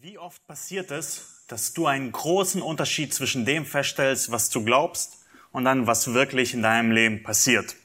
Wie 0.00 0.18
oft 0.18 0.46
passiert 0.46 0.90
es, 0.90 1.44
dass 1.48 1.72
du 1.72 1.86
einen 1.86 2.10
großen 2.10 2.60
Unterschied 2.60 3.14
zwischen 3.14 3.44
dem 3.44 3.64
feststellst, 3.64 4.30
was 4.30 4.50
du 4.50 4.64
glaubst, 4.64 5.18
und 5.52 5.64
dann, 5.64 5.86
was 5.86 6.12
wirklich 6.12 6.52
in 6.52 6.62
deinem 6.62 6.90
Leben 6.90 7.22
passiert? 7.22 7.76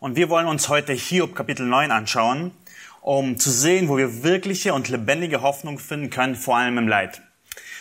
Und 0.00 0.16
wir 0.16 0.28
wollen 0.28 0.46
uns 0.46 0.68
heute 0.68 0.92
Hiob 0.92 1.34
Kapitel 1.34 1.66
9 1.66 1.90
anschauen, 1.90 2.52
um 3.00 3.38
zu 3.38 3.50
sehen, 3.50 3.88
wo 3.88 3.96
wir 3.96 4.22
wirkliche 4.22 4.72
und 4.72 4.88
lebendige 4.88 5.42
Hoffnung 5.42 5.78
finden 5.78 6.10
können, 6.10 6.34
vor 6.34 6.56
allem 6.56 6.78
im 6.78 6.88
Leid. 6.88 7.22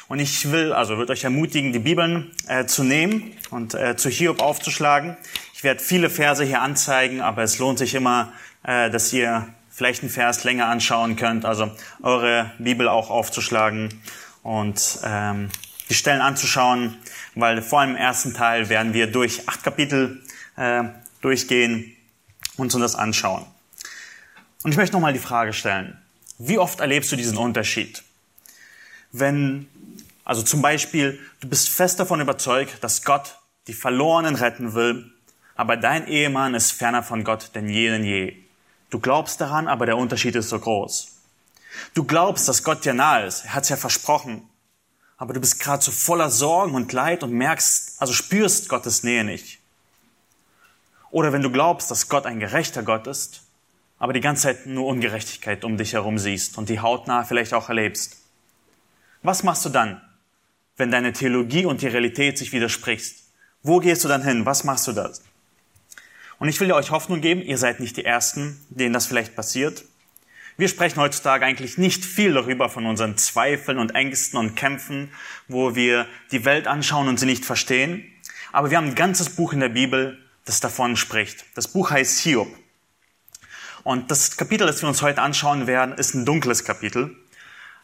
Und 0.09 0.19
ich 0.19 0.51
will, 0.51 0.73
also 0.73 0.97
würde 0.97 1.13
euch 1.13 1.23
ermutigen, 1.23 1.73
die 1.73 1.79
Bibeln 1.79 2.31
äh, 2.47 2.65
zu 2.65 2.83
nehmen 2.83 3.35
und 3.51 3.73
äh, 3.73 3.95
zu 3.95 4.09
Hiob 4.09 4.41
aufzuschlagen. 4.41 5.17
Ich 5.53 5.63
werde 5.63 5.81
viele 5.81 6.09
Verse 6.09 6.43
hier 6.43 6.61
anzeigen, 6.61 7.21
aber 7.21 7.43
es 7.43 7.57
lohnt 7.57 7.79
sich 7.79 7.95
immer, 7.95 8.33
äh, 8.63 8.89
dass 8.89 9.13
ihr 9.13 9.53
vielleicht 9.77 10.01
einen 10.01 10.09
Vers 10.09 10.43
länger 10.43 10.65
anschauen 10.65 11.17
könnt, 11.17 11.45
also 11.45 11.69
eure 12.01 12.51
Bibel 12.57 12.87
auch 12.87 13.11
aufzuschlagen 13.11 13.93
und 14.41 14.81
ähm, 15.03 15.49
die 15.87 15.93
Stellen 15.93 16.19
anzuschauen, 16.19 16.97
weil 17.35 17.61
vor 17.61 17.81
allem 17.81 17.91
im 17.91 17.95
ersten 17.95 18.33
Teil 18.33 18.69
werden 18.69 18.95
wir 18.95 19.05
durch 19.05 19.47
acht 19.47 19.61
Kapitel 19.61 20.23
äh, 20.55 20.85
durchgehen 21.21 21.95
und 22.57 22.73
uns 22.73 22.81
das 22.81 22.95
anschauen. 22.95 23.45
Und 24.63 24.71
ich 24.71 24.77
möchte 24.77 24.95
nochmal 24.95 25.13
die 25.13 25.19
Frage 25.19 25.53
stellen, 25.53 26.01
wie 26.39 26.57
oft 26.57 26.79
erlebst 26.79 27.11
du 27.11 27.15
diesen 27.15 27.37
Unterschied? 27.37 28.01
Wenn, 29.11 29.67
also 30.25 30.41
zum 30.41 30.63
Beispiel, 30.63 31.19
du 31.39 31.47
bist 31.47 31.69
fest 31.69 31.99
davon 31.99 32.19
überzeugt, 32.19 32.83
dass 32.83 33.03
Gott 33.03 33.37
die 33.67 33.73
Verlorenen 33.73 34.33
retten 34.33 34.73
will, 34.73 35.11
aber 35.53 35.77
dein 35.77 36.07
Ehemann 36.07 36.55
ist 36.55 36.71
ferner 36.71 37.03
von 37.03 37.23
Gott 37.23 37.51
denn 37.53 37.69
je 37.69 37.89
denn 37.89 38.03
je. 38.03 38.46
Du 38.89 38.99
glaubst 38.99 39.41
daran, 39.41 39.67
aber 39.67 39.85
der 39.85 39.97
Unterschied 39.97 40.35
ist 40.35 40.49
so 40.49 40.59
groß. 40.59 41.17
Du 41.93 42.03
glaubst, 42.03 42.47
dass 42.47 42.63
Gott 42.63 42.85
dir 42.85 42.93
nahe 42.93 43.25
ist. 43.25 43.45
Er 43.45 43.53
hat 43.53 43.63
es 43.63 43.69
ja 43.69 43.77
versprochen. 43.77 44.47
Aber 45.17 45.33
du 45.33 45.39
bist 45.39 45.59
gerade 45.59 45.83
so 45.83 45.91
voller 45.91 46.29
Sorgen 46.29 46.75
und 46.75 46.93
Leid 46.93 47.23
und 47.23 47.31
merkst, 47.31 48.01
also 48.01 48.13
spürst 48.13 48.69
Gottes 48.69 49.03
Nähe 49.03 49.23
nicht. 49.23 49.59
Oder 51.09 51.33
wenn 51.33 51.41
du 51.41 51.51
glaubst, 51.51 51.89
dass 51.89 52.09
Gott 52.09 52.25
ein 52.25 52.39
gerechter 52.39 52.83
Gott 52.83 53.07
ist, 53.07 53.41
aber 53.99 54.13
die 54.13 54.21
ganze 54.21 54.43
Zeit 54.43 54.67
nur 54.67 54.85
Ungerechtigkeit 54.85 55.63
um 55.63 55.77
dich 55.77 55.93
herum 55.93 56.19
siehst 56.19 56.57
und 56.57 56.69
die 56.69 56.79
hautnah 56.79 57.23
vielleicht 57.23 57.53
auch 57.53 57.69
erlebst. 57.69 58.17
Was 59.23 59.43
machst 59.43 59.65
du 59.65 59.69
dann, 59.69 60.01
wenn 60.75 60.91
deine 60.91 61.13
Theologie 61.13 61.65
und 61.65 61.81
die 61.81 61.87
Realität 61.87 62.37
sich 62.37 62.51
widerspricht? 62.51 63.15
Wo 63.63 63.79
gehst 63.79 64.03
du 64.03 64.07
dann 64.07 64.23
hin? 64.23 64.45
Was 64.45 64.63
machst 64.63 64.87
du 64.87 64.91
da? 64.91 65.11
Und 66.39 66.49
ich 66.49 66.59
will 66.59 66.71
euch 66.71 66.91
Hoffnung 66.91 67.21
geben, 67.21 67.41
ihr 67.41 67.57
seid 67.57 67.79
nicht 67.79 67.97
die 67.97 68.05
Ersten, 68.05 68.63
denen 68.69 68.93
das 68.93 69.07
vielleicht 69.07 69.35
passiert. 69.35 69.83
Wir 70.55 70.67
sprechen 70.67 70.99
heutzutage 70.99 71.45
eigentlich 71.45 71.77
nicht 71.77 72.03
viel 72.03 72.33
darüber 72.33 72.69
von 72.69 72.85
unseren 72.85 73.17
Zweifeln 73.17 73.77
und 73.77 73.93
Ängsten 73.93 74.39
und 74.39 74.55
Kämpfen, 74.55 75.11
wo 75.47 75.75
wir 75.75 76.07
die 76.31 76.45
Welt 76.45 76.67
anschauen 76.67 77.07
und 77.07 77.19
sie 77.19 77.27
nicht 77.27 77.45
verstehen. 77.45 78.11
Aber 78.51 78.71
wir 78.71 78.77
haben 78.77 78.87
ein 78.87 78.95
ganzes 78.95 79.29
Buch 79.29 79.53
in 79.53 79.59
der 79.59 79.69
Bibel, 79.69 80.17
das 80.45 80.59
davon 80.59 80.95
spricht. 80.95 81.45
Das 81.55 81.67
Buch 81.67 81.91
heißt 81.91 82.19
Hiob. 82.19 82.47
Und 83.83 84.09
das 84.09 84.35
Kapitel, 84.35 84.65
das 84.65 84.81
wir 84.81 84.89
uns 84.89 85.01
heute 85.01 85.21
anschauen 85.21 85.67
werden, 85.67 85.95
ist 85.95 86.13
ein 86.13 86.25
dunkles 86.25 86.65
Kapitel. 86.65 87.15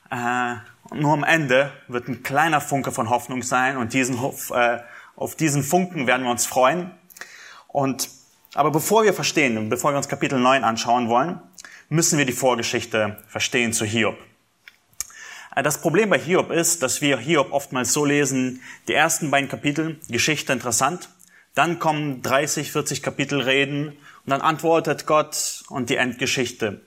Äh, 0.10 0.56
nur 0.94 1.14
am 1.14 1.24
Ende 1.24 1.72
wird 1.88 2.08
ein 2.08 2.24
kleiner 2.24 2.60
Funke 2.60 2.92
von 2.92 3.10
Hoffnung 3.10 3.42
sein 3.44 3.78
und 3.78 3.94
diesen, 3.94 4.18
äh, 4.52 4.80
auf 5.16 5.36
diesen 5.36 5.64
Funken 5.64 6.08
werden 6.08 6.24
wir 6.24 6.32
uns 6.32 6.46
freuen. 6.46 6.92
Und 7.68 8.10
aber 8.54 8.72
bevor 8.72 9.04
wir 9.04 9.14
verstehen, 9.14 9.70
bevor 9.70 9.92
wir 9.92 9.98
uns 9.98 10.08
Kapitel 10.08 10.40
9 10.40 10.64
anschauen 10.64 11.10
wollen, 11.10 11.40
müssen 11.90 12.18
wir 12.18 12.26
die 12.26 12.34
Vorgeschichte 12.34 13.18
verstehen 13.28 13.74
zu 13.74 13.86
Hiob. 13.86 14.18
Äh, 15.56 15.64
das 15.64 15.82
Problem 15.82 16.10
bei 16.10 16.20
Hiob 16.20 16.52
ist, 16.52 16.84
dass 16.84 17.02
wir 17.02 17.18
Hiob 17.18 17.52
oftmals 17.52 17.94
so 17.94 18.06
lesen, 18.06 18.62
die 18.88 18.94
ersten 18.94 19.32
beiden 19.32 19.50
Kapitel, 19.50 20.00
Geschichte 20.10 20.54
interessant, 20.54 21.10
dann 21.56 21.80
kommen 21.80 22.22
30, 22.22 22.72
40 22.72 23.04
Kapitel 23.04 23.42
Reden 23.42 23.90
und 23.90 24.30
dann 24.30 24.42
antwortet 24.42 25.06
Gott 25.06 25.64
und 25.70 25.90
die 25.90 25.98
Endgeschichte. 25.98 26.82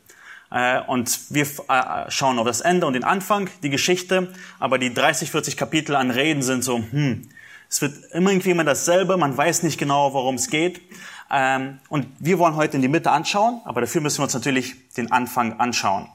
Äh, 0.51 0.81
und 0.81 1.19
wir 1.31 1.47
äh, 1.69 2.11
schauen 2.11 2.39
auf 2.39 2.47
das 2.47 2.61
Ende 2.61 2.87
und 2.87 2.93
den 2.93 3.05
Anfang, 3.05 3.49
die 3.63 3.71
Geschichte, 3.71 4.33
aber 4.59 4.79
die 4.79 4.93
30, 4.93 5.31
40 5.31 5.57
Kapitel 5.57 5.97
an 5.97 6.11
Reden 6.11 6.43
sind 6.43 6.65
so, 6.65 6.79
hm, 6.79 7.29
es 7.69 7.83
wird 7.83 7.95
immer 8.13 8.31
irgendwie 8.31 8.51
immer 8.51 8.65
dasselbe, 8.65 9.17
man 9.17 9.37
weiß 9.37 9.65
nicht 9.65 9.79
genau, 9.79 10.13
worum 10.13 10.37
es 10.37 10.49
geht. 10.49 10.81
Ähm, 11.31 11.81
und 11.89 12.07
wir 12.19 12.39
wollen 12.39 12.57
heute 12.57 12.77
in 12.77 12.83
die 12.83 12.89
Mitte 12.89 13.11
anschauen, 13.11 13.61
aber 13.65 13.81
dafür 13.81 14.01
müssen 14.01 14.19
wir 14.19 14.25
uns 14.25 14.35
natürlich 14.35 14.95
den 14.95 15.11
Anfang 15.13 15.59
anschauen. 15.59 16.09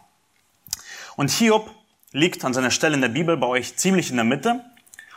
Und 1.16 1.32
Hiob 1.32 1.70
liegt 2.12 2.44
an 2.46 2.54
seiner 2.54 2.72
Stelle 2.72 2.96
in 2.96 3.02
der 3.02 3.10
Bibel 3.10 3.38
bei 3.38 3.48
euch 3.48 3.78
ziemlich 3.78 4.10
in 4.10 4.16
der 4.16 4.26
Mitte, 4.26 4.64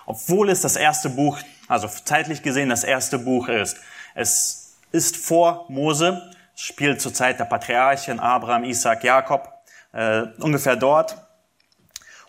obwohl 0.06 0.50
es 0.50 0.60
das 0.60 0.76
erste 0.76 1.08
Buch, 1.10 1.38
also 1.68 1.88
zeitlich 1.88 2.42
gesehen 2.42 2.68
das 2.68 2.84
erste 2.84 3.18
Buch 3.18 3.48
ist. 3.48 3.76
Es 4.14 4.76
ist 4.92 5.16
vor 5.16 5.66
Mose, 5.68 6.30
spielt 6.54 7.00
zur 7.00 7.14
Zeit 7.14 7.40
der 7.40 7.44
Patriarchen 7.46 8.20
Abraham, 8.20 8.64
Isaac, 8.64 9.02
Jakob, 9.02 9.48
äh, 9.92 10.22
ungefähr 10.40 10.76
dort. 10.76 11.16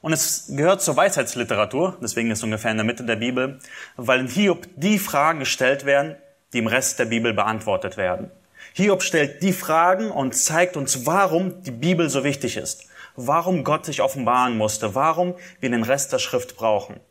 Und 0.01 0.13
es 0.13 0.45
gehört 0.49 0.81
zur 0.81 0.95
Weisheitsliteratur, 0.95 1.97
deswegen 2.01 2.29
ist 2.29 2.39
es 2.39 2.43
ungefähr 2.43 2.71
in 2.71 2.77
der 2.77 2.85
Mitte 2.85 3.03
der 3.03 3.15
Bibel, 3.15 3.59
weil 3.97 4.19
in 4.19 4.27
Hiob 4.27 4.67
die 4.75 4.99
Fragen 4.99 5.39
gestellt 5.39 5.85
werden, 5.85 6.15
die 6.55 6.59
im 6.59 6.67
Rest 6.67 6.99
der 6.99 7.05
Bibel 7.05 7.33
beantwortet 7.33 7.97
werden. 7.97 8.31
Hiob 8.71 9.03
stellt 9.03 9.43
die 9.43 9.51
Fragen 9.51 10.09
und 10.09 10.33
zeigt 10.35 10.77
uns, 10.77 11.05
warum 11.05 11.61
die 11.63 11.71
Bibel 11.71 12.09
so 12.09 12.23
wichtig 12.23 12.55
ist, 12.55 12.87
warum 13.17 13.65
Gott 13.65 13.85
sich 13.85 14.01
offenbaren 14.01 14.57
musste, 14.57 14.95
warum 14.95 15.35
wir 15.59 15.69
den 15.69 15.83
Rest 15.83 16.13
der 16.13 16.19
Schrift 16.19 16.55
brauchen. 16.55 17.01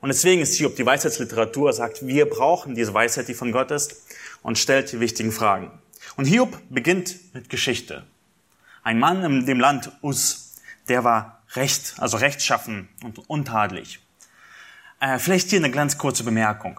Und 0.00 0.08
deswegen 0.08 0.42
ist 0.42 0.56
Hiob 0.56 0.76
die 0.76 0.84
Weisheitsliteratur, 0.84 1.72
sagt, 1.72 2.06
wir 2.06 2.28
brauchen 2.28 2.74
diese 2.74 2.92
Weisheit, 2.92 3.28
die 3.28 3.34
von 3.34 3.50
Gott 3.50 3.70
ist, 3.70 3.96
und 4.42 4.58
stellt 4.58 4.92
die 4.92 5.00
wichtigen 5.00 5.32
Fragen. 5.32 5.70
Und 6.16 6.26
Hiob 6.26 6.58
beginnt 6.68 7.16
mit 7.32 7.48
Geschichte. 7.48 8.04
Ein 8.82 8.98
Mann 8.98 9.24
in 9.24 9.46
dem 9.46 9.58
Land 9.58 9.90
Us, 10.02 10.56
der 10.86 11.02
war 11.02 11.42
recht, 11.54 11.94
also 11.96 12.18
rechtschaffen 12.18 12.90
und 13.02 13.30
untadelig. 13.30 14.00
Äh, 15.00 15.18
vielleicht 15.18 15.48
hier 15.48 15.60
eine 15.60 15.70
ganz 15.70 15.96
kurze 15.96 16.24
Bemerkung. 16.24 16.78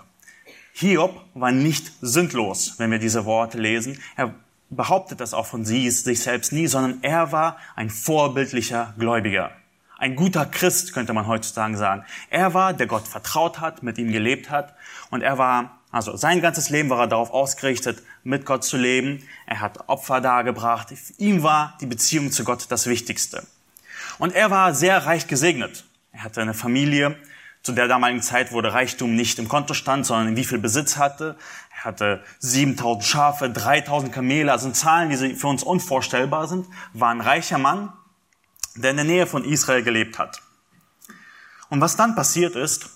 Hiob 0.76 1.24
war 1.36 1.52
nicht 1.52 1.92
sündlos, 2.02 2.76
wenn 2.80 2.90
wir 2.90 2.98
diese 2.98 3.26
Worte 3.26 3.60
lesen. 3.60 4.00
Er 4.16 4.34
behauptet 4.72 5.20
das 5.20 5.36
auch 5.36 5.46
von 5.46 5.66
sich 5.66 6.02
selbst 6.02 6.52
nie, 6.52 6.66
sondern 6.66 6.98
er 7.04 7.32
war 7.32 7.58
ein 7.76 7.92
vorbildlicher 7.92 8.96
Gläubiger. 8.98 9.52
Ein 10.00 10.16
guter 10.16 10.48
Christ, 10.48 10.92
könnte 10.94 11.14
man 11.14 11.28
heutzutage 11.28 11.78
sagen. 11.78 12.04
Er 12.32 12.56
war, 12.56 12.74
der 12.74 12.88
Gott 12.88 13.08
vertraut 13.08 13.60
hat, 13.60 13.84
mit 13.84 14.00
ihm 14.00 14.12
gelebt 14.12 14.50
hat. 14.50 14.74
Und 15.12 15.22
er 15.22 15.38
war, 15.38 15.80
also 15.92 16.18
sein 16.18 16.42
ganzes 16.42 16.72
Leben 16.72 16.90
war 16.90 17.02
er 17.02 17.08
darauf 17.08 17.30
ausgerichtet, 17.30 18.02
mit 18.24 18.44
Gott 18.44 18.64
zu 18.64 18.76
leben. 18.76 19.24
Er 19.46 19.62
hat 19.62 19.88
Opfer 19.88 20.22
dargebracht. 20.22 20.88
Ihm 21.20 21.44
war 21.44 21.78
die 21.82 21.86
Beziehung 21.86 22.32
zu 22.32 22.44
Gott 22.44 22.66
das 22.70 22.88
Wichtigste. 22.88 23.46
Und 24.18 24.34
er 24.34 24.50
war 24.50 24.74
sehr 24.74 25.06
reich 25.06 25.28
gesegnet. 25.28 25.86
Er 26.12 26.24
hatte 26.24 26.42
eine 26.42 26.56
Familie, 26.56 27.16
zu 27.64 27.72
der 27.72 27.88
damaligen 27.88 28.22
Zeit, 28.22 28.52
der 28.52 28.74
Reichtum 28.74 29.16
nicht 29.16 29.40
im 29.40 29.48
Konto 29.48 29.74
stand, 29.74 30.06
sondern 30.06 30.36
wie 30.36 30.44
viel 30.44 30.58
Besitz 30.58 30.98
hatte. 30.98 31.38
Er 31.78 31.86
hatte 31.86 32.24
7000 32.40 33.06
Schafe, 33.06 33.50
3000 33.50 34.12
Kamele, 34.12 34.52
also 34.52 34.70
Zahlen, 34.72 35.10
die 35.10 35.36
für 35.36 35.48
uns 35.48 35.64
unvorstellbar 35.64 36.48
sind, 36.48 36.68
war 36.94 37.10
ein 37.10 37.22
reicher 37.22 37.58
Mann, 37.58 37.94
der 38.76 38.92
in 38.92 38.98
der 38.98 39.06
Nähe 39.06 39.28
von 39.28 39.46
Israel 39.46 39.82
gelebt 39.82 40.20
hat. 40.20 40.42
Und 41.70 41.80
was 41.80 41.96
dann 41.96 42.16
passiert 42.16 42.56
ist, 42.56 42.90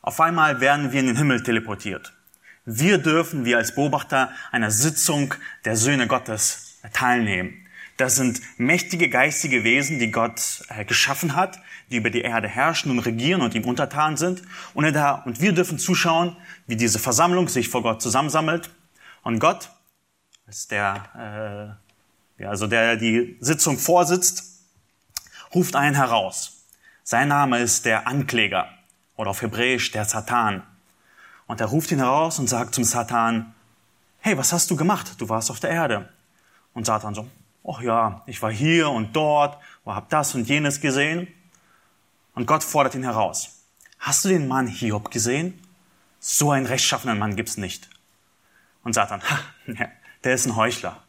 auf 0.00 0.20
einmal 0.20 0.60
werden 0.60 0.92
wir 0.92 1.00
in 1.00 1.06
den 1.06 1.16
Himmel 1.16 1.42
teleportiert. 1.42 2.14
Wir 2.64 2.96
dürfen, 2.96 3.44
wir 3.44 3.58
als 3.58 3.74
Beobachter 3.74 4.30
einer 4.50 4.70
Sitzung 4.70 5.34
der 5.66 5.76
Söhne 5.76 6.06
Gottes 6.06 6.78
teilnehmen. 6.94 7.66
Das 7.96 8.16
sind 8.16 8.40
mächtige 8.58 9.08
geistige 9.08 9.62
Wesen, 9.62 9.98
die 9.98 10.10
Gott 10.10 10.62
äh, 10.68 10.84
geschaffen 10.84 11.36
hat, 11.36 11.60
die 11.90 11.96
über 11.96 12.10
die 12.10 12.22
Erde 12.22 12.48
herrschen 12.48 12.90
und 12.90 13.00
regieren 13.00 13.42
und 13.42 13.54
ihm 13.54 13.64
untertan 13.64 14.16
sind. 14.16 14.42
Und, 14.74 14.90
da, 14.94 15.22
und 15.26 15.40
wir 15.40 15.52
dürfen 15.52 15.78
zuschauen, 15.78 16.36
wie 16.66 16.76
diese 16.76 16.98
Versammlung 16.98 17.48
sich 17.48 17.68
vor 17.68 17.82
Gott 17.82 18.02
zusammensammelt. 18.02 18.70
Und 19.22 19.38
Gott, 19.38 19.70
als 20.46 20.68
der, 20.68 21.78
äh, 22.38 22.44
also 22.44 22.66
der 22.66 22.96
die 22.96 23.36
Sitzung 23.40 23.78
vorsitzt, 23.78 24.60
ruft 25.54 25.76
einen 25.76 25.94
heraus. 25.94 26.64
Sein 27.02 27.28
Name 27.28 27.60
ist 27.60 27.84
der 27.84 28.06
Ankläger 28.06 28.68
oder 29.16 29.30
auf 29.30 29.42
Hebräisch 29.42 29.90
der 29.92 30.04
Satan. 30.04 30.62
Und 31.46 31.60
er 31.60 31.66
ruft 31.66 31.90
ihn 31.92 31.98
heraus 31.98 32.38
und 32.38 32.48
sagt 32.48 32.74
zum 32.74 32.84
Satan, 32.84 33.54
hey, 34.20 34.38
was 34.38 34.52
hast 34.52 34.70
du 34.70 34.76
gemacht? 34.76 35.20
Du 35.20 35.28
warst 35.28 35.50
auf 35.50 35.60
der 35.60 35.70
Erde. 35.70 36.08
Und 36.72 36.86
Satan 36.86 37.14
so, 37.14 37.28
oh 37.62 37.78
ja, 37.82 38.22
ich 38.26 38.40
war 38.42 38.50
hier 38.50 38.90
und 38.90 39.14
dort, 39.14 39.58
habe 39.84 40.06
das 40.08 40.34
und 40.34 40.48
jenes 40.48 40.80
gesehen. 40.80 41.28
Und 42.34 42.46
Gott 42.46 42.64
fordert 42.64 42.94
ihn 42.94 43.04
heraus. 43.04 43.64
Hast 43.98 44.24
du 44.24 44.28
den 44.28 44.48
Mann 44.48 44.66
Hiob 44.66 45.10
gesehen? 45.10 45.58
So 46.20 46.50
einen 46.50 46.66
rechtschaffenen 46.66 47.18
Mann 47.18 47.36
gibt's 47.36 47.56
nicht. 47.56 47.88
Und 48.82 48.94
Satan, 48.94 49.22
ha, 49.22 49.40
der 50.24 50.34
ist 50.34 50.46
ein 50.46 50.56
Heuchler. 50.56 51.02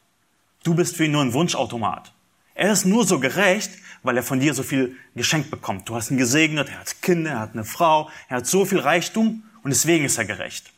Du 0.64 0.76
bist 0.76 0.96
für 0.96 1.06
ihn 1.06 1.12
nur 1.12 1.22
ein 1.22 1.34
Wunschautomat. 1.34 2.14
Er 2.54 2.72
ist 2.72 2.86
nur 2.86 3.06
so 3.06 3.20
gerecht, 3.20 3.72
weil 4.04 4.18
er 4.18 4.24
von 4.24 4.40
dir 4.40 4.54
so 4.54 4.64
viel 4.64 4.96
geschenkt 5.16 5.52
bekommt. 5.52 5.90
Du 5.90 5.96
hast 5.96 6.12
ihn 6.12 6.18
gesegnet, 6.18 6.70
er 6.70 6.80
hat 6.80 7.02
Kinder, 7.02 7.32
er 7.32 7.40
hat 7.40 7.54
eine 7.54 7.66
Frau, 7.66 8.10
er 8.30 8.38
hat 8.38 8.48
so 8.48 8.66
viel 8.66 8.80
Reichtum 8.80 9.44
und 9.64 9.72
deswegen 9.72 10.06
ist 10.06 10.18
er 10.18 10.26
gerecht. 10.26 10.72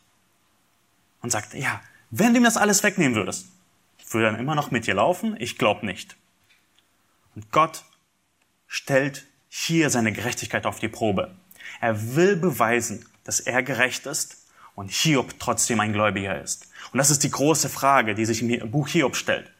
Und 1.21 1.31
sagt, 1.31 1.53
ja, 1.53 1.81
wenn 2.09 2.33
du 2.33 2.39
ihm 2.39 2.43
das 2.43 2.57
alles 2.57 2.83
wegnehmen 2.83 3.15
würdest, 3.15 3.47
würde 4.09 4.27
er 4.27 4.31
dann 4.31 4.39
immer 4.39 4.55
noch 4.55 4.71
mit 4.71 4.87
dir 4.87 4.93
laufen? 4.93 5.35
Ich 5.39 5.57
glaube 5.57 5.85
nicht. 5.85 6.15
Und 7.35 7.51
Gott 7.51 7.83
stellt 8.67 9.25
hier 9.59 9.89
seine 9.89 10.11
Gerechtigkeit 10.11 10.65
auf 10.65 10.79
die 10.79 10.87
Probe. 10.87 11.31
Er 11.81 12.15
will 12.15 12.35
beweisen, 12.35 13.05
dass 13.23 13.39
er 13.39 13.63
gerecht 13.63 14.05
ist 14.05 14.37
und 14.75 14.91
Hiob 14.91 15.39
trotzdem 15.39 15.79
ein 15.79 15.93
Gläubiger 15.93 16.39
ist. 16.39 16.67
Und 16.93 16.99
das 16.99 17.09
ist 17.09 17.23
die 17.23 17.31
große 17.31 17.67
Frage, 17.67 18.13
die 18.13 18.25
sich 18.25 18.43
im 18.43 18.71
Buch 18.71 18.87
Hiob 18.87 19.15
stellt. 19.15 19.51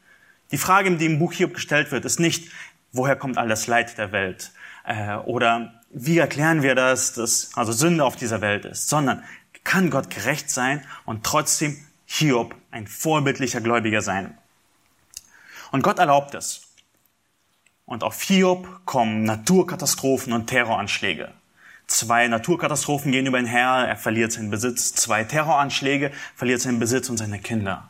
Die 0.51 0.59
Frage, 0.59 0.95
die 0.95 1.07
im 1.07 1.17
Buch 1.17 1.33
Hiob 1.33 1.55
gestellt 1.55 1.91
wird, 1.91 2.05
ist 2.05 2.19
nicht, 2.19 2.51
woher 2.91 3.15
kommt 3.15 3.39
all 3.39 3.47
das 3.47 3.65
Leid 3.65 3.97
der 3.97 4.11
Welt? 4.11 4.51
Äh, 4.85 5.15
oder 5.15 5.81
wie 5.89 6.19
erklären 6.19 6.61
wir 6.61 6.75
das, 6.75 7.13
dass 7.13 7.49
also 7.55 7.71
Sünde 7.71 8.05
auf 8.05 8.15
dieser 8.15 8.39
Welt 8.39 8.65
ist? 8.65 8.89
Sondern 8.89 9.23
kann 9.63 9.89
Gott 9.89 10.11
gerecht 10.11 10.51
sein 10.51 10.85
und 11.05 11.25
trotzdem 11.25 11.75
Hiob 12.05 12.55
ein 12.69 12.85
vorbildlicher 12.85 13.61
Gläubiger 13.61 14.01
sein? 14.01 14.38
Und 15.71 15.81
Gott 15.81 15.97
erlaubt 15.97 16.35
es. 16.35 16.67
Und 17.88 18.04
auf 18.04 18.22
Hiob 18.22 18.81
kommen 18.86 19.24
Naturkatastrophen 19.24 20.34
und 20.34 20.48
Terroranschläge. 20.48 21.31
Zwei 21.88 22.28
Naturkatastrophen 22.28 23.13
gehen 23.13 23.25
über 23.25 23.39
ihn 23.39 23.45
her, 23.45 23.86
er 23.88 23.95
verliert 23.95 24.34
seinen 24.34 24.51
Besitz. 24.51 24.94
Zwei 24.94 25.24
Terroranschläge, 25.24 26.12
verliert 26.36 26.60
seinen 26.60 26.80
Besitz 26.80 27.10
und 27.10 27.16
seine 27.16 27.39
Kinder. 27.39 27.88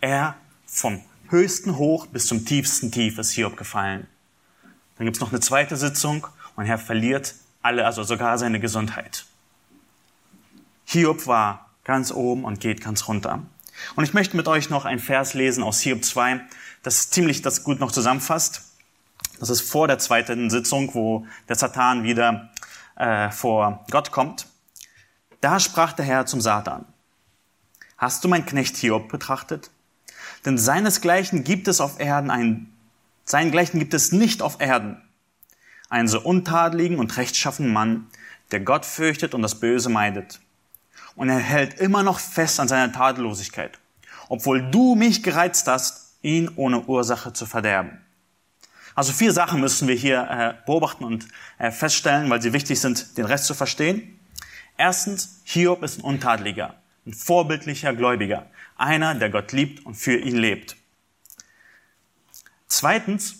Er 0.00 0.36
vom 0.66 1.02
höchsten 1.28 1.76
Hoch 1.76 2.06
bis 2.06 2.26
zum 2.26 2.46
tiefsten 2.46 2.90
Tief 2.90 3.18
ist 3.18 3.32
Hiob 3.32 3.58
gefallen. 3.58 4.06
Dann 4.96 5.04
gibt's 5.04 5.20
noch 5.20 5.32
eine 5.32 5.40
zweite 5.40 5.76
Sitzung 5.76 6.26
und 6.56 6.64
er 6.64 6.78
verliert 6.78 7.34
alle, 7.60 7.84
also 7.84 8.02
sogar 8.04 8.38
seine 8.38 8.58
Gesundheit. 8.58 9.26
Hiob 10.86 11.26
war 11.26 11.68
ganz 11.84 12.10
oben 12.10 12.44
und 12.44 12.60
geht 12.60 12.80
ganz 12.82 13.06
runter. 13.06 13.42
Und 13.96 14.04
ich 14.04 14.14
möchte 14.14 14.36
mit 14.36 14.48
euch 14.48 14.70
noch 14.70 14.86
ein 14.86 14.98
Vers 14.98 15.34
lesen 15.34 15.62
aus 15.62 15.80
Hiob 15.80 16.04
2, 16.04 16.40
das 16.82 17.10
ziemlich 17.10 17.42
das 17.42 17.64
gut 17.64 17.80
noch 17.80 17.92
zusammenfasst. 17.92 18.62
Das 19.38 19.50
ist 19.50 19.62
vor 19.62 19.88
der 19.88 19.98
zweiten 19.98 20.50
Sitzung, 20.50 20.94
wo 20.94 21.26
der 21.48 21.56
Satan 21.56 22.04
wieder 22.04 22.50
äh, 22.96 23.30
vor 23.30 23.84
Gott 23.90 24.10
kommt. 24.10 24.46
Da 25.40 25.58
sprach 25.58 25.92
der 25.92 26.04
Herr 26.04 26.26
zum 26.26 26.40
Satan, 26.40 26.84
hast 27.96 28.22
du 28.22 28.28
mein 28.28 28.46
Knecht 28.46 28.76
Hiob 28.76 29.08
betrachtet? 29.08 29.70
Denn 30.44 30.58
seinesgleichen 30.58 31.44
gibt 31.44 31.68
es 31.68 31.80
auf 31.80 32.00
Erden 32.00 32.30
ein, 32.30 32.72
seinesgleichen 33.24 33.80
gibt 33.80 33.94
es 33.94 34.12
nicht 34.12 34.42
auf 34.42 34.60
Erden. 34.60 35.00
Einen 35.88 36.08
so 36.08 36.20
untadeligen 36.20 36.98
und 36.98 37.16
rechtschaffenen 37.16 37.72
Mann, 37.72 38.06
der 38.50 38.60
Gott 38.60 38.86
fürchtet 38.86 39.34
und 39.34 39.42
das 39.42 39.60
Böse 39.60 39.88
meidet. 39.88 40.40
Und 41.14 41.28
er 41.28 41.38
hält 41.38 41.74
immer 41.74 42.02
noch 42.02 42.18
fest 42.18 42.60
an 42.60 42.68
seiner 42.68 42.92
Tadellosigkeit, 42.92 43.78
obwohl 44.28 44.70
du 44.70 44.94
mich 44.94 45.22
gereizt 45.22 45.66
hast, 45.68 46.01
ihn 46.22 46.50
ohne 46.56 46.82
Ursache 46.82 47.32
zu 47.32 47.46
verderben. 47.46 48.00
Also 48.94 49.12
vier 49.12 49.32
Sachen 49.32 49.60
müssen 49.60 49.88
wir 49.88 49.94
hier 49.94 50.28
äh, 50.30 50.66
beobachten 50.66 51.04
und 51.04 51.26
äh, 51.58 51.70
feststellen, 51.70 52.28
weil 52.30 52.42
sie 52.42 52.52
wichtig 52.52 52.80
sind, 52.80 53.16
den 53.16 53.24
Rest 53.24 53.46
zu 53.46 53.54
verstehen. 53.54 54.18
Erstens, 54.76 55.40
Hiob 55.44 55.82
ist 55.82 55.98
ein 55.98 56.02
Untadeliger, 56.02 56.74
ein 57.06 57.14
vorbildlicher 57.14 57.94
Gläubiger, 57.94 58.46
einer, 58.76 59.14
der 59.14 59.30
Gott 59.30 59.52
liebt 59.52 59.84
und 59.86 59.94
für 59.94 60.16
ihn 60.16 60.36
lebt. 60.36 60.76
Zweitens, 62.68 63.36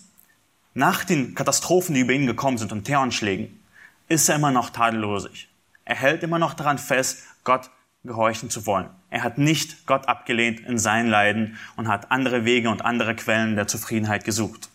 nach 0.73 1.03
den 1.03 1.35
Katastrophen, 1.35 1.93
die 1.93 2.01
über 2.01 2.13
ihn 2.13 2.25
gekommen 2.25 2.57
sind 2.57 2.71
und 2.71 2.85
Terroranschlägen, 2.85 3.59
ist 4.07 4.29
er 4.29 4.35
immer 4.35 4.51
noch 4.51 4.71
tadellosig. 4.71 5.49
Er 5.85 5.95
hält 5.95 6.23
immer 6.23 6.39
noch 6.39 6.53
daran 6.53 6.77
fest, 6.77 7.23
Gott 7.43 7.69
gehorchen 8.03 8.49
zu 8.49 8.65
wollen. 8.65 8.89
Er 9.09 9.23
hat 9.23 9.37
nicht 9.37 9.85
Gott 9.85 10.07
abgelehnt 10.07 10.59
in 10.61 10.77
sein 10.77 11.07
Leiden 11.07 11.57
und 11.75 11.87
hat 11.87 12.11
andere 12.11 12.45
Wege 12.45 12.69
und 12.69 12.83
andere 12.83 13.15
Quellen 13.15 13.55
der 13.55 13.67
Zufriedenheit 13.67 14.25
gesucht. 14.25 14.69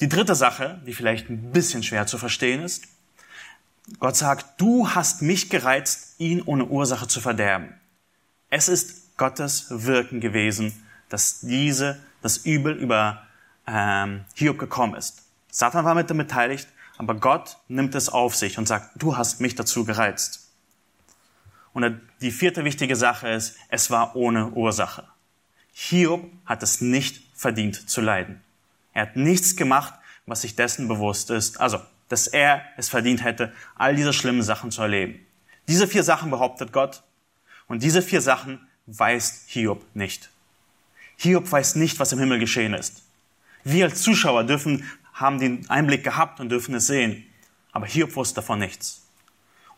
Die 0.00 0.08
dritte 0.08 0.34
Sache, 0.34 0.80
die 0.86 0.92
vielleicht 0.92 1.30
ein 1.30 1.52
bisschen 1.52 1.82
schwer 1.82 2.06
zu 2.06 2.18
verstehen 2.18 2.62
ist, 2.62 2.88
Gott 3.98 4.16
sagt, 4.16 4.60
du 4.60 4.88
hast 4.88 5.22
mich 5.22 5.48
gereizt, 5.48 6.16
ihn 6.18 6.42
ohne 6.42 6.66
Ursache 6.66 7.08
zu 7.08 7.20
verderben. 7.20 7.74
Es 8.48 8.68
ist 8.68 9.16
Gottes 9.16 9.66
Wirken 9.70 10.20
gewesen, 10.20 10.72
dass 11.08 11.40
diese, 11.40 12.00
das 12.20 12.38
Übel 12.38 12.74
über 12.74 13.22
ähm, 13.66 14.24
Hiob 14.34 14.58
gekommen 14.58 14.94
ist. 14.94 15.22
Satan 15.50 15.84
war 15.84 15.94
mit 15.94 16.10
dem 16.10 16.18
beteiligt, 16.18 16.68
aber 16.98 17.14
Gott 17.14 17.58
nimmt 17.68 17.94
es 17.94 18.08
auf 18.08 18.36
sich 18.36 18.58
und 18.58 18.68
sagt, 18.68 18.90
du 19.02 19.16
hast 19.16 19.40
mich 19.40 19.54
dazu 19.54 19.84
gereizt. 19.84 20.51
Und 21.72 22.00
die 22.20 22.30
vierte 22.30 22.64
wichtige 22.64 22.96
Sache 22.96 23.28
ist, 23.28 23.56
es 23.68 23.90
war 23.90 24.14
ohne 24.14 24.50
Ursache. 24.50 25.08
Hiob 25.72 26.30
hat 26.44 26.62
es 26.62 26.80
nicht 26.80 27.22
verdient 27.34 27.88
zu 27.88 28.00
leiden. 28.00 28.40
Er 28.92 29.02
hat 29.02 29.16
nichts 29.16 29.56
gemacht, 29.56 29.94
was 30.26 30.42
sich 30.42 30.54
dessen 30.54 30.86
bewusst 30.86 31.30
ist, 31.30 31.60
also, 31.60 31.80
dass 32.08 32.26
er 32.26 32.62
es 32.76 32.90
verdient 32.90 33.24
hätte, 33.24 33.52
all 33.74 33.96
diese 33.96 34.12
schlimmen 34.12 34.42
Sachen 34.42 34.70
zu 34.70 34.82
erleben. 34.82 35.26
Diese 35.66 35.88
vier 35.88 36.02
Sachen 36.02 36.30
behauptet 36.30 36.72
Gott 36.72 37.02
und 37.68 37.82
diese 37.82 38.02
vier 38.02 38.20
Sachen 38.20 38.60
weiß 38.86 39.44
Hiob 39.46 39.84
nicht. 39.94 40.30
Hiob 41.16 41.50
weiß 41.50 41.76
nicht, 41.76 41.98
was 41.98 42.12
im 42.12 42.18
Himmel 42.18 42.38
geschehen 42.38 42.74
ist. 42.74 43.02
Wir 43.64 43.86
als 43.86 44.02
Zuschauer 44.02 44.44
dürfen, 44.44 44.84
haben 45.14 45.38
den 45.38 45.68
Einblick 45.70 46.04
gehabt 46.04 46.40
und 46.40 46.48
dürfen 46.48 46.74
es 46.74 46.86
sehen. 46.86 47.24
Aber 47.70 47.86
Hiob 47.86 48.14
wusste 48.16 48.36
davon 48.36 48.58
nichts. 48.58 49.06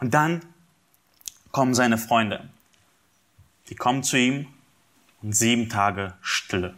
Und 0.00 0.14
dann 0.14 0.40
kommen 1.54 1.74
seine 1.74 1.98
Freunde. 1.98 2.50
Die 3.68 3.76
kommen 3.76 4.02
zu 4.02 4.18
ihm 4.18 4.48
und 5.22 5.36
sieben 5.36 5.68
Tage 5.68 6.14
Stille. 6.20 6.74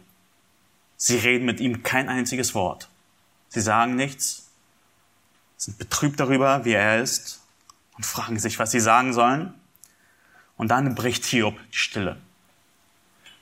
Sie 0.97 1.17
reden 1.17 1.45
mit 1.45 1.59
ihm 1.59 1.81
kein 1.81 2.07
einziges 2.07 2.53
Wort. 2.53 2.87
Sie 3.49 3.59
sagen 3.59 3.95
nichts, 3.95 4.51
sind 5.57 5.79
betrübt 5.79 6.19
darüber, 6.19 6.63
wie 6.63 6.73
er 6.73 7.01
ist 7.01 7.41
und 7.95 8.05
fragen 8.05 8.37
sich, 8.37 8.59
was 8.59 8.69
sie 8.69 8.79
sagen 8.79 9.13
sollen. 9.13 9.51
Und 10.57 10.69
dann 10.69 10.93
bricht 10.93 11.25
Hiob 11.25 11.57
die 11.71 11.77
Stille. 11.77 12.17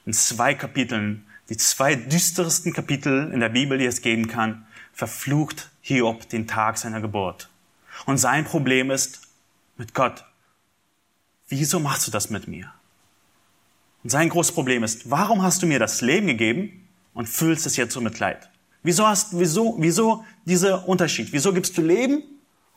In 0.06 0.14
zwei 0.14 0.54
Kapiteln, 0.54 1.28
die 1.50 1.58
zwei 1.58 1.96
düstersten 1.96 2.72
Kapitel 2.72 3.30
in 3.34 3.42
der 3.42 3.50
Bibel, 3.50 3.78
die 3.78 3.86
es 3.86 4.02
geben 4.02 4.30
kann, 4.30 4.66
verflucht 4.94 5.70
Hiob 5.82 6.30
den 6.30 6.48
Tag 6.48 6.78
seiner 6.78 7.02
Geburt. 7.02 7.50
Und 8.06 8.20
sein 8.20 8.46
Problem 8.46 8.90
ist 8.90 9.28
mit 9.76 9.94
Gott. 9.94 10.24
Wieso 11.48 11.80
machst 11.80 12.08
du 12.08 12.12
das 12.12 12.30
mit 12.30 12.48
mir? 12.48 12.72
Und 14.04 14.10
sein 14.10 14.30
großes 14.30 14.54
Problem 14.54 14.84
ist, 14.84 15.10
warum 15.10 15.44
hast 15.44 15.62
du 15.62 15.68
mir 15.68 15.80
das 15.80 16.02
Leben 16.02 16.28
gegeben 16.28 16.86
und 17.16 17.28
fühlst 17.28 17.66
es 17.66 17.78
jetzt 17.78 17.94
so 17.94 18.02
mit 18.02 18.20
Leid. 18.20 18.48
Wieso 18.84 19.08
hast, 19.08 19.40
wieso, 19.40 19.76
wieso 19.80 20.24
dieser 20.44 20.88
Unterschied? 20.88 21.32
Wieso 21.32 21.54
gibst 21.54 21.76
du 21.76 21.82
Leben 21.82 22.22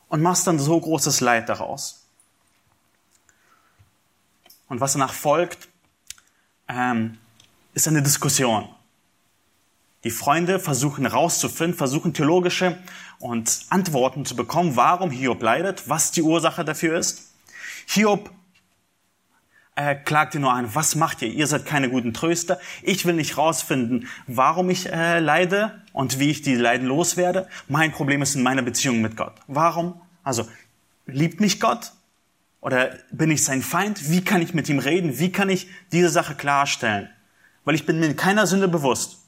und 0.07 0.23
machst 0.23 0.47
dann 0.47 0.57
so 0.57 0.79
großes 0.79 1.19
Leid 1.19 1.49
daraus? 1.49 2.07
Und 4.69 4.79
was 4.79 4.93
danach 4.93 5.13
folgt, 5.13 5.67
ähm, 6.67 7.19
ist 7.73 7.87
eine 7.87 8.01
Diskussion. 8.01 8.67
Die 10.03 10.11
Freunde 10.11 10.59
versuchen 10.59 11.05
herauszufinden, 11.05 11.77
versuchen 11.77 12.13
theologische 12.13 12.81
und 13.19 13.65
Antworten 13.69 14.25
zu 14.25 14.35
bekommen, 14.35 14.77
warum 14.77 15.11
Hiob 15.11 15.43
leidet, 15.43 15.89
was 15.89 16.11
die 16.11 16.21
Ursache 16.21 16.63
dafür 16.63 16.97
ist. 16.97 17.33
Hiob 17.87 18.31
äh, 19.79 19.95
klagt 19.95 20.33
ihr 20.33 20.41
nur 20.41 20.53
an, 20.53 20.75
was 20.75 20.95
macht 20.95 21.21
ihr? 21.21 21.29
Ihr 21.29 21.47
seid 21.47 21.65
keine 21.65 21.89
guten 21.89 22.13
Tröster. 22.13 22.59
Ich 22.83 23.05
will 23.05 23.13
nicht 23.13 23.37
rausfinden, 23.37 24.07
warum 24.27 24.69
ich 24.69 24.91
äh, 24.91 25.19
leide 25.19 25.81
und 25.93 26.19
wie 26.19 26.29
ich 26.29 26.41
die 26.41 26.55
Leiden 26.55 26.85
loswerde. 26.85 27.47
Mein 27.69 27.93
Problem 27.93 28.21
ist 28.21 28.35
in 28.35 28.43
meiner 28.43 28.61
Beziehung 28.61 29.01
mit 29.01 29.15
Gott. 29.15 29.33
Warum? 29.47 30.01
Also, 30.23 30.47
liebt 31.05 31.39
mich 31.39 31.61
Gott? 31.61 31.93
Oder 32.59 32.97
bin 33.11 33.31
ich 33.31 33.45
sein 33.45 33.61
Feind? 33.61 34.11
Wie 34.11 34.21
kann 34.21 34.41
ich 34.41 34.53
mit 34.53 34.67
ihm 34.67 34.79
reden? 34.79 35.17
Wie 35.17 35.31
kann 35.31 35.49
ich 35.49 35.69
diese 35.93 36.09
Sache 36.09 36.35
klarstellen? 36.35 37.09
Weil 37.63 37.75
ich 37.75 37.85
bin 37.85 38.01
mir 38.01 38.13
keiner 38.15 38.47
Sünde 38.47 38.67
bewusst. 38.67 39.19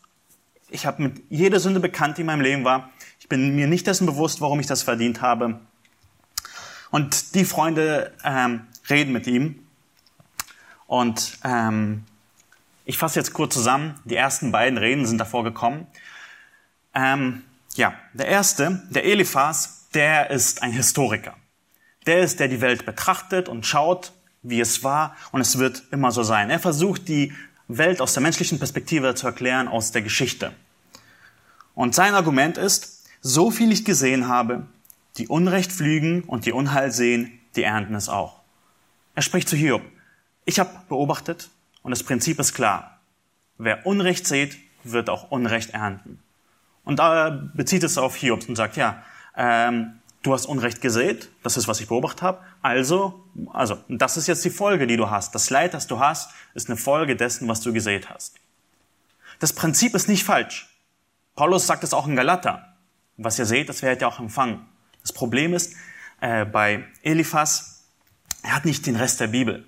Ich 0.70 0.86
habe 0.86 1.01
mit 1.01 1.24
jeder 1.29 1.62
Sünde 1.62 1.79
bekannt, 1.79 2.17
die 2.17 2.22
in 2.22 2.27
meinem 2.27 2.41
Leben 2.41 2.65
war. 2.65 2.89
Ich 3.22 3.29
bin 3.29 3.55
mir 3.55 3.67
nicht 3.67 3.88
dessen 3.88 4.05
bewusst, 4.05 4.41
warum 4.41 4.60
ich 4.60 4.67
das 4.67 4.84
verdient 4.84 5.22
habe. 5.22 5.62
Und 6.89 7.36
die 7.36 7.46
Freunde 7.46 8.12
ähm, 8.25 8.67
reden 8.89 9.13
mit 9.13 9.27
ihm 9.27 9.62
und 10.92 11.38
ähm, 11.46 12.04
ich 12.84 12.98
fasse 12.98 13.18
jetzt 13.18 13.32
kurz 13.32 13.54
zusammen. 13.54 13.98
Die 14.04 14.18
ersten 14.18 14.52
beiden 14.52 14.78
Reden 14.78 15.06
sind 15.06 15.20
davor 15.20 15.46
gekommen. 15.46 15.88
Ähm, 16.94 17.44
ja, 17.76 17.94
der 18.12 18.26
erste, 18.26 18.84
der 18.90 19.06
Eliphas, 19.06 19.88
der 19.94 20.32
ist 20.32 20.62
ein 20.62 20.74
Historiker. 20.74 21.38
Der 22.08 22.20
ist, 22.20 22.42
der 22.42 22.50
die 22.50 22.60
Welt 22.60 22.86
betrachtet 22.86 23.48
und 23.48 23.66
schaut, 23.66 24.12
wie 24.42 24.60
es 24.60 24.84
war, 24.84 25.16
und 25.32 25.40
es 25.40 25.58
wird 25.58 25.82
immer 25.92 26.12
so 26.12 26.24
sein. 26.24 26.50
Er 26.50 26.60
versucht, 26.60 27.08
die 27.08 27.32
Welt 27.70 28.02
aus 28.02 28.12
der 28.12 28.22
menschlichen 28.22 28.60
Perspektive 28.60 29.16
zu 29.16 29.28
erklären, 29.28 29.70
aus 29.70 29.94
der 29.94 30.02
Geschichte. 30.02 30.52
Und 31.74 31.96
sein 31.96 32.16
Argument 32.16 32.58
ist, 32.58 33.06
so 33.22 33.50
viel 33.50 33.72
ich 33.72 33.86
gesehen 33.86 34.28
habe, 34.28 34.68
die 35.16 35.30
Unrecht 35.30 35.72
pflügen 35.72 36.24
und 36.24 36.46
die 36.46 36.52
Unheil 36.52 36.92
sehen, 36.92 37.40
die 37.56 37.64
ernten 37.64 37.96
es 37.96 38.10
auch. 38.10 38.42
Er 39.16 39.22
spricht 39.22 39.48
zu 39.48 39.56
Hiob. 39.56 39.84
Ich 40.51 40.60
habe 40.60 40.81
beobachtet 40.89 41.50
und 41.81 41.91
das 41.91 42.03
Prinzip 42.03 42.38
ist 42.38 42.53
klar. 42.53 43.00
Wer 43.58 43.86
Unrecht 43.86 44.27
sät, 44.27 44.58
wird 44.84 45.10
auch 45.10 45.31
Unrecht 45.31 45.70
ernten. 45.70 46.20
Und 46.84 47.00
da 47.00 47.29
bezieht 47.53 47.84
es 47.84 47.98
auf 47.98 48.17
Hiob 48.17 48.50
und 48.50 48.58
sagt, 48.58 48.75
ja, 48.75 49.01
ähm, 49.38 50.01
du 50.24 50.34
hast 50.34 50.48
Unrecht 50.48 50.81
gesät, 50.81 51.29
das 51.41 51.55
ist, 51.55 51.70
was 51.70 51.79
ich 51.79 51.88
beobachtet 51.88 52.22
habe. 52.22 52.43
Also, 52.62 53.24
also, 53.53 53.77
das 53.88 54.17
ist 54.17 54.27
jetzt 54.27 54.43
die 54.43 54.50
Folge, 54.50 54.88
die 54.88 54.98
du 54.98 55.10
hast. 55.10 55.34
Das 55.36 55.50
Leid, 55.50 55.74
das 55.74 55.88
du 55.88 56.00
hast, 56.00 56.31
ist 56.53 56.67
eine 56.67 56.75
Folge 56.75 57.15
dessen, 57.15 57.48
was 57.48 57.62
du 57.62 57.72
gesät 57.72 58.10
hast. 58.10 58.36
Das 59.39 59.53
Prinzip 59.53 59.96
ist 59.96 60.10
nicht 60.10 60.25
falsch. 60.25 60.67
Paulus 61.38 61.65
sagt 61.65 61.86
es 61.86 61.93
auch 61.93 62.08
in 62.08 62.17
Galater. 62.17 62.75
Was 63.15 63.39
ihr 63.39 63.46
seht, 63.46 63.70
das 63.70 63.84
werdet 63.84 64.01
ihr 64.01 64.10
auch 64.10 64.20
empfangen. 64.20 64.65
Das 65.01 65.13
Problem 65.13 65.53
ist, 65.53 65.75
äh, 66.20 66.43
bei 66.43 66.84
Eliphas, 67.03 67.86
er 68.43 68.53
hat 68.53 68.65
nicht 68.65 68.86
den 68.86 68.98
Rest 68.98 69.22
der 69.22 69.27
Bibel. 69.27 69.65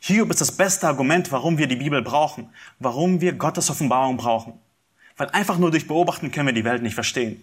Hiob 0.00 0.30
ist 0.30 0.40
das 0.40 0.52
beste 0.52 0.86
Argument, 0.86 1.30
warum 1.32 1.58
wir 1.58 1.66
die 1.66 1.76
Bibel 1.76 2.02
brauchen, 2.02 2.50
warum 2.78 3.20
wir 3.20 3.32
Gottes 3.32 3.70
Offenbarung 3.70 4.16
brauchen. 4.16 4.54
Weil 5.16 5.30
einfach 5.30 5.58
nur 5.58 5.70
durch 5.70 5.88
Beobachten 5.88 6.30
können 6.30 6.46
wir 6.46 6.54
die 6.54 6.64
Welt 6.64 6.82
nicht 6.82 6.94
verstehen. 6.94 7.42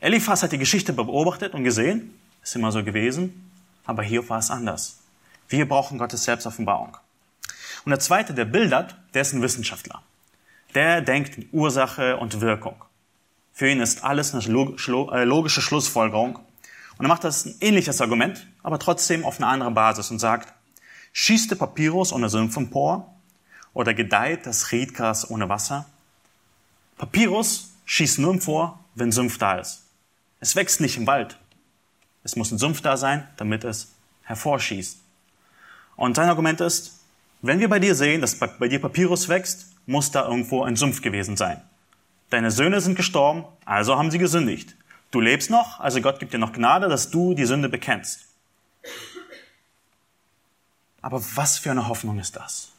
Eliphas 0.00 0.42
hat 0.42 0.52
die 0.52 0.58
Geschichte 0.58 0.92
beobachtet 0.92 1.54
und 1.54 1.64
gesehen, 1.64 2.14
ist 2.42 2.56
immer 2.56 2.72
so 2.72 2.82
gewesen, 2.82 3.50
aber 3.84 4.02
Hiob 4.02 4.30
war 4.30 4.38
es 4.38 4.50
anders. 4.50 4.98
Wir 5.48 5.68
brauchen 5.68 5.98
Gottes 5.98 6.24
Selbstoffenbarung. 6.24 6.96
Und 7.84 7.90
der 7.90 8.00
zweite, 8.00 8.32
der 8.32 8.46
bildert, 8.46 8.96
der 9.12 9.22
ist 9.22 9.34
ein 9.34 9.42
Wissenschaftler. 9.42 10.02
Der 10.74 11.02
denkt 11.02 11.36
in 11.36 11.48
Ursache 11.52 12.16
und 12.16 12.40
Wirkung. 12.40 12.76
Für 13.52 13.68
ihn 13.68 13.80
ist 13.80 14.02
alles 14.02 14.34
eine 14.34 14.42
äh, 14.42 15.24
logische 15.24 15.60
Schlussfolgerung. 15.60 16.38
Und 16.96 17.04
er 17.04 17.08
macht 17.08 17.24
das 17.24 17.44
ein 17.44 17.56
ähnliches 17.60 18.00
Argument, 18.00 18.46
aber 18.62 18.78
trotzdem 18.78 19.24
auf 19.24 19.36
eine 19.36 19.46
andere 19.46 19.70
Basis 19.70 20.10
und 20.10 20.18
sagt, 20.18 20.53
schießt 21.14 21.50
der 21.50 21.56
Papyrus 21.56 22.12
ohne 22.12 22.28
Sümpf 22.28 22.56
empor 22.56 23.14
oder 23.72 23.94
gedeiht 23.94 24.44
das 24.44 24.72
Riedgras 24.72 25.30
ohne 25.30 25.48
Wasser? 25.48 25.86
Papyrus 26.98 27.72
schießt 27.86 28.18
nur 28.18 28.34
empor, 28.34 28.80
wenn 28.94 29.10
Sumpf 29.10 29.38
da 29.38 29.58
ist. 29.58 29.84
Es 30.40 30.54
wächst 30.56 30.80
nicht 30.80 30.98
im 30.98 31.06
Wald. 31.06 31.38
Es 32.24 32.36
muss 32.36 32.50
ein 32.50 32.58
Sumpf 32.58 32.82
da 32.82 32.96
sein, 32.96 33.26
damit 33.36 33.64
es 33.64 33.92
hervorschießt. 34.24 34.98
Und 35.96 36.16
sein 36.16 36.28
Argument 36.28 36.60
ist, 36.60 37.00
wenn 37.42 37.60
wir 37.60 37.68
bei 37.68 37.78
dir 37.78 37.94
sehen, 37.94 38.20
dass 38.20 38.38
bei 38.38 38.68
dir 38.68 38.80
Papyrus 38.80 39.28
wächst, 39.28 39.68
muss 39.86 40.10
da 40.10 40.26
irgendwo 40.26 40.64
ein 40.64 40.76
Sumpf 40.76 41.00
gewesen 41.00 41.36
sein. 41.36 41.60
Deine 42.30 42.50
Söhne 42.50 42.80
sind 42.80 42.96
gestorben, 42.96 43.44
also 43.64 43.96
haben 43.96 44.10
sie 44.10 44.18
gesündigt. 44.18 44.74
Du 45.10 45.20
lebst 45.20 45.50
noch, 45.50 45.78
also 45.78 46.00
Gott 46.00 46.18
gibt 46.18 46.32
dir 46.32 46.38
noch 46.38 46.52
Gnade, 46.52 46.88
dass 46.88 47.10
du 47.10 47.34
die 47.34 47.44
Sünde 47.44 47.68
bekennst. 47.68 48.33
Aber 51.04 51.22
was 51.34 51.58
für 51.58 51.70
eine 51.70 51.88
Hoffnung 51.88 52.18
ist 52.18 52.34
das? 52.34 52.70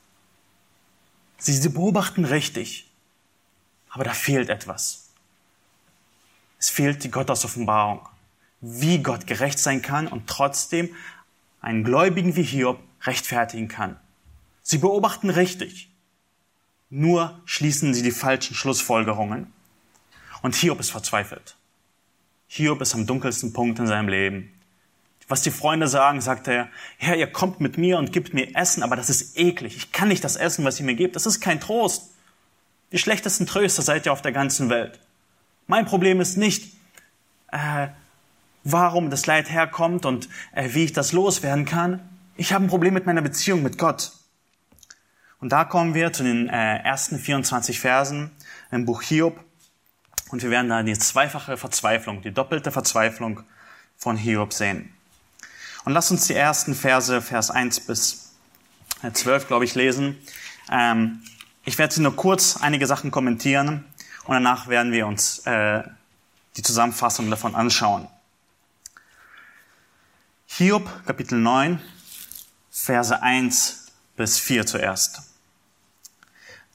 Sie, 1.37 1.69
beobachten 1.69 2.25
richtig, 2.25 2.89
aber 3.87 4.03
da 4.03 4.13
fehlt 4.13 4.49
etwas. 4.49 5.09
Es 6.57 6.71
fehlt 6.71 7.03
die 7.03 7.11
Gottesoffenbarung, 7.11 7.99
wie 8.61 9.03
Gott 9.03 9.27
gerecht 9.27 9.59
sein 9.59 9.83
kann 9.83 10.07
und 10.07 10.25
trotzdem 10.25 10.89
einen 11.61 11.83
Gläubigen 11.83 12.35
wie 12.35 12.41
Hiob 12.41 12.79
rechtfertigen 13.03 13.67
kann. 13.67 13.99
Sie 14.63 14.79
beobachten 14.79 15.29
richtig, 15.29 15.91
nur 16.89 17.39
schließen 17.45 17.93
sie 17.93 18.01
die 18.01 18.09
falschen 18.09 18.55
Schlussfolgerungen. 18.55 19.53
Und 20.41 20.55
Hiob 20.55 20.79
ist 20.79 20.89
verzweifelt. 20.89 21.57
Hiob 22.47 22.81
ist 22.81 22.95
am 22.95 23.05
dunkelsten 23.05 23.53
Punkt 23.53 23.77
in 23.77 23.85
seinem 23.85 24.09
Leben. 24.09 24.54
Was 25.27 25.41
die 25.41 25.51
Freunde 25.51 25.87
sagen, 25.87 26.21
sagt 26.21 26.47
er, 26.47 26.69
Herr, 26.97 27.15
ihr 27.15 27.27
kommt 27.27 27.59
mit 27.59 27.77
mir 27.77 27.97
und 27.97 28.11
gibt 28.13 28.33
mir 28.33 28.55
Essen, 28.55 28.83
aber 28.83 28.95
das 28.95 29.09
ist 29.09 29.37
eklig. 29.37 29.75
Ich 29.75 29.91
kann 29.91 30.07
nicht 30.07 30.23
das 30.23 30.35
essen, 30.35 30.63
was 30.65 30.79
ihr 30.79 30.85
mir 30.85 30.95
gebt. 30.95 31.15
Das 31.15 31.25
ist 31.25 31.41
kein 31.41 31.59
Trost. 31.59 32.11
Die 32.91 32.99
schlechtesten 32.99 33.47
Tröster 33.47 33.81
seid 33.81 34.05
ihr 34.05 34.13
auf 34.13 34.21
der 34.21 34.31
ganzen 34.31 34.69
Welt. 34.69 34.99
Mein 35.67 35.85
Problem 35.85 36.21
ist 36.21 36.37
nicht, 36.37 36.75
äh, 37.51 37.87
warum 38.63 39.09
das 39.09 39.25
Leid 39.25 39.49
herkommt 39.49 40.05
und 40.05 40.29
äh, 40.53 40.69
wie 40.73 40.85
ich 40.85 40.93
das 40.93 41.11
loswerden 41.11 41.65
kann. 41.65 42.07
Ich 42.35 42.53
habe 42.53 42.65
ein 42.65 42.69
Problem 42.69 42.93
mit 42.93 43.07
meiner 43.07 43.21
Beziehung 43.21 43.63
mit 43.63 43.77
Gott. 43.79 44.11
Und 45.39 45.51
da 45.51 45.63
kommen 45.63 45.93
wir 45.93 46.13
zu 46.13 46.23
den 46.23 46.49
äh, 46.49 46.77
ersten 46.79 47.17
24 47.17 47.79
Versen 47.79 48.31
im 48.71 48.85
Buch 48.85 49.01
Hiob. 49.01 49.39
Und 50.29 50.43
wir 50.43 50.49
werden 50.49 50.69
da 50.69 50.83
die 50.83 50.97
zweifache 50.97 51.57
Verzweiflung, 51.57 52.21
die 52.21 52.31
doppelte 52.31 52.71
Verzweiflung 52.71 53.41
von 53.97 54.17
Hiob 54.17 54.53
sehen. 54.53 54.94
Und 55.85 55.93
lasst 55.93 56.09
uns 56.09 56.25
die 56.25 56.33
ersten 56.33 56.73
Verse, 56.73 57.21
Vers 57.21 57.51
1 57.51 57.81
bis 57.81 58.31
12, 59.13 59.43
äh, 59.43 59.47
glaube 59.47 59.65
ich, 59.65 59.75
lesen. 59.75 60.17
Ähm, 60.71 61.21
ich 61.63 61.77
werde 61.77 61.93
sie 61.93 62.01
nur 62.01 62.15
kurz 62.15 62.57
einige 62.57 62.87
Sachen 62.87 63.11
kommentieren 63.11 63.85
und 64.25 64.33
danach 64.33 64.67
werden 64.67 64.91
wir 64.91 65.05
uns 65.05 65.39
äh, 65.45 65.83
die 66.57 66.63
Zusammenfassung 66.63 67.29
davon 67.29 67.53
anschauen. 67.53 68.07
Hiob, 70.47 70.89
Kapitel 71.05 71.37
9, 71.37 71.79
Verse 72.71 73.21
1 73.21 73.85
bis 74.15 74.39
4 74.39 74.65
zuerst. 74.65 75.21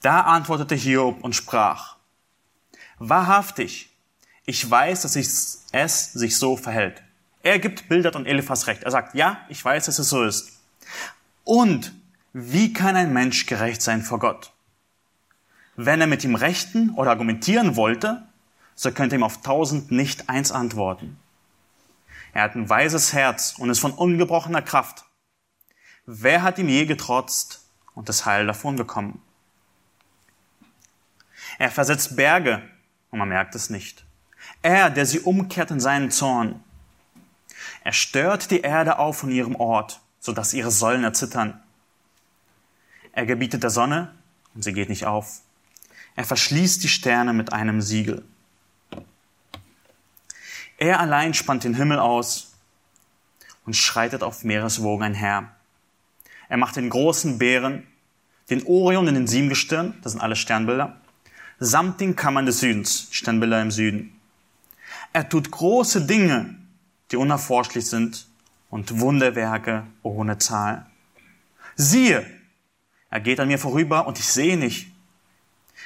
Da 0.01 0.21
antwortete 0.21 0.75
Hiob 0.75 1.21
und 1.21 1.35
sprach, 1.35 1.97
Wahrhaftig, 2.97 3.89
ich 4.45 4.69
weiß, 4.69 5.01
dass 5.01 5.17
es 5.17 6.13
sich 6.13 6.37
so 6.37 6.55
verhält. 6.55 7.03
Er 7.43 7.59
gibt 7.59 7.89
Bildert 7.89 8.15
und 8.15 8.27
Eliphas 8.27 8.67
recht. 8.67 8.83
Er 8.83 8.91
sagt, 8.91 9.15
ja, 9.15 9.45
ich 9.49 9.63
weiß, 9.63 9.85
dass 9.85 9.99
es 9.99 10.09
so 10.09 10.23
ist. 10.23 10.59
Und 11.43 11.93
wie 12.33 12.71
kann 12.73 12.95
ein 12.95 13.13
Mensch 13.13 13.45
gerecht 13.45 13.81
sein 13.81 14.01
vor 14.01 14.19
Gott? 14.19 14.53
Wenn 15.75 16.01
er 16.01 16.07
mit 16.07 16.23
ihm 16.23 16.35
rechten 16.35 16.91
oder 16.91 17.11
argumentieren 17.11 17.75
wollte, 17.75 18.23
so 18.75 18.91
könnte 18.91 19.15
ihm 19.15 19.23
auf 19.23 19.41
tausend 19.41 19.91
nicht 19.91 20.29
eins 20.29 20.51
antworten. 20.51 21.17
Er 22.33 22.43
hat 22.43 22.55
ein 22.55 22.69
weises 22.69 23.13
Herz 23.13 23.55
und 23.57 23.69
ist 23.69 23.79
von 23.79 23.91
ungebrochener 23.91 24.61
Kraft. 24.61 25.05
Wer 26.05 26.41
hat 26.43 26.59
ihm 26.59 26.69
je 26.69 26.85
getrotzt 26.85 27.65
und 27.93 28.09
das 28.09 28.25
Heil 28.25 28.47
davon 28.47 28.75
bekommen? 28.75 29.21
Er 31.57 31.71
versetzt 31.71 32.15
Berge 32.15 32.61
und 33.09 33.19
man 33.19 33.29
merkt 33.29 33.55
es 33.55 33.69
nicht. 33.69 34.05
Er, 34.61 34.89
der 34.89 35.05
sie 35.05 35.19
umkehrt 35.19 35.71
in 35.71 35.79
seinen 35.79 36.11
Zorn. 36.11 36.63
Er 37.83 37.93
stört 37.93 38.51
die 38.51 38.61
Erde 38.61 38.99
auf 38.99 39.17
von 39.17 39.31
ihrem 39.31 39.55
Ort, 39.55 40.01
sodass 40.19 40.53
ihre 40.53 40.71
Säulen 40.71 41.03
erzittern. 41.03 41.61
Er 43.11 43.25
gebietet 43.25 43.63
der 43.63 43.71
Sonne 43.71 44.13
und 44.53 44.63
sie 44.63 44.73
geht 44.73 44.89
nicht 44.89 45.05
auf. 45.05 45.41
Er 46.15 46.25
verschließt 46.25 46.83
die 46.83 46.89
Sterne 46.89 47.33
mit 47.33 47.53
einem 47.53 47.81
Siegel. 47.81 48.23
Er 50.77 50.99
allein 50.99 51.33
spannt 51.33 51.63
den 51.63 51.75
Himmel 51.75 51.99
aus 51.99 52.53
und 53.65 53.75
schreitet 53.75 54.23
auf 54.23 54.43
Meereswogen 54.43 55.03
einher. 55.03 55.51
Er 56.49 56.57
macht 56.57 56.75
den 56.75 56.89
großen 56.89 57.37
Bären, 57.37 57.87
den 58.49 58.65
Orion 58.65 59.07
in 59.07 59.15
den 59.15 59.27
Siebengestirn, 59.27 59.97
das 60.01 60.11
sind 60.11 60.21
alle 60.21 60.35
Sternbilder, 60.35 60.99
samt 61.59 62.01
den 62.01 62.15
Kammern 62.15 62.45
des 62.45 62.59
Südens, 62.59 63.07
Sternbilder 63.11 63.61
im 63.61 63.71
Süden. 63.71 64.19
Er 65.13 65.29
tut 65.29 65.51
große 65.51 66.05
Dinge, 66.05 66.55
die 67.11 67.17
unerforschlich 67.17 67.85
sind 67.85 68.27
und 68.69 68.99
Wunderwerke 68.99 69.85
ohne 70.01 70.37
Zahl. 70.37 70.85
Siehe, 71.75 72.25
er 73.09 73.19
geht 73.19 73.39
an 73.39 73.47
mir 73.47 73.59
vorüber 73.59 74.07
und 74.07 74.19
ich 74.19 74.27
sehe 74.27 74.57
nicht. 74.57 74.91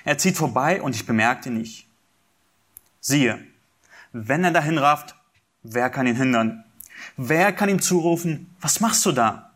Er 0.04 0.18
zieht 0.18 0.38
vorbei 0.38 0.82
und 0.82 0.96
ich 0.96 1.06
bemerke 1.06 1.50
ihn 1.50 1.58
nicht. 1.58 1.88
Siehe, 3.00 3.44
wenn 4.12 4.44
er 4.44 4.52
dahin 4.52 4.78
rafft, 4.78 5.16
wer 5.64 5.90
kann 5.90 6.08
ihn 6.08 6.16
hindern? 6.16 6.64
Wer 7.18 7.52
kann 7.52 7.70
ihm 7.70 7.82
zurufen, 7.82 8.56
was 8.62 8.80
machst 8.80 9.06
du 9.06 9.12
da? 9.12 9.52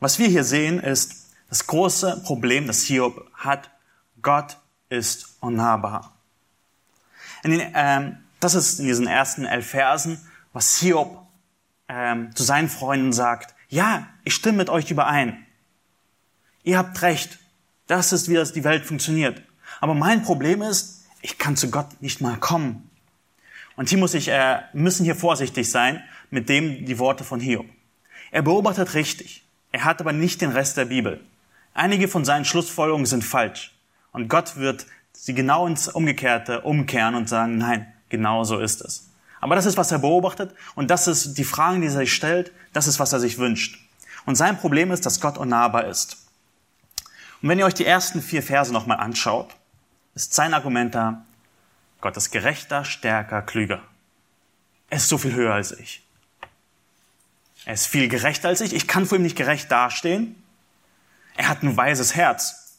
Was 0.00 0.18
wir 0.18 0.28
hier 0.28 0.44
sehen, 0.44 0.78
ist, 0.78 1.26
das 1.48 1.66
große 1.66 2.22
Problem, 2.24 2.66
das 2.66 2.82
Hiob 2.82 3.30
hat, 3.34 3.70
Gott 4.22 4.58
ist 4.88 5.36
unnahbar. 5.40 6.14
Den, 7.42 7.72
ähm, 7.74 8.18
das 8.40 8.54
ist 8.54 8.80
in 8.80 8.86
diesen 8.86 9.06
ersten 9.06 9.44
elf 9.44 9.68
Versen, 9.68 10.20
was 10.52 10.78
Hiob 10.78 11.26
ähm, 11.88 12.34
zu 12.34 12.42
seinen 12.42 12.68
Freunden 12.68 13.12
sagt. 13.12 13.54
Ja, 13.68 14.08
ich 14.24 14.34
stimme 14.34 14.58
mit 14.58 14.70
euch 14.70 14.90
überein. 14.90 15.46
Ihr 16.62 16.78
habt 16.78 17.00
recht. 17.02 17.38
Das 17.86 18.12
ist, 18.12 18.28
wie 18.28 18.34
das 18.34 18.52
die 18.52 18.64
Welt 18.64 18.84
funktioniert. 18.84 19.42
Aber 19.80 19.94
mein 19.94 20.22
Problem 20.22 20.62
ist, 20.62 21.06
ich 21.22 21.38
kann 21.38 21.56
zu 21.56 21.70
Gott 21.70 22.00
nicht 22.00 22.20
mal 22.20 22.36
kommen. 22.36 22.90
Und 23.76 23.88
hier 23.88 23.98
muss 23.98 24.14
ich, 24.14 24.28
äh, 24.28 24.60
müssen 24.72 25.04
hier 25.04 25.16
vorsichtig 25.16 25.70
sein 25.70 26.02
mit 26.30 26.48
dem 26.48 26.84
die 26.84 26.98
Worte 26.98 27.24
von 27.24 27.40
Hiob. 27.40 27.66
Er 28.30 28.42
beobachtet 28.42 28.94
richtig. 28.94 29.44
Er 29.72 29.84
hat 29.84 30.00
aber 30.00 30.12
nicht 30.12 30.40
den 30.40 30.50
Rest 30.50 30.76
der 30.76 30.86
Bibel. 30.86 31.20
Einige 31.74 32.08
von 32.08 32.24
seinen 32.24 32.44
Schlussfolgerungen 32.44 33.06
sind 33.06 33.24
falsch. 33.24 33.74
Und 34.12 34.28
Gott 34.28 34.56
wird 34.56 34.86
sie 35.12 35.34
genau 35.34 35.66
ins 35.66 35.88
Umgekehrte 35.88 36.62
umkehren 36.62 37.14
und 37.14 37.28
sagen, 37.28 37.58
nein, 37.58 37.92
genau 38.08 38.44
so 38.44 38.58
ist 38.58 38.80
es. 38.82 39.08
Aber 39.40 39.54
das 39.54 39.66
ist, 39.66 39.76
was 39.76 39.92
er 39.92 39.98
beobachtet 39.98 40.54
und 40.74 40.90
das 40.90 41.06
ist 41.06 41.34
die 41.34 41.44
Fragen, 41.44 41.80
die 41.80 41.86
er 41.86 41.92
sich 41.92 42.12
stellt, 42.12 42.52
das 42.72 42.86
ist, 42.86 42.98
was 42.98 43.12
er 43.12 43.20
sich 43.20 43.38
wünscht. 43.38 43.78
Und 44.26 44.34
sein 44.34 44.58
Problem 44.58 44.90
ist, 44.90 45.06
dass 45.06 45.20
Gott 45.20 45.38
unnahbar 45.38 45.86
ist. 45.86 46.18
Und 47.40 47.48
wenn 47.48 47.58
ihr 47.58 47.66
euch 47.66 47.74
die 47.74 47.86
ersten 47.86 48.20
vier 48.20 48.42
Verse 48.42 48.72
nochmal 48.72 48.98
anschaut, 48.98 49.54
ist 50.14 50.34
sein 50.34 50.54
Argument 50.54 50.94
da, 50.94 51.24
Gott 52.00 52.16
ist 52.16 52.30
gerechter, 52.30 52.84
stärker, 52.84 53.42
klüger. 53.42 53.82
Er 54.90 54.98
ist 54.98 55.08
so 55.08 55.18
viel 55.18 55.34
höher 55.34 55.54
als 55.54 55.72
ich. 55.72 56.04
Er 57.64 57.74
ist 57.74 57.86
viel 57.86 58.08
gerechter 58.08 58.48
als 58.48 58.60
ich. 58.60 58.72
Ich 58.72 58.86
kann 58.86 59.06
vor 59.06 59.18
ihm 59.18 59.22
nicht 59.22 59.36
gerecht 59.36 59.70
dastehen. 59.70 60.42
Er 61.36 61.48
hat 61.48 61.62
ein 61.62 61.76
weises 61.76 62.14
Herz. 62.14 62.78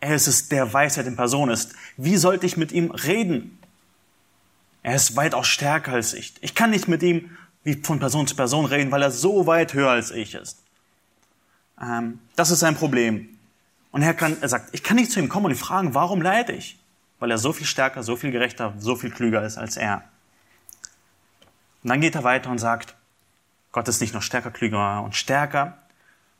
Er 0.00 0.14
ist 0.14 0.26
es, 0.26 0.48
der 0.48 0.72
Weisheit 0.72 1.06
in 1.06 1.16
Person 1.16 1.48
ist. 1.50 1.74
Wie 1.96 2.16
sollte 2.16 2.46
ich 2.46 2.56
mit 2.56 2.72
ihm 2.72 2.90
reden? 2.90 3.58
Er 4.82 4.96
ist 4.96 5.16
weitaus 5.16 5.46
stärker 5.46 5.92
als 5.92 6.12
ich. 6.12 6.34
Ich 6.40 6.54
kann 6.54 6.70
nicht 6.70 6.88
mit 6.88 7.02
ihm 7.02 7.36
wie 7.64 7.74
von 7.74 7.98
Person 7.98 8.26
zu 8.26 8.34
Person 8.34 8.64
reden, 8.64 8.90
weil 8.90 9.02
er 9.02 9.10
so 9.10 9.46
weit 9.46 9.74
höher 9.74 9.90
als 9.90 10.10
ich 10.10 10.34
ist. 10.34 10.62
Ähm, 11.80 12.18
das 12.36 12.50
ist 12.50 12.60
sein 12.60 12.74
Problem. 12.74 13.28
Und 13.92 14.02
er, 14.02 14.14
kann, 14.14 14.36
er 14.40 14.48
sagt, 14.48 14.74
ich 14.74 14.82
kann 14.82 14.96
nicht 14.96 15.12
zu 15.12 15.20
ihm 15.20 15.28
kommen 15.28 15.46
und 15.46 15.52
ihn 15.52 15.58
fragen, 15.58 15.94
warum 15.94 16.22
leide 16.22 16.52
ich? 16.52 16.78
Weil 17.18 17.30
er 17.30 17.38
so 17.38 17.52
viel 17.52 17.66
stärker, 17.66 18.02
so 18.02 18.16
viel 18.16 18.32
gerechter, 18.32 18.74
so 18.78 18.96
viel 18.96 19.10
klüger 19.10 19.44
ist 19.44 19.58
als 19.58 19.76
er. 19.76 20.02
Und 21.82 21.90
dann 21.90 22.00
geht 22.00 22.14
er 22.14 22.24
weiter 22.24 22.50
und 22.50 22.58
sagt, 22.58 22.96
Gott 23.70 23.86
ist 23.88 24.00
nicht 24.00 24.14
noch 24.14 24.22
stärker, 24.22 24.50
klüger 24.50 25.02
und 25.02 25.14
stärker, 25.14 25.78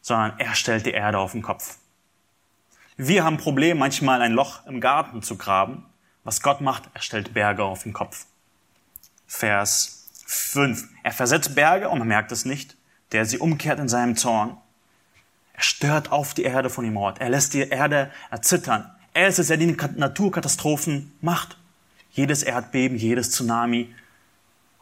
sondern 0.00 0.38
er 0.38 0.54
stellt 0.54 0.86
die 0.86 0.90
Erde 0.90 1.18
auf 1.18 1.32
den 1.32 1.42
Kopf. 1.42 1.78
Wir 2.96 3.24
haben 3.24 3.34
ein 3.34 3.38
Problem, 3.38 3.78
manchmal 3.78 4.20
ein 4.22 4.32
Loch 4.32 4.66
im 4.66 4.80
Garten 4.80 5.22
zu 5.22 5.36
graben. 5.36 5.84
Was 6.24 6.42
Gott 6.42 6.60
macht, 6.60 6.84
er 6.94 7.00
stellt 7.00 7.32
Berge 7.34 7.64
auf 7.64 7.84
den 7.84 7.92
Kopf. 7.92 8.26
Vers 9.34 10.10
5. 10.26 10.88
Er 11.02 11.10
versetzt 11.10 11.54
Berge 11.54 11.88
und 11.88 11.98
man 11.98 12.06
merkt 12.06 12.30
es 12.32 12.44
nicht, 12.44 12.76
der 13.12 13.24
sie 13.24 13.38
umkehrt 13.38 13.80
in 13.80 13.88
seinem 13.88 14.14
Zorn. 14.14 14.58
Er 15.54 15.62
stört 15.62 16.12
auf 16.12 16.34
die 16.34 16.42
Erde 16.42 16.68
von 16.68 16.84
dem 16.84 16.98
Ort. 16.98 17.18
Er 17.18 17.30
lässt 17.30 17.54
die 17.54 17.62
Erde 17.62 18.12
erzittern. 18.30 18.90
Er 19.14 19.28
ist 19.28 19.38
es, 19.38 19.48
der 19.48 19.56
die 19.56 19.74
Naturkatastrophen 19.96 21.12
macht. 21.22 21.56
Jedes 22.10 22.42
Erdbeben, 22.42 22.98
jedes 22.98 23.30
Tsunami. 23.30 23.92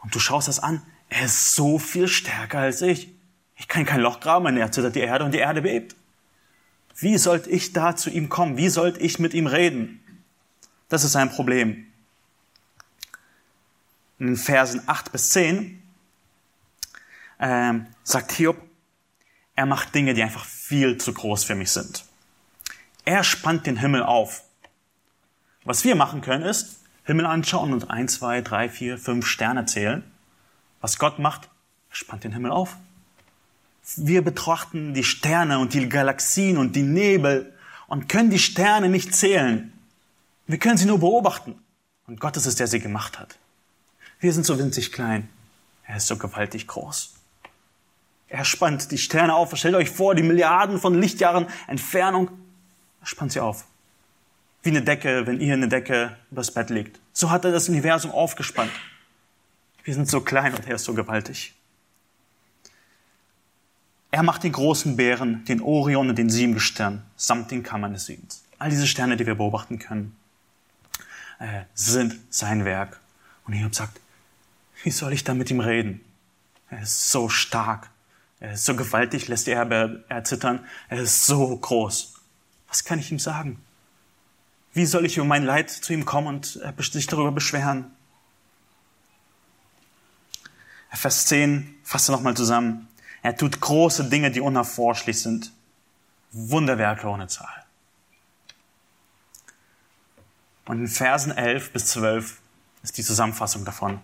Und 0.03 0.13
du 0.13 0.19
schaust 0.19 0.49
das 0.49 0.59
an. 0.59 0.81
Er 1.09 1.25
ist 1.25 1.55
so 1.55 1.79
viel 1.79 2.09
stärker 2.09 2.59
als 2.59 2.81
ich. 2.81 3.09
Ich 3.55 3.69
kann 3.69 3.85
kein 3.85 4.01
Loch 4.01 4.19
graben, 4.19 4.57
er 4.57 4.63
erzittert 4.63 4.95
die 4.95 4.99
Erde 4.99 5.23
und 5.23 5.33
die 5.33 5.39
Erde 5.39 5.61
bebt. 5.61 5.95
Wie 6.97 7.17
sollte 7.17 7.49
ich 7.49 7.71
da 7.71 7.95
zu 7.95 8.09
ihm 8.09 8.27
kommen? 8.27 8.57
Wie 8.57 8.69
sollte 8.69 8.99
ich 8.99 9.17
mit 9.17 9.33
ihm 9.33 9.47
reden? 9.47 10.03
Das 10.89 11.05
ist 11.05 11.13
sein 11.13 11.31
Problem. 11.31 11.87
In 14.21 14.27
den 14.27 14.37
Versen 14.37 14.83
8 14.85 15.11
bis 15.11 15.31
10 15.31 15.81
äh, 17.39 17.73
sagt 18.03 18.31
Hiob, 18.33 18.61
er 19.55 19.65
macht 19.65 19.95
Dinge, 19.95 20.13
die 20.13 20.21
einfach 20.21 20.45
viel 20.45 20.99
zu 20.99 21.11
groß 21.11 21.43
für 21.43 21.55
mich 21.55 21.71
sind. 21.71 22.05
Er 23.03 23.23
spannt 23.23 23.65
den 23.65 23.77
Himmel 23.77 24.03
auf. 24.03 24.43
Was 25.63 25.83
wir 25.85 25.95
machen 25.95 26.21
können, 26.21 26.43
ist 26.43 26.81
Himmel 27.03 27.25
anschauen 27.25 27.73
und 27.73 27.89
ein, 27.89 28.07
zwei, 28.07 28.41
drei, 28.41 28.69
vier, 28.69 28.99
fünf 28.99 29.25
Sterne 29.25 29.65
zählen. 29.65 30.03
Was 30.81 30.99
Gott 30.99 31.17
macht, 31.17 31.49
er 31.89 31.95
spannt 31.95 32.23
den 32.23 32.33
Himmel 32.33 32.51
auf. 32.51 32.77
Wir 33.95 34.23
betrachten 34.23 34.93
die 34.93 35.03
Sterne 35.03 35.57
und 35.57 35.73
die 35.73 35.89
Galaxien 35.89 36.59
und 36.59 36.75
die 36.75 36.83
Nebel 36.83 37.57
und 37.87 38.07
können 38.07 38.29
die 38.29 38.37
Sterne 38.37 38.87
nicht 38.87 39.15
zählen. 39.15 39.73
Wir 40.45 40.59
können 40.59 40.77
sie 40.77 40.85
nur 40.85 40.99
beobachten. 40.99 41.55
Und 42.05 42.19
Gott 42.19 42.37
ist 42.37 42.45
es, 42.45 42.53
der 42.53 42.67
sie 42.67 42.79
gemacht 42.79 43.17
hat. 43.17 43.39
Wir 44.21 44.31
sind 44.31 44.45
so 44.45 44.57
winzig 44.57 44.91
klein. 44.91 45.27
Er 45.85 45.97
ist 45.97 46.07
so 46.07 46.15
gewaltig 46.15 46.67
groß. 46.67 47.15
Er 48.29 48.45
spannt 48.45 48.91
die 48.91 48.99
Sterne 48.99 49.33
auf. 49.33 49.53
Stellt 49.57 49.75
euch 49.75 49.89
vor, 49.89 50.15
die 50.15 50.23
Milliarden 50.23 50.79
von 50.79 50.93
Lichtjahren 50.93 51.47
Entfernung. 51.67 52.29
Er 53.01 53.07
spannt 53.07 53.33
sie 53.33 53.39
auf. 53.39 53.65
Wie 54.61 54.69
eine 54.69 54.83
Decke, 54.83 55.25
wenn 55.25 55.41
ihr 55.41 55.55
eine 55.55 55.67
Decke 55.67 56.15
übers 56.29 56.51
Bett 56.51 56.69
legt. 56.69 56.99
So 57.13 57.31
hat 57.31 57.45
er 57.45 57.51
das 57.51 57.67
Universum 57.67 58.11
aufgespannt. 58.11 58.71
Wir 59.83 59.95
sind 59.95 60.07
so 60.07 60.21
klein 60.21 60.53
und 60.53 60.67
er 60.67 60.75
ist 60.75 60.85
so 60.85 60.93
gewaltig. 60.93 61.55
Er 64.11 64.21
macht 64.21 64.43
den 64.43 64.51
großen 64.51 64.97
Bären, 64.97 65.43
den 65.45 65.61
Orion 65.61 66.09
und 66.09 66.17
den 66.17 66.29
Siebengestirn, 66.29 67.01
samt 67.15 67.49
den 67.49 67.63
Kammern 67.63 67.93
des 67.93 68.05
Südens. 68.05 68.43
All 68.59 68.69
diese 68.69 68.85
Sterne, 68.85 69.17
die 69.17 69.25
wir 69.25 69.35
beobachten 69.35 69.79
können, 69.79 70.15
äh, 71.39 71.63
sind 71.73 72.19
sein 72.29 72.65
Werk. 72.65 72.99
Und 73.47 73.53
Hiob 73.53 73.73
sagt, 73.73 73.99
wie 74.83 74.91
soll 74.91 75.13
ich 75.13 75.23
da 75.23 75.33
mit 75.33 75.51
ihm 75.51 75.59
reden? 75.59 76.01
Er 76.69 76.81
ist 76.81 77.11
so 77.11 77.29
stark. 77.29 77.89
Er 78.39 78.53
ist 78.53 78.65
so 78.65 78.75
gewaltig, 78.75 79.27
lässt 79.27 79.47
die 79.47 79.51
Erde 79.51 80.03
erzittern. 80.09 80.65
Er 80.89 81.01
ist 81.01 81.25
so 81.25 81.55
groß. 81.55 82.15
Was 82.67 82.83
kann 82.83 82.99
ich 82.99 83.11
ihm 83.11 83.19
sagen? 83.19 83.61
Wie 84.73 84.85
soll 84.85 85.05
ich 85.05 85.17
über 85.17 85.25
mein 85.25 85.43
Leid 85.43 85.69
zu 85.69 85.93
ihm 85.93 86.05
kommen 86.05 86.27
und 86.27 86.59
sich 86.79 87.07
darüber 87.07 87.31
beschweren? 87.31 87.91
Vers 91.01 91.25
10 91.25 91.75
fasst 91.83 92.09
er 92.09 92.13
nochmal 92.13 92.35
zusammen. 92.37 92.87
Er 93.23 93.35
tut 93.35 93.59
große 93.59 94.09
Dinge, 94.09 94.31
die 94.31 94.39
unerforschlich 94.39 95.19
sind. 95.21 95.51
Wunderwerke 96.31 97.07
ohne 97.07 97.27
Zahl. 97.27 97.65
Und 100.65 100.79
in 100.79 100.87
Versen 100.87 101.31
11 101.31 101.73
bis 101.73 101.87
12 101.87 102.39
ist 102.83 102.97
die 102.97 103.03
Zusammenfassung 103.03 103.65
davon. 103.65 103.99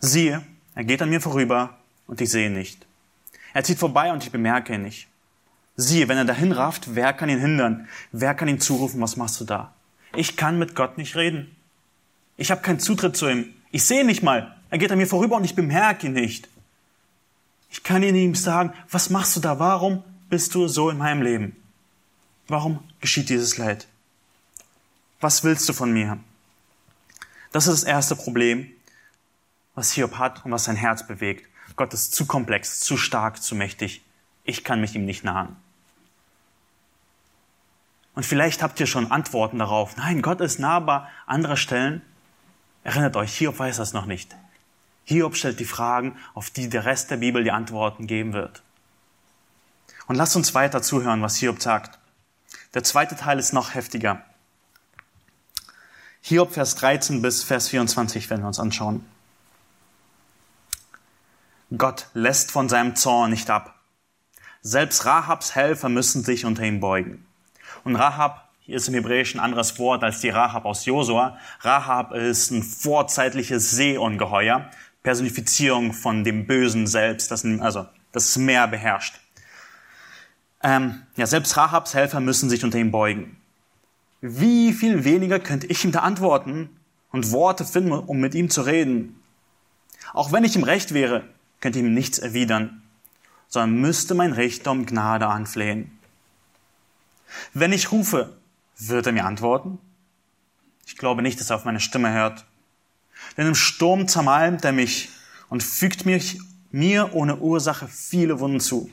Siehe, 0.00 0.42
er 0.74 0.84
geht 0.84 1.02
an 1.02 1.10
mir 1.10 1.20
vorüber 1.20 1.78
und 2.06 2.20
ich 2.20 2.30
sehe 2.30 2.46
ihn 2.46 2.54
nicht. 2.54 2.86
Er 3.52 3.64
zieht 3.64 3.78
vorbei 3.78 4.12
und 4.12 4.24
ich 4.24 4.32
bemerke 4.32 4.74
ihn 4.74 4.82
nicht. 4.82 5.08
Siehe, 5.76 6.08
wenn 6.08 6.18
er 6.18 6.24
dahin 6.24 6.52
rafft, 6.52 6.94
wer 6.94 7.12
kann 7.12 7.28
ihn 7.28 7.40
hindern? 7.40 7.88
Wer 8.12 8.34
kann 8.34 8.48
ihm 8.48 8.60
zurufen, 8.60 9.00
was 9.00 9.16
machst 9.16 9.40
du 9.40 9.44
da? 9.44 9.74
Ich 10.14 10.36
kann 10.36 10.58
mit 10.58 10.74
Gott 10.74 10.98
nicht 10.98 11.16
reden. 11.16 11.54
Ich 12.36 12.50
habe 12.50 12.62
keinen 12.62 12.80
Zutritt 12.80 13.16
zu 13.16 13.28
ihm. 13.28 13.54
Ich 13.70 13.84
sehe 13.84 14.00
ihn 14.00 14.06
nicht 14.06 14.22
mal. 14.22 14.56
Er 14.70 14.78
geht 14.78 14.90
an 14.90 14.98
mir 14.98 15.06
vorüber 15.06 15.36
und 15.36 15.44
ich 15.44 15.54
bemerke 15.54 16.06
ihn 16.06 16.14
nicht. 16.14 16.48
Ich 17.70 17.82
kann 17.82 18.02
ihn 18.02 18.16
ihm 18.16 18.34
sagen, 18.34 18.72
was 18.90 19.10
machst 19.10 19.36
du 19.36 19.40
da? 19.40 19.58
Warum 19.58 20.02
bist 20.28 20.54
du 20.54 20.66
so 20.66 20.90
in 20.90 20.98
meinem 20.98 21.22
Leben? 21.22 21.56
Warum 22.48 22.80
geschieht 23.00 23.28
dieses 23.28 23.58
Leid? 23.58 23.86
Was 25.20 25.44
willst 25.44 25.68
du 25.68 25.72
von 25.72 25.92
mir? 25.92 26.18
Das 27.52 27.66
ist 27.66 27.82
das 27.82 27.84
erste 27.84 28.16
Problem, 28.16 28.70
was 29.74 29.92
Hiob 29.92 30.18
hat 30.18 30.44
und 30.44 30.52
was 30.52 30.64
sein 30.64 30.76
Herz 30.76 31.06
bewegt. 31.06 31.48
Gott 31.76 31.94
ist 31.94 32.14
zu 32.14 32.26
komplex, 32.26 32.80
zu 32.80 32.96
stark, 32.96 33.42
zu 33.42 33.54
mächtig. 33.54 34.02
Ich 34.44 34.64
kann 34.64 34.80
mich 34.80 34.94
ihm 34.94 35.04
nicht 35.04 35.24
nahen. 35.24 35.56
Und 38.14 38.26
vielleicht 38.26 38.62
habt 38.62 38.80
ihr 38.80 38.86
schon 38.86 39.10
Antworten 39.10 39.58
darauf. 39.58 39.96
Nein, 39.96 40.20
Gott 40.22 40.40
ist 40.40 40.58
nahbar. 40.58 41.08
Andere 41.26 41.56
Stellen. 41.56 42.02
Erinnert 42.82 43.16
euch, 43.16 43.36
Hiob 43.36 43.58
weiß 43.58 43.76
das 43.76 43.92
noch 43.92 44.06
nicht. 44.06 44.36
Hiob 45.04 45.36
stellt 45.36 45.60
die 45.60 45.64
Fragen, 45.64 46.16
auf 46.34 46.50
die 46.50 46.68
der 46.68 46.84
Rest 46.84 47.10
der 47.10 47.18
Bibel 47.18 47.44
die 47.44 47.50
Antworten 47.50 48.06
geben 48.06 48.32
wird. 48.32 48.62
Und 50.06 50.16
lasst 50.16 50.36
uns 50.36 50.54
weiter 50.54 50.82
zuhören, 50.82 51.22
was 51.22 51.36
Hiob 51.36 51.62
sagt. 51.62 51.98
Der 52.74 52.84
zweite 52.84 53.16
Teil 53.16 53.38
ist 53.38 53.52
noch 53.52 53.74
heftiger. 53.74 54.24
Hiob 56.20 56.52
Vers 56.52 56.74
13 56.76 57.22
bis 57.22 57.42
Vers 57.42 57.68
24 57.68 58.28
werden 58.28 58.42
wir 58.42 58.48
uns 58.48 58.60
anschauen. 58.60 59.04
Gott 61.76 62.08
lässt 62.14 62.50
von 62.50 62.68
seinem 62.68 62.96
Zorn 62.96 63.30
nicht 63.30 63.48
ab. 63.48 63.76
Selbst 64.60 65.06
Rahabs 65.06 65.54
Helfer 65.54 65.88
müssen 65.88 66.24
sich 66.24 66.44
unter 66.44 66.64
ihm 66.64 66.80
beugen. 66.80 67.24
Und 67.84 67.94
Rahab, 67.94 68.48
hier 68.60 68.76
ist 68.76 68.88
im 68.88 68.94
Hebräischen 68.94 69.38
ein 69.38 69.44
anderes 69.44 69.78
Wort 69.78 70.02
als 70.02 70.20
die 70.20 70.30
Rahab 70.30 70.64
aus 70.64 70.84
Josua. 70.84 71.38
Rahab 71.60 72.12
ist 72.12 72.50
ein 72.50 72.64
vorzeitliches 72.64 73.70
Seeungeheuer, 73.70 74.68
Personifizierung 75.04 75.92
von 75.92 76.24
dem 76.24 76.46
Bösen 76.46 76.88
selbst, 76.88 77.30
das, 77.30 77.44
also 77.44 77.86
das 78.10 78.36
Meer 78.36 78.66
beherrscht. 78.66 79.20
Ähm, 80.62 81.02
ja, 81.16 81.26
selbst 81.26 81.56
Rahabs 81.56 81.94
Helfer 81.94 82.20
müssen 82.20 82.50
sich 82.50 82.64
unter 82.64 82.78
ihm 82.78 82.90
beugen. 82.90 83.36
Wie 84.20 84.72
viel 84.72 85.04
weniger 85.04 85.38
könnte 85.38 85.68
ich 85.68 85.84
ihm 85.84 85.92
da 85.92 86.00
antworten 86.00 86.68
und 87.12 87.30
Worte 87.30 87.64
finden, 87.64 87.92
um 87.92 88.18
mit 88.18 88.34
ihm 88.34 88.50
zu 88.50 88.62
reden? 88.62 89.22
Auch 90.12 90.32
wenn 90.32 90.44
ich 90.44 90.56
ihm 90.56 90.64
recht 90.64 90.92
wäre, 90.92 91.24
könnte 91.60 91.78
ihm 91.78 91.94
nichts 91.94 92.18
erwidern, 92.18 92.82
sondern 93.48 93.80
müsste 93.80 94.14
mein 94.14 94.32
Richter 94.32 94.70
um 94.70 94.86
Gnade 94.86 95.26
anflehen. 95.26 95.98
Wenn 97.52 97.72
ich 97.72 97.92
rufe, 97.92 98.36
wird 98.78 99.06
er 99.06 99.12
mir 99.12 99.24
antworten? 99.24 99.78
Ich 100.86 100.96
glaube 100.96 101.22
nicht, 101.22 101.38
dass 101.38 101.50
er 101.50 101.56
auf 101.56 101.64
meine 101.64 101.80
Stimme 101.80 102.12
hört. 102.12 102.44
Denn 103.36 103.46
im 103.46 103.54
Sturm 103.54 104.08
zermalmt 104.08 104.64
er 104.64 104.72
mich 104.72 105.10
und 105.48 105.62
fügt 105.62 106.06
mich, 106.06 106.40
mir 106.70 107.14
ohne 107.14 107.36
Ursache 107.36 107.88
viele 107.88 108.40
Wunden 108.40 108.60
zu. 108.60 108.90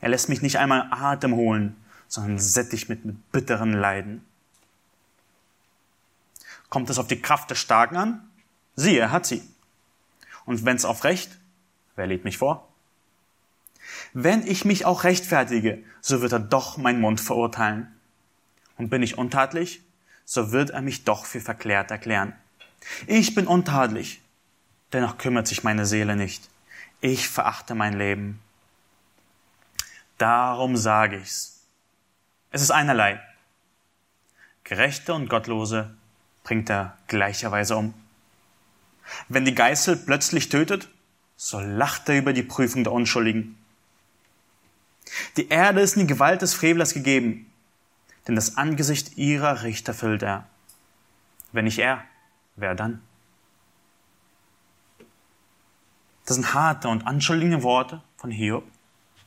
Er 0.00 0.08
lässt 0.08 0.28
mich 0.28 0.42
nicht 0.42 0.58
einmal 0.58 0.88
Atem 0.90 1.34
holen, 1.34 1.76
sondern 2.08 2.38
sättigt 2.38 2.88
mit, 2.88 3.04
mit 3.04 3.32
bitteren 3.32 3.72
Leiden. 3.72 4.24
Kommt 6.68 6.90
es 6.90 6.98
auf 6.98 7.06
die 7.06 7.20
Kraft 7.20 7.50
der 7.50 7.54
Starken 7.54 7.96
an? 7.96 8.30
Siehe, 8.74 8.98
er 8.98 9.12
hat 9.12 9.26
sie. 9.26 9.42
Und 10.44 10.64
wenn 10.64 10.76
es 10.76 10.84
auf 10.84 11.04
Recht, 11.04 11.38
wer 11.96 12.06
lädt 12.06 12.24
mich 12.24 12.38
vor? 12.38 12.68
Wenn 14.12 14.46
ich 14.46 14.64
mich 14.64 14.84
auch 14.84 15.04
rechtfertige, 15.04 15.82
so 16.00 16.22
wird 16.22 16.32
er 16.32 16.40
doch 16.40 16.76
meinen 16.76 17.00
Mund 17.00 17.20
verurteilen. 17.20 17.88
Und 18.76 18.88
bin 18.88 19.02
ich 19.02 19.18
untadlich, 19.18 19.82
so 20.24 20.52
wird 20.52 20.70
er 20.70 20.82
mich 20.82 21.04
doch 21.04 21.24
für 21.24 21.40
verklärt 21.40 21.90
erklären. 21.90 22.34
Ich 23.06 23.34
bin 23.34 23.46
untadelig, 23.46 24.20
dennoch 24.92 25.18
kümmert 25.18 25.46
sich 25.46 25.62
meine 25.62 25.86
Seele 25.86 26.16
nicht. 26.16 26.48
Ich 27.00 27.28
verachte 27.28 27.74
mein 27.74 27.98
Leben. 27.98 28.40
Darum 30.18 30.76
sage 30.76 31.16
ich's. 31.16 31.60
Es 32.50 32.62
ist 32.62 32.70
einerlei. 32.70 33.20
Gerechte 34.64 35.14
und 35.14 35.28
Gottlose 35.28 35.94
bringt 36.44 36.70
er 36.70 36.96
gleicherweise 37.08 37.76
um. 37.76 37.94
Wenn 39.28 39.44
die 39.44 39.54
Geißel 39.54 39.96
plötzlich 39.96 40.48
tötet, 40.48 40.88
so 41.36 41.60
lacht 41.60 42.08
er 42.08 42.18
über 42.18 42.32
die 42.32 42.42
Prüfung 42.42 42.84
der 42.84 42.92
Unschuldigen. 42.92 43.58
Die 45.36 45.48
Erde 45.48 45.80
ist 45.80 45.96
in 45.96 46.06
die 46.06 46.12
Gewalt 46.12 46.42
des 46.42 46.54
Frevlers 46.54 46.94
gegeben, 46.94 47.50
denn 48.26 48.36
das 48.36 48.56
Angesicht 48.56 49.16
ihrer 49.16 49.62
Richter 49.62 49.94
füllt 49.94 50.22
er. 50.22 50.46
Wenn 51.50 51.64
nicht 51.64 51.78
er, 51.78 52.04
wer 52.56 52.74
dann? 52.74 53.02
Das 56.24 56.36
sind 56.36 56.54
harte 56.54 56.88
und 56.88 57.06
anschuldigende 57.06 57.62
Worte 57.62 58.00
von 58.16 58.30
Hiob, 58.30 58.64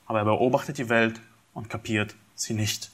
aber 0.06 0.20
er 0.20 0.26
beobachtet 0.26 0.78
die 0.78 0.90
Welt 0.90 1.20
und 1.54 1.70
kapiert 1.70 2.16
sie 2.36 2.54
nicht. 2.54 2.92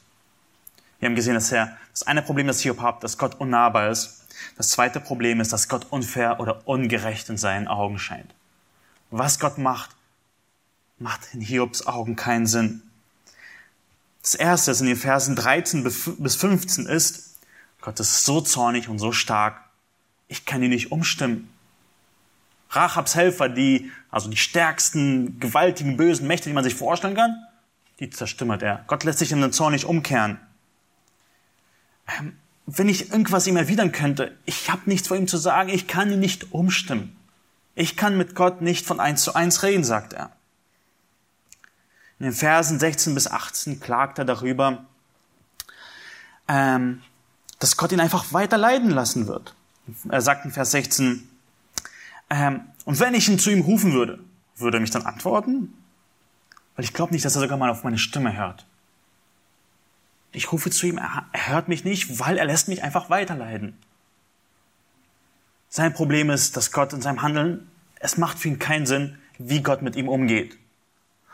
Wir 1.00 1.08
haben 1.08 1.16
gesehen, 1.16 1.36
dass 1.36 1.52
er 1.52 1.78
das 1.92 2.04
eine 2.04 2.22
Problem, 2.22 2.48
das 2.48 2.62
Hiob 2.62 2.80
hat, 2.82 3.04
dass 3.04 3.18
Gott 3.18 3.36
unnahbar 3.40 3.90
ist. 3.90 4.21
Das 4.58 4.70
zweite 4.70 5.00
Problem 5.00 5.40
ist, 5.40 5.54
dass 5.54 5.68
Gott 5.68 5.88
unfair 5.90 6.40
oder 6.40 6.68
ungerecht 6.68 7.30
in 7.30 7.38
seinen 7.38 7.68
Augen 7.68 8.00
scheint. 8.00 8.34
Was 9.10 9.40
Gott 9.40 9.58
macht, 9.58 9.92
macht 11.00 11.34
in 11.34 11.42
Hiobs 11.42 11.86
Augen 11.88 12.16
keinen 12.16 12.48
Sinn. 12.48 12.84
Das 14.22 14.36
erste, 14.36 14.72
das 14.72 14.82
in 14.82 14.88
den 14.88 14.96
Versen 14.96 15.36
13 15.36 15.84
bis 15.84 16.36
15 16.36 16.86
ist, 16.86 17.38
Gott 17.82 18.00
ist 18.00 18.26
so 18.26 18.42
zornig 18.42 18.88
und 18.88 19.00
so 19.00 19.12
stark, 19.12 19.60
ich 20.28 20.46
kann 20.46 20.64
ihn 20.64 20.70
nicht 20.70 20.92
umstimmen. 20.92 21.50
Rachabs 22.70 23.16
Helfer, 23.16 23.50
die, 23.50 23.92
also 24.10 24.30
die 24.30 24.38
stärksten, 24.38 25.40
gewaltigen, 25.40 25.98
bösen 25.98 26.28
Mächte, 26.28 26.48
die 26.50 26.54
man 26.54 26.64
sich 26.64 26.76
vorstellen 26.76 27.16
kann, 27.16 27.36
die 28.00 28.10
zerstümmert 28.10 28.64
er. 28.64 28.86
Gott 28.88 29.04
lässt 29.04 29.20
sich 29.20 29.32
in 29.32 29.42
den 29.42 29.52
Zorn 29.52 29.74
nicht 29.74 29.86
umkehren. 29.86 30.40
Ähm, 32.08 32.38
wenn 32.66 32.90
ich 32.90 33.12
irgendwas 33.12 33.48
ihm 33.48 33.58
erwidern 33.58 33.92
könnte, 33.92 34.38
ich 34.46 34.70
habe 34.70 34.84
nichts 34.86 35.08
vor 35.08 35.18
ihm 35.18 35.28
zu 35.28 35.38
sagen, 35.38 35.70
ich 35.70 35.88
kann 35.88 36.12
ihn 36.12 36.20
nicht 36.20 36.54
umstimmen. 36.54 37.16
Ich 37.76 37.98
kann 37.98 38.18
mit 38.18 38.36
Gott 38.36 38.62
nicht 38.62 38.86
von 38.86 39.00
eins 39.00 39.24
zu 39.24 39.36
eins 39.36 39.64
reden, 39.64 39.84
sagt 39.84 40.14
er. 40.14 40.32
In 42.20 42.26
den 42.26 42.34
Versen 42.34 42.80
16 42.80 43.16
bis 43.16 43.28
18 43.28 43.80
klagt 43.80 44.20
er 44.20 44.26
darüber, 44.26 44.86
ähm, 46.48 47.02
dass 47.60 47.78
Gott 47.78 47.92
ihn 47.92 48.00
einfach 48.00 48.32
weiter 48.34 48.58
leiden 48.58 48.92
lassen 48.92 49.28
wird. 49.28 49.56
Er 50.10 50.22
sagt 50.22 50.46
in 50.46 50.52
Vers 50.52 50.72
16, 50.72 51.28
ähm, 52.30 52.62
und 52.86 53.00
wenn 53.00 53.14
ich 53.14 53.28
ihn 53.28 53.40
zu 53.40 53.50
ihm 53.50 53.62
rufen 53.62 53.94
würde, 53.94 54.20
würde 54.56 54.78
er 54.78 54.82
mich 54.82 54.92
dann 54.92 55.06
antworten? 55.06 55.74
Weil 56.76 56.86
ich 56.86 56.94
glaube 56.94 57.14
nicht, 57.14 57.26
dass 57.26 57.36
er 57.36 57.42
sogar 57.42 57.58
mal 57.58 57.70
auf 57.70 57.84
meine 57.84 57.98
Stimme 57.98 58.36
hört. 58.38 58.66
Ich 60.32 60.52
rufe 60.52 60.70
zu 60.70 60.88
ihm, 60.88 60.98
er 60.98 61.26
hört 61.34 61.68
mich 61.68 61.84
nicht, 61.84 62.20
weil 62.20 62.38
er 62.38 62.46
lässt 62.46 62.68
mich 62.68 62.84
einfach 62.84 63.10
weiterleiden. 63.10 63.78
Sein 65.70 65.94
Problem 65.94 66.30
ist, 66.30 66.58
dass 66.58 66.72
Gott 66.72 66.94
in 66.94 67.02
seinem 67.02 67.22
Handeln, 67.22 67.70
es 68.00 68.18
macht 68.18 68.40
für 68.40 68.48
ihn 68.48 68.60
keinen 68.60 68.86
Sinn, 68.86 69.18
wie 69.38 69.62
Gott 69.62 69.82
mit 69.82 69.96
ihm 69.96 70.10
umgeht. 70.10 70.58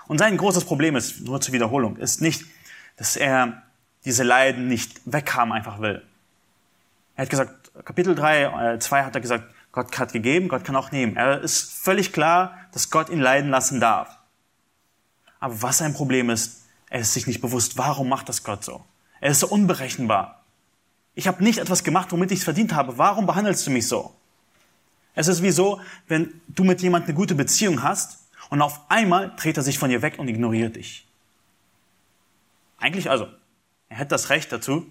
Und 0.07 0.19
sein 0.19 0.37
großes 0.37 0.65
Problem 0.65 0.95
ist, 0.95 1.21
nur 1.21 1.41
zur 1.41 1.53
Wiederholung, 1.53 1.97
ist 1.97 2.21
nicht, 2.21 2.45
dass 2.97 3.15
er 3.15 3.63
diese 4.05 4.23
Leiden 4.23 4.67
nicht 4.67 5.01
weghaben 5.05 5.51
einfach 5.51 5.79
will. 5.79 6.03
Er 7.15 7.23
hat 7.23 7.29
gesagt, 7.29 7.71
Kapitel 7.85 8.15
3, 8.15 8.73
äh, 8.75 8.79
2 8.79 9.03
hat 9.03 9.15
er 9.15 9.21
gesagt, 9.21 9.53
Gott 9.71 9.97
hat 9.99 10.13
gegeben, 10.13 10.47
Gott 10.47 10.63
kann 10.63 10.75
auch 10.75 10.91
nehmen. 10.91 11.17
Er 11.17 11.41
ist 11.41 11.71
völlig 11.73 12.13
klar, 12.13 12.57
dass 12.71 12.89
Gott 12.89 13.09
ihn 13.09 13.19
leiden 13.19 13.49
lassen 13.49 13.79
darf. 13.79 14.17
Aber 15.39 15.61
was 15.61 15.79
sein 15.79 15.93
Problem 15.93 16.29
ist, 16.29 16.63
er 16.89 17.01
ist 17.01 17.13
sich 17.13 17.27
nicht 17.27 17.41
bewusst, 17.41 17.77
warum 17.77 18.09
macht 18.09 18.29
das 18.29 18.43
Gott 18.43 18.63
so? 18.63 18.83
Er 19.19 19.31
ist 19.31 19.39
so 19.39 19.47
unberechenbar. 19.47 20.43
Ich 21.15 21.27
habe 21.27 21.43
nicht 21.43 21.59
etwas 21.59 21.83
gemacht, 21.83 22.11
womit 22.11 22.31
ich 22.31 22.39
es 22.39 22.43
verdient 22.43 22.73
habe. 22.73 22.97
Warum 22.97 23.25
behandelst 23.25 23.65
du 23.65 23.71
mich 23.71 23.87
so? 23.87 24.13
Es 25.15 25.27
ist 25.27 25.41
wie 25.41 25.51
so, 25.51 25.81
wenn 26.07 26.41
du 26.47 26.63
mit 26.63 26.81
jemandem 26.81 27.09
eine 27.09 27.17
gute 27.17 27.33
Beziehung 27.33 27.81
hast 27.81 28.19
und 28.49 28.61
auf 28.61 28.81
einmal 28.89 29.33
dreht 29.35 29.57
er 29.57 29.63
sich 29.63 29.79
von 29.79 29.89
dir 29.89 30.03
weg 30.03 30.19
und 30.19 30.27
ignoriert 30.27 30.75
dich. 30.75 31.07
Eigentlich 32.77 33.09
also, 33.09 33.27
er 33.89 33.97
hätte 33.97 34.09
das 34.09 34.29
Recht 34.29 34.51
dazu, 34.51 34.85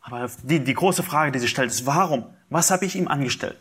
aber 0.00 0.28
die, 0.42 0.58
die 0.58 0.74
große 0.74 1.04
Frage, 1.04 1.30
die 1.30 1.38
sich 1.38 1.50
stellt, 1.50 1.70
ist, 1.70 1.86
warum? 1.86 2.24
Was 2.50 2.72
habe 2.72 2.84
ich 2.84 2.96
ihm 2.96 3.06
angestellt? 3.06 3.56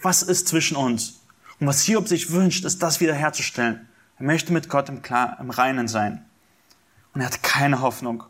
Was 0.00 0.22
ist 0.22 0.46
zwischen 0.46 0.76
uns? 0.76 1.20
Und 1.58 1.66
was 1.66 1.82
Hiob 1.82 2.06
sich 2.06 2.30
wünscht, 2.30 2.64
ist, 2.64 2.82
das 2.82 3.00
wiederherzustellen. 3.00 3.88
Er 4.18 4.24
möchte 4.24 4.52
mit 4.52 4.68
Gott 4.68 4.88
im, 4.88 5.02
Klar, 5.02 5.36
im 5.40 5.50
Reinen 5.50 5.88
sein. 5.88 6.24
Und 7.18 7.22
er 7.24 7.30
hat 7.30 7.42
keine 7.42 7.80
Hoffnung. 7.80 8.22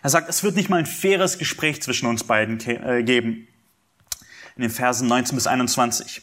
Er 0.00 0.10
sagt, 0.10 0.28
es 0.28 0.44
wird 0.44 0.54
nicht 0.54 0.68
mal 0.68 0.76
ein 0.76 0.86
faires 0.86 1.38
Gespräch 1.38 1.82
zwischen 1.82 2.06
uns 2.06 2.22
beiden 2.22 2.60
äh, 2.60 3.02
geben. 3.02 3.48
In 4.54 4.62
den 4.62 4.70
Versen 4.70 5.08
19 5.08 5.34
bis 5.34 5.48
21. 5.48 6.22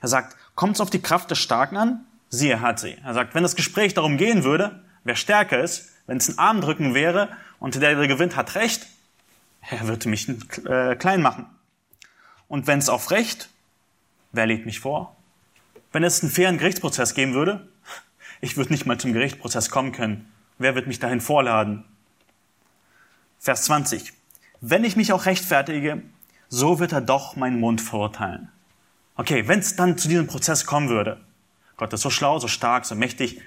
Er 0.00 0.08
sagt, 0.08 0.36
Kommt 0.56 0.74
es 0.74 0.80
auf 0.80 0.90
die 0.90 1.00
Kraft 1.00 1.30
des 1.30 1.38
Starken 1.38 1.76
an? 1.76 2.04
Siehe, 2.30 2.60
hat 2.60 2.80
sie. 2.80 2.98
Er 3.04 3.14
sagt, 3.14 3.32
wenn 3.36 3.44
das 3.44 3.54
Gespräch 3.54 3.94
darum 3.94 4.16
gehen 4.16 4.42
würde, 4.42 4.82
wer 5.04 5.14
stärker 5.14 5.62
ist, 5.62 5.88
wenn 6.08 6.16
es 6.16 6.28
ein 6.28 6.40
Armdrücken 6.40 6.94
wäre 6.94 7.28
und 7.60 7.76
der, 7.76 7.94
der 7.94 8.08
gewinnt, 8.08 8.34
hat 8.34 8.56
Recht, 8.56 8.88
er 9.70 9.86
würde 9.86 10.08
mich 10.08 10.28
äh, 10.66 10.96
klein 10.96 11.22
machen. 11.22 11.46
Und 12.48 12.66
wenn 12.66 12.80
es 12.80 12.88
auf 12.88 13.12
Recht, 13.12 13.50
wer 14.32 14.46
lädt 14.46 14.66
mich 14.66 14.80
vor? 14.80 15.16
Wenn 15.92 16.02
es 16.02 16.24
einen 16.24 16.32
fairen 16.32 16.58
Gerichtsprozess 16.58 17.14
geben 17.14 17.34
würde, 17.34 17.68
ich 18.40 18.56
würde 18.56 18.72
nicht 18.72 18.84
mal 18.84 18.98
zum 18.98 19.12
Gerichtsprozess 19.12 19.70
kommen 19.70 19.92
können. 19.92 20.31
Wer 20.62 20.76
wird 20.76 20.86
mich 20.86 21.00
dahin 21.00 21.20
vorladen? 21.20 21.84
Vers 23.40 23.64
20. 23.64 24.12
Wenn 24.60 24.84
ich 24.84 24.94
mich 24.94 25.12
auch 25.12 25.26
rechtfertige, 25.26 26.04
so 26.48 26.78
wird 26.78 26.92
er 26.92 27.00
doch 27.00 27.34
meinen 27.34 27.58
Mund 27.58 27.80
verurteilen. 27.80 28.48
Okay, 29.16 29.48
wenn 29.48 29.58
es 29.58 29.74
dann 29.74 29.98
zu 29.98 30.06
diesem 30.06 30.28
Prozess 30.28 30.64
kommen 30.64 30.88
würde, 30.88 31.20
Gott 31.76 31.92
ist 31.92 32.02
so 32.02 32.10
schlau, 32.10 32.38
so 32.38 32.46
stark, 32.46 32.84
so 32.84 32.94
mächtig, 32.94 33.40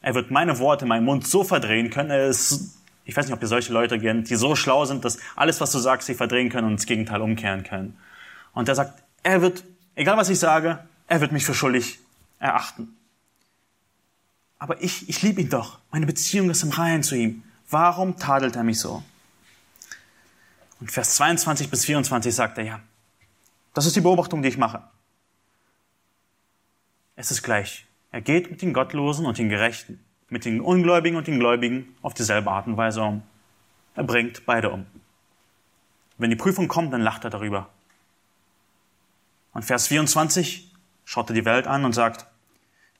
er 0.00 0.14
wird 0.14 0.30
meine 0.30 0.58
Worte 0.60 0.86
in 0.86 0.88
meinem 0.88 1.04
Mund 1.04 1.26
so 1.26 1.44
verdrehen 1.44 1.90
können, 1.90 2.10
er 2.10 2.28
ist, 2.28 2.78
ich 3.04 3.14
weiß 3.14 3.26
nicht, 3.26 3.34
ob 3.34 3.42
ihr 3.42 3.48
solche 3.48 3.70
Leute 3.70 4.00
kennt, 4.00 4.30
die 4.30 4.36
so 4.36 4.56
schlau 4.56 4.86
sind, 4.86 5.04
dass 5.04 5.18
alles, 5.36 5.60
was 5.60 5.72
du 5.72 5.78
sagst, 5.78 6.06
sie 6.06 6.14
verdrehen 6.14 6.48
können 6.48 6.68
und 6.68 6.72
ins 6.72 6.86
Gegenteil 6.86 7.20
umkehren 7.20 7.64
können. 7.64 7.98
Und 8.54 8.70
er 8.70 8.76
sagt, 8.76 9.02
er 9.22 9.42
wird, 9.42 9.62
egal 9.94 10.16
was 10.16 10.30
ich 10.30 10.38
sage, 10.38 10.78
er 11.06 11.20
wird 11.20 11.32
mich 11.32 11.44
für 11.44 11.52
schuldig 11.52 11.98
erachten. 12.38 12.96
Aber 14.62 14.80
ich, 14.80 15.08
ich 15.08 15.22
liebe 15.22 15.40
ihn 15.40 15.48
doch. 15.48 15.80
Meine 15.90 16.06
Beziehung 16.06 16.48
ist 16.48 16.62
im 16.62 16.70
Reihen 16.70 17.02
zu 17.02 17.16
ihm. 17.16 17.42
Warum 17.68 18.16
tadelt 18.16 18.54
er 18.54 18.62
mich 18.62 18.78
so? 18.78 19.02
Und 20.78 20.92
Vers 20.92 21.16
22 21.16 21.68
bis 21.68 21.84
24 21.84 22.32
sagt 22.32 22.58
er, 22.58 22.64
ja, 22.64 22.80
das 23.74 23.86
ist 23.86 23.96
die 23.96 24.00
Beobachtung, 24.00 24.40
die 24.40 24.48
ich 24.48 24.58
mache. 24.58 24.84
Es 27.16 27.32
ist 27.32 27.42
gleich. 27.42 27.86
Er 28.12 28.20
geht 28.20 28.52
mit 28.52 28.62
den 28.62 28.72
Gottlosen 28.72 29.26
und 29.26 29.36
den 29.36 29.48
Gerechten, 29.48 29.98
mit 30.28 30.44
den 30.44 30.60
Ungläubigen 30.60 31.18
und 31.18 31.26
den 31.26 31.40
Gläubigen 31.40 31.96
auf 32.00 32.14
dieselbe 32.14 32.52
Art 32.52 32.68
und 32.68 32.76
Weise 32.76 33.02
um. 33.02 33.24
Er 33.96 34.04
bringt 34.04 34.46
beide 34.46 34.70
um. 34.70 34.86
Wenn 36.18 36.30
die 36.30 36.36
Prüfung 36.36 36.68
kommt, 36.68 36.92
dann 36.92 37.00
lacht 37.00 37.24
er 37.24 37.30
darüber. 37.30 37.68
Und 39.54 39.64
Vers 39.64 39.88
24 39.88 40.70
schaut 41.04 41.30
er 41.30 41.34
die 41.34 41.44
Welt 41.44 41.66
an 41.66 41.84
und 41.84 41.94
sagt, 41.94 42.26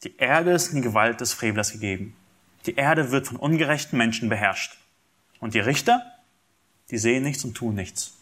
die 0.04 0.16
Erde 0.16 0.52
ist 0.52 0.68
in 0.68 0.76
die 0.76 0.82
Gewalt 0.82 1.20
des 1.20 1.32
Frevlers 1.32 1.72
gegeben. 1.72 2.16
Die 2.66 2.74
Erde 2.76 3.10
wird 3.10 3.26
von 3.26 3.36
ungerechten 3.36 3.96
Menschen 3.96 4.28
beherrscht. 4.28 4.78
Und 5.40 5.54
die 5.54 5.60
Richter, 5.60 6.02
die 6.90 6.98
sehen 6.98 7.22
nichts 7.22 7.44
und 7.44 7.54
tun 7.54 7.74
nichts. 7.74 8.14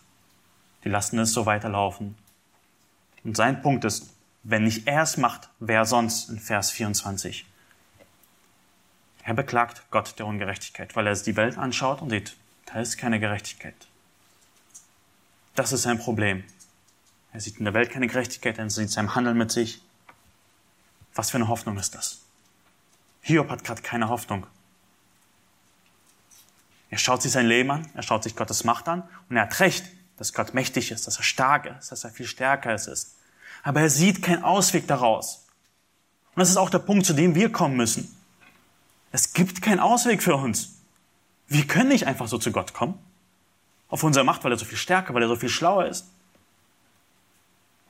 Die 0.85 0.89
lassen 0.89 1.19
es 1.19 1.33
so 1.33 1.47
weiterlaufen. 1.47 2.17
Und 3.25 3.37
sein 3.37 3.61
Punkt 3.63 3.85
ist, 3.85 4.15
wenn 4.43 4.65
nicht 4.65 4.87
er 4.87 5.03
es 5.03 5.17
macht, 5.17 5.51
wer 5.59 5.85
sonst 5.85 6.31
in 6.31 6.39
Vers 6.39 6.71
24? 6.71 7.45
Er 9.25 9.35
beklagt 9.35 9.83
Gott 9.91 10.19
der 10.19 10.27
Ungerechtigkeit, 10.27 10.97
weil 10.97 11.07
er 11.07 11.15
die 11.15 11.37
Welt 11.37 11.59
anschaut 11.59 12.01
und 12.01 12.11
sieht, 12.11 12.37
da 12.67 12.81
ist 12.81 12.97
keine 12.97 13.21
Gerechtigkeit. 13.21 13.75
Das 15.55 15.73
ist 15.73 15.83
sein 15.83 15.99
Problem. 15.99 16.45
Er 17.33 17.41
sieht 17.41 17.59
in 17.59 17.65
der 17.65 17.75
Welt 17.75 17.91
keine 17.91 18.07
Gerechtigkeit, 18.07 18.59
er 18.59 18.71
sieht 18.71 18.91
seinem 18.91 19.15
Handeln 19.15 19.37
mit 19.37 19.53
sich. 19.53 19.83
Was 21.15 21.31
für 21.31 21.37
eine 21.37 21.49
Hoffnung 21.49 21.79
ist 21.79 21.95
das? 21.95 22.21
Hiob 23.23 23.51
hat 23.51 23.65
gerade 23.65 23.83
keine 23.83 24.09
Hoffnung. 24.09 24.47
Er 26.91 26.99
schaut 26.99 27.23
sich 27.23 27.33
sein 27.33 27.47
Leben 27.47 27.71
an, 27.71 27.89
er 27.95 28.03
schaut 28.03 28.25
sich 28.25 28.35
Gottes 28.35 28.65
Macht 28.65 28.89
an 28.89 29.09
und 29.29 29.37
er 29.37 29.43
hat 29.43 29.61
recht, 29.61 29.85
dass 30.17 30.33
Gott 30.33 30.55
mächtig 30.55 30.91
ist, 30.91 31.07
dass 31.07 31.17
er 31.17 31.23
stark 31.23 31.67
ist, 31.67 31.93
dass 31.93 32.05
er 32.05 32.11
viel 32.11 32.27
stärker 32.27 32.75
ist. 32.75 33.15
Aber 33.63 33.81
er 33.81 33.91
sieht 33.91 34.23
keinen 34.23 34.43
Ausweg 34.43 34.87
daraus. 34.87 35.47
Und 36.35 36.41
das 36.41 36.51
ist 36.51 36.57
auch 36.57 36.71
der 36.71 36.79
Punkt, 36.79 37.07
zu 37.07 37.13
dem 37.13 37.35
wir 37.35 37.51
kommen 37.53 37.77
müssen. 37.77 38.15
Es 39.13 39.33
gibt 39.33 39.63
keinen 39.63 39.81
Ausweg 39.81 40.23
für 40.23 40.37
uns. 40.37 40.77
Wir 41.49 41.67
können 41.67 41.89
nicht 41.89 42.07
einfach 42.07 42.29
so 42.29 42.39
zu 42.39 42.53
Gott 42.53 42.75
kommen. 42.75 42.99
Auf 43.89 44.03
unsere 44.05 44.25
Macht, 44.25 44.45
weil 44.45 44.53
er 44.53 44.59
so 44.59 44.65
viel 44.65 44.79
stärker, 44.79 45.15
weil 45.15 45.23
er 45.23 45.29
so 45.29 45.37
viel 45.37 45.49
schlauer 45.49 45.87
ist. 45.87 46.07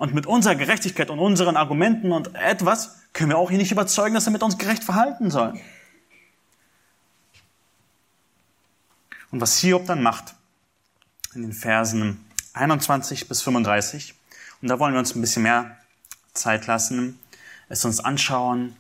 Und 0.01 0.15
mit 0.15 0.25
unserer 0.25 0.55
Gerechtigkeit 0.55 1.11
und 1.11 1.19
unseren 1.19 1.59
Argumenten 1.59 2.11
und 2.11 2.35
etwas 2.35 2.97
können 3.13 3.29
wir 3.29 3.37
auch 3.37 3.51
ihn 3.51 3.59
nicht 3.59 3.71
überzeugen, 3.71 4.15
dass 4.15 4.25
er 4.25 4.33
mit 4.33 4.43
uns 4.43 4.57
gerecht 4.57 4.83
verhalten 4.83 5.31
soll. 5.31 5.61
Und 9.31 9.43
was 9.43 9.59
Hiob 9.59 9.85
dann 9.85 10.03
macht, 10.03 10.35
in 11.35 11.43
den 11.43 11.53
Versen 11.53 12.25
21 12.55 13.29
bis 13.29 13.43
35, 13.43 14.15
und 14.63 14.69
da 14.69 14.79
wollen 14.79 14.95
wir 14.95 15.01
uns 15.01 15.15
ein 15.15 15.21
bisschen 15.21 15.43
mehr 15.43 15.77
Zeit 16.33 16.67
lassen, 16.67 17.21
es 17.69 17.85
uns 17.85 18.01
anschauen. 18.01 18.75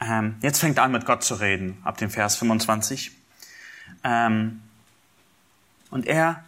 Ähm, 0.00 0.36
jetzt 0.40 0.60
fängt 0.60 0.78
er 0.78 0.84
an, 0.84 0.92
mit 0.92 1.04
Gott 1.04 1.22
zu 1.22 1.34
reden, 1.34 1.82
ab 1.84 1.98
dem 1.98 2.08
Vers 2.08 2.36
25. 2.36 3.12
Ähm, 4.04 4.62
und 5.90 6.06
er 6.06 6.44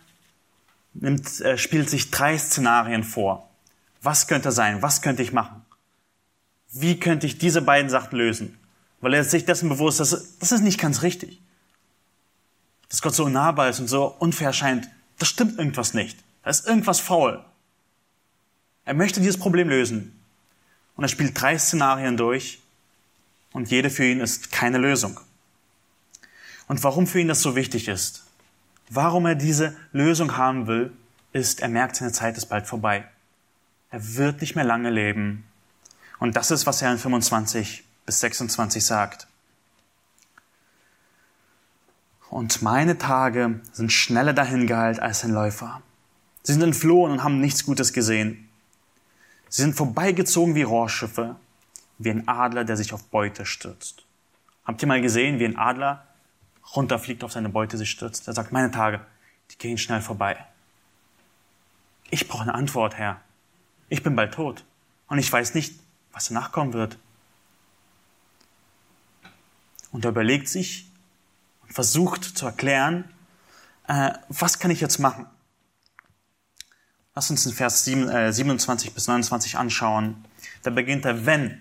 nimmt, 0.94 1.42
äh, 1.42 1.58
spielt 1.58 1.90
sich 1.90 2.10
drei 2.10 2.38
Szenarien 2.38 3.04
vor. 3.04 3.49
Was 4.02 4.26
könnte 4.26 4.52
sein? 4.52 4.82
Was 4.82 5.02
könnte 5.02 5.22
ich 5.22 5.32
machen? 5.32 5.64
Wie 6.72 6.98
könnte 6.98 7.26
ich 7.26 7.38
diese 7.38 7.62
beiden 7.62 7.90
Sachen 7.90 8.16
lösen? 8.16 8.58
Weil 9.00 9.14
er 9.14 9.24
sich 9.24 9.44
dessen 9.44 9.68
bewusst 9.68 10.00
ist, 10.00 10.36
das 10.40 10.52
ist 10.52 10.62
nicht 10.62 10.80
ganz 10.80 11.02
richtig 11.02 11.40
dass 12.90 13.02
Gott 13.02 13.14
so 13.14 13.28
nahbar 13.28 13.70
ist 13.70 13.80
und 13.80 13.88
so 13.88 14.06
unfair 14.18 14.52
scheint, 14.52 14.90
das 15.18 15.28
stimmt 15.28 15.58
irgendwas 15.58 15.94
nicht. 15.94 16.18
Da 16.42 16.50
ist 16.50 16.66
irgendwas 16.66 17.00
faul. 17.00 17.42
Er 18.84 18.94
möchte 18.94 19.20
dieses 19.20 19.38
Problem 19.38 19.68
lösen. 19.68 20.20
Und 20.96 21.04
er 21.04 21.08
spielt 21.08 21.40
drei 21.40 21.56
Szenarien 21.56 22.16
durch 22.16 22.60
und 23.52 23.70
jede 23.70 23.90
für 23.90 24.04
ihn 24.04 24.20
ist 24.20 24.52
keine 24.52 24.78
Lösung. 24.78 25.18
Und 26.66 26.82
warum 26.84 27.06
für 27.06 27.20
ihn 27.20 27.28
das 27.28 27.42
so 27.42 27.56
wichtig 27.56 27.88
ist, 27.88 28.24
warum 28.90 29.24
er 29.24 29.34
diese 29.34 29.76
Lösung 29.92 30.36
haben 30.36 30.66
will, 30.66 30.92
ist, 31.32 31.60
er 31.60 31.68
merkt, 31.68 31.96
seine 31.96 32.12
Zeit 32.12 32.36
ist 32.36 32.46
bald 32.46 32.66
vorbei. 32.66 33.08
Er 33.90 34.16
wird 34.16 34.40
nicht 34.40 34.54
mehr 34.54 34.64
lange 34.64 34.90
leben. 34.90 35.44
Und 36.18 36.36
das 36.36 36.50
ist, 36.50 36.66
was 36.66 36.80
er 36.82 36.92
in 36.92 36.98
25 36.98 37.84
bis 38.06 38.20
26 38.20 38.84
sagt. 38.84 39.26
Und 42.28 42.62
meine 42.62 42.96
Tage 42.96 43.60
sind 43.72 43.92
schneller 43.92 44.32
dahingeheilt 44.32 45.00
als 45.00 45.24
ein 45.24 45.32
Läufer. 45.32 45.82
Sie 46.44 46.52
sind 46.52 46.62
entflohen 46.62 47.12
und 47.12 47.24
haben 47.24 47.40
nichts 47.40 47.64
Gutes 47.64 47.92
gesehen. 47.92 48.48
Sie 49.48 49.62
sind 49.62 49.74
vorbeigezogen 49.74 50.54
wie 50.54 50.62
Rohrschiffe, 50.62 51.34
wie 51.98 52.10
ein 52.10 52.28
Adler, 52.28 52.64
der 52.64 52.76
sich 52.76 52.92
auf 52.92 53.04
Beute 53.08 53.44
stürzt. 53.44 54.04
Habt 54.64 54.80
ihr 54.80 54.88
mal 54.88 55.00
gesehen, 55.00 55.40
wie 55.40 55.44
ein 55.44 55.58
Adler 55.58 56.06
runterfliegt, 56.76 57.24
auf 57.24 57.32
seine 57.32 57.48
Beute 57.48 57.76
sich 57.76 57.90
stürzt? 57.90 58.28
Er 58.28 58.34
sagt, 58.34 58.52
meine 58.52 58.70
Tage, 58.70 59.00
die 59.50 59.58
gehen 59.58 59.76
schnell 59.76 60.00
vorbei. 60.00 60.36
Ich 62.10 62.28
brauche 62.28 62.42
eine 62.42 62.54
Antwort, 62.54 62.94
Herr. 62.94 63.20
Ich 63.90 64.02
bin 64.02 64.16
bald 64.16 64.32
tot 64.32 64.64
und 65.08 65.18
ich 65.18 65.30
weiß 65.30 65.54
nicht, 65.54 65.78
was 66.12 66.28
danach 66.28 66.52
kommen 66.52 66.72
wird. 66.72 66.96
Und 69.92 70.04
er 70.04 70.12
überlegt 70.12 70.48
sich, 70.48 70.86
versucht 71.68 72.24
zu 72.24 72.46
erklären, 72.46 73.04
äh, 73.88 74.12
was 74.28 74.58
kann 74.58 74.70
ich 74.70 74.80
jetzt 74.80 74.98
machen? 74.98 75.26
Lass 77.14 77.30
uns 77.30 77.42
den 77.42 77.52
Vers 77.52 77.84
7, 77.84 78.08
äh, 78.08 78.32
27 78.32 78.94
bis 78.94 79.08
29 79.08 79.58
anschauen. 79.58 80.24
Da 80.62 80.70
beginnt 80.70 81.04
er 81.04 81.26
wenn. 81.26 81.60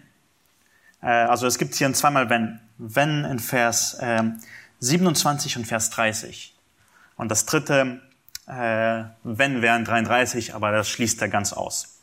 Äh, 1.01 1.07
also 1.07 1.47
es 1.47 1.57
gibt 1.57 1.73
hier 1.75 1.87
ein 1.87 1.95
zweimal 1.95 2.29
wenn. 2.29 2.59
Wenn 2.77 3.25
in 3.25 3.39
Vers 3.39 3.95
äh, 3.95 4.23
27 4.79 5.57
und 5.57 5.65
Vers 5.65 5.89
30. 5.89 6.55
Und 7.17 7.29
das 7.29 7.45
dritte 7.45 8.01
äh, 8.45 9.03
wenn 9.23 9.61
wären 9.61 9.85
33, 9.85 10.53
aber 10.55 10.71
das 10.71 10.89
schließt 10.89 11.21
er 11.21 11.29
ganz 11.29 11.53
aus. 11.53 11.98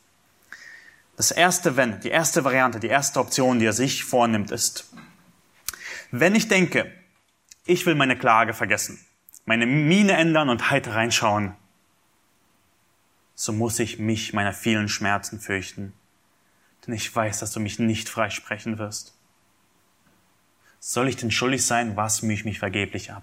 Das 1.17 1.31
erste 1.31 1.77
wenn, 1.77 2.01
die 2.01 2.11
erste 2.11 2.45
Variante, 2.45 2.79
die 2.79 2.89
erste 2.89 3.21
Option, 3.21 3.59
die 3.59 3.67
er 3.67 3.73
sich 3.73 4.05
vornimmt, 4.05 4.51
ist, 4.51 4.93
wenn 6.11 6.35
ich 6.35 6.49
denke, 6.49 6.93
ich 7.65 7.87
will 7.87 7.95
meine 7.95 8.17
Klage 8.17 8.55
vergessen, 8.55 9.05
meine 9.47 9.67
Miene 9.67 10.13
ändern 10.13 10.51
und 10.51 10.71
heiter 10.71 10.95
reinschauen. 10.95 11.57
So 13.35 13.53
muss 13.53 13.79
ich 13.79 13.99
mich 13.99 14.33
meiner 14.33 14.53
vielen 14.53 14.89
Schmerzen 14.89 15.41
fürchten, 15.41 15.93
denn 16.87 16.95
ich 16.95 17.15
weiß, 17.15 17.41
dass 17.41 17.53
du 17.53 17.61
mich 17.61 17.79
nicht 17.79 18.09
freisprechen 18.09 18.79
wirst. 18.79 19.15
Soll 20.79 21.09
ich 21.09 21.17
denn 21.17 21.31
schuldig 21.31 21.67
sein, 21.67 21.97
was 21.97 22.23
mühe 22.23 22.35
ich 22.35 22.45
mich 22.45 22.59
vergeblich 22.59 23.11
ab? 23.11 23.23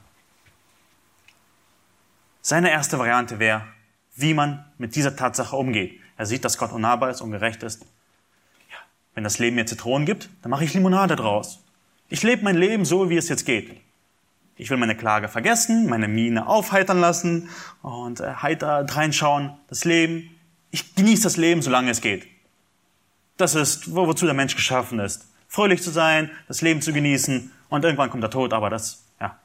Seine 2.41 2.71
erste 2.71 2.99
Variante 2.99 3.39
wäre, 3.39 3.65
wie 4.15 4.33
man 4.33 4.65
mit 4.77 4.95
dieser 4.95 5.15
Tatsache 5.15 5.55
umgeht. 5.55 6.02
Er 6.17 6.25
sieht, 6.25 6.45
dass 6.45 6.57
Gott 6.57 6.71
unnahbar 6.71 7.09
ist, 7.09 7.21
ungerecht 7.21 7.63
ist. 7.63 7.81
Ja, 8.69 8.77
wenn 9.15 9.23
das 9.23 9.39
Leben 9.39 9.55
mir 9.55 9.65
Zitronen 9.65 10.05
gibt, 10.05 10.29
dann 10.41 10.51
mache 10.51 10.63
ich 10.63 10.73
Limonade 10.73 11.15
draus. 11.15 11.59
Ich 12.09 12.23
lebe 12.23 12.43
mein 12.43 12.57
Leben 12.57 12.85
so, 12.85 13.09
wie 13.09 13.17
es 13.17 13.29
jetzt 13.29 13.45
geht. 13.45 13.81
Ich 14.55 14.69
will 14.69 14.77
meine 14.77 14.95
Klage 14.95 15.27
vergessen, 15.27 15.87
meine 15.89 16.07
Miene 16.07 16.47
aufheitern 16.47 16.99
lassen 16.99 17.49
und 17.81 18.19
äh, 18.19 18.35
heiter 18.35 18.85
reinschauen, 18.87 19.51
das 19.67 19.83
Leben. 19.83 20.29
Ich 20.69 20.95
genieße 20.95 21.23
das 21.23 21.37
Leben, 21.37 21.61
solange 21.61 21.89
es 21.89 22.01
geht. 22.01 22.27
Das 23.37 23.55
ist, 23.55 23.95
wo, 23.95 24.07
wozu 24.07 24.25
der 24.25 24.35
Mensch 24.35 24.55
geschaffen 24.55 24.99
ist. 24.99 25.27
Fröhlich 25.47 25.81
zu 25.81 25.89
sein, 25.89 26.29
das 26.47 26.61
Leben 26.61 26.81
zu 26.81 26.93
genießen 26.93 27.51
und 27.69 27.83
irgendwann 27.83 28.09
kommt 28.09 28.23
der 28.23 28.29
Tod, 28.29 28.53
aber 28.53 28.69
das, 28.69 29.03
ja. 29.19 29.37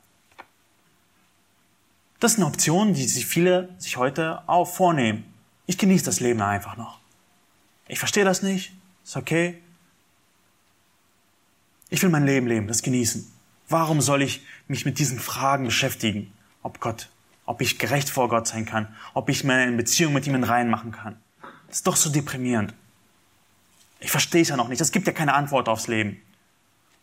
Das 2.20 2.32
ist 2.32 2.38
eine 2.38 2.46
Option, 2.46 2.92
die 2.92 3.04
sich 3.04 3.26
viele 3.26 3.70
sich 3.78 3.96
heute 3.96 4.42
auch 4.46 4.66
vornehmen. 4.66 5.24
Ich 5.68 5.76
genieße 5.76 6.06
das 6.06 6.20
Leben 6.20 6.40
einfach 6.40 6.78
noch. 6.78 6.98
Ich 7.88 7.98
verstehe 7.98 8.24
das 8.24 8.42
nicht, 8.42 8.72
ist 9.04 9.18
okay. 9.18 9.60
Ich 11.90 12.02
will 12.02 12.08
mein 12.08 12.24
Leben 12.24 12.46
leben, 12.46 12.66
das 12.66 12.82
genießen. 12.82 13.30
Warum 13.68 14.00
soll 14.00 14.22
ich 14.22 14.46
mich 14.66 14.86
mit 14.86 14.98
diesen 14.98 15.20
Fragen 15.20 15.66
beschäftigen? 15.66 16.32
Ob 16.62 16.80
Gott, 16.80 17.10
ob 17.44 17.60
ich 17.60 17.78
gerecht 17.78 18.08
vor 18.08 18.30
Gott 18.30 18.46
sein 18.46 18.64
kann, 18.64 18.96
ob 19.12 19.28
ich 19.28 19.44
meine 19.44 19.76
Beziehung 19.76 20.14
mit 20.14 20.26
ihm 20.26 20.34
in 20.34 20.44
Reihen 20.44 20.70
machen 20.70 20.90
kann. 20.90 21.20
Das 21.66 21.78
ist 21.78 21.86
doch 21.86 21.96
so 21.96 22.08
deprimierend. 22.08 22.72
Ich 24.00 24.10
verstehe 24.10 24.40
es 24.40 24.48
ja 24.48 24.56
noch 24.56 24.68
nicht. 24.68 24.80
Es 24.80 24.90
gibt 24.90 25.06
ja 25.06 25.12
keine 25.12 25.34
Antwort 25.34 25.68
aufs 25.68 25.86
Leben. 25.86 26.18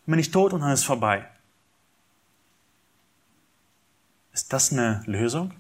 Bin 0.08 0.18
ich 0.18 0.32
tot 0.32 0.54
und 0.54 0.62
dann 0.62 0.72
ist 0.72 0.80
es 0.80 0.86
vorbei. 0.86 1.24
Ist 4.34 4.52
das 4.54 4.72
eine 4.72 5.04
Lösung? 5.06 5.54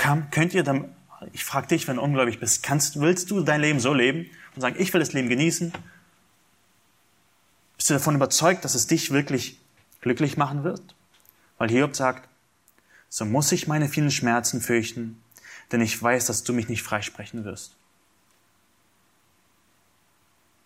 Kann, 0.00 0.30
könnt 0.30 0.54
ihr 0.54 0.62
dann, 0.62 0.94
ich 1.32 1.44
frage 1.44 1.68
dich, 1.68 1.86
wenn 1.86 1.96
du 1.96 2.02
ungläubig 2.02 2.40
bist, 2.40 2.62
kannst, 2.62 3.00
willst 3.00 3.30
du 3.30 3.42
dein 3.42 3.60
Leben 3.60 3.80
so 3.80 3.92
leben 3.92 4.30
und 4.54 4.62
sagen, 4.62 4.76
ich 4.78 4.92
will 4.94 5.00
das 5.00 5.12
Leben 5.12 5.28
genießen 5.28 5.72
bist 7.80 7.88
du 7.88 7.94
davon 7.94 8.14
überzeugt, 8.14 8.62
dass 8.66 8.74
es 8.74 8.86
dich 8.86 9.10
wirklich 9.10 9.58
glücklich 10.02 10.36
machen 10.36 10.64
wird? 10.64 10.82
Weil 11.56 11.70
Hiob 11.70 11.96
sagt, 11.96 12.28
so 13.08 13.24
muss 13.24 13.52
ich 13.52 13.68
meine 13.68 13.88
vielen 13.88 14.10
Schmerzen 14.10 14.60
fürchten, 14.60 15.18
denn 15.72 15.80
ich 15.80 16.00
weiß, 16.00 16.26
dass 16.26 16.44
du 16.44 16.52
mich 16.52 16.68
nicht 16.68 16.82
freisprechen 16.82 17.46
wirst. 17.46 17.74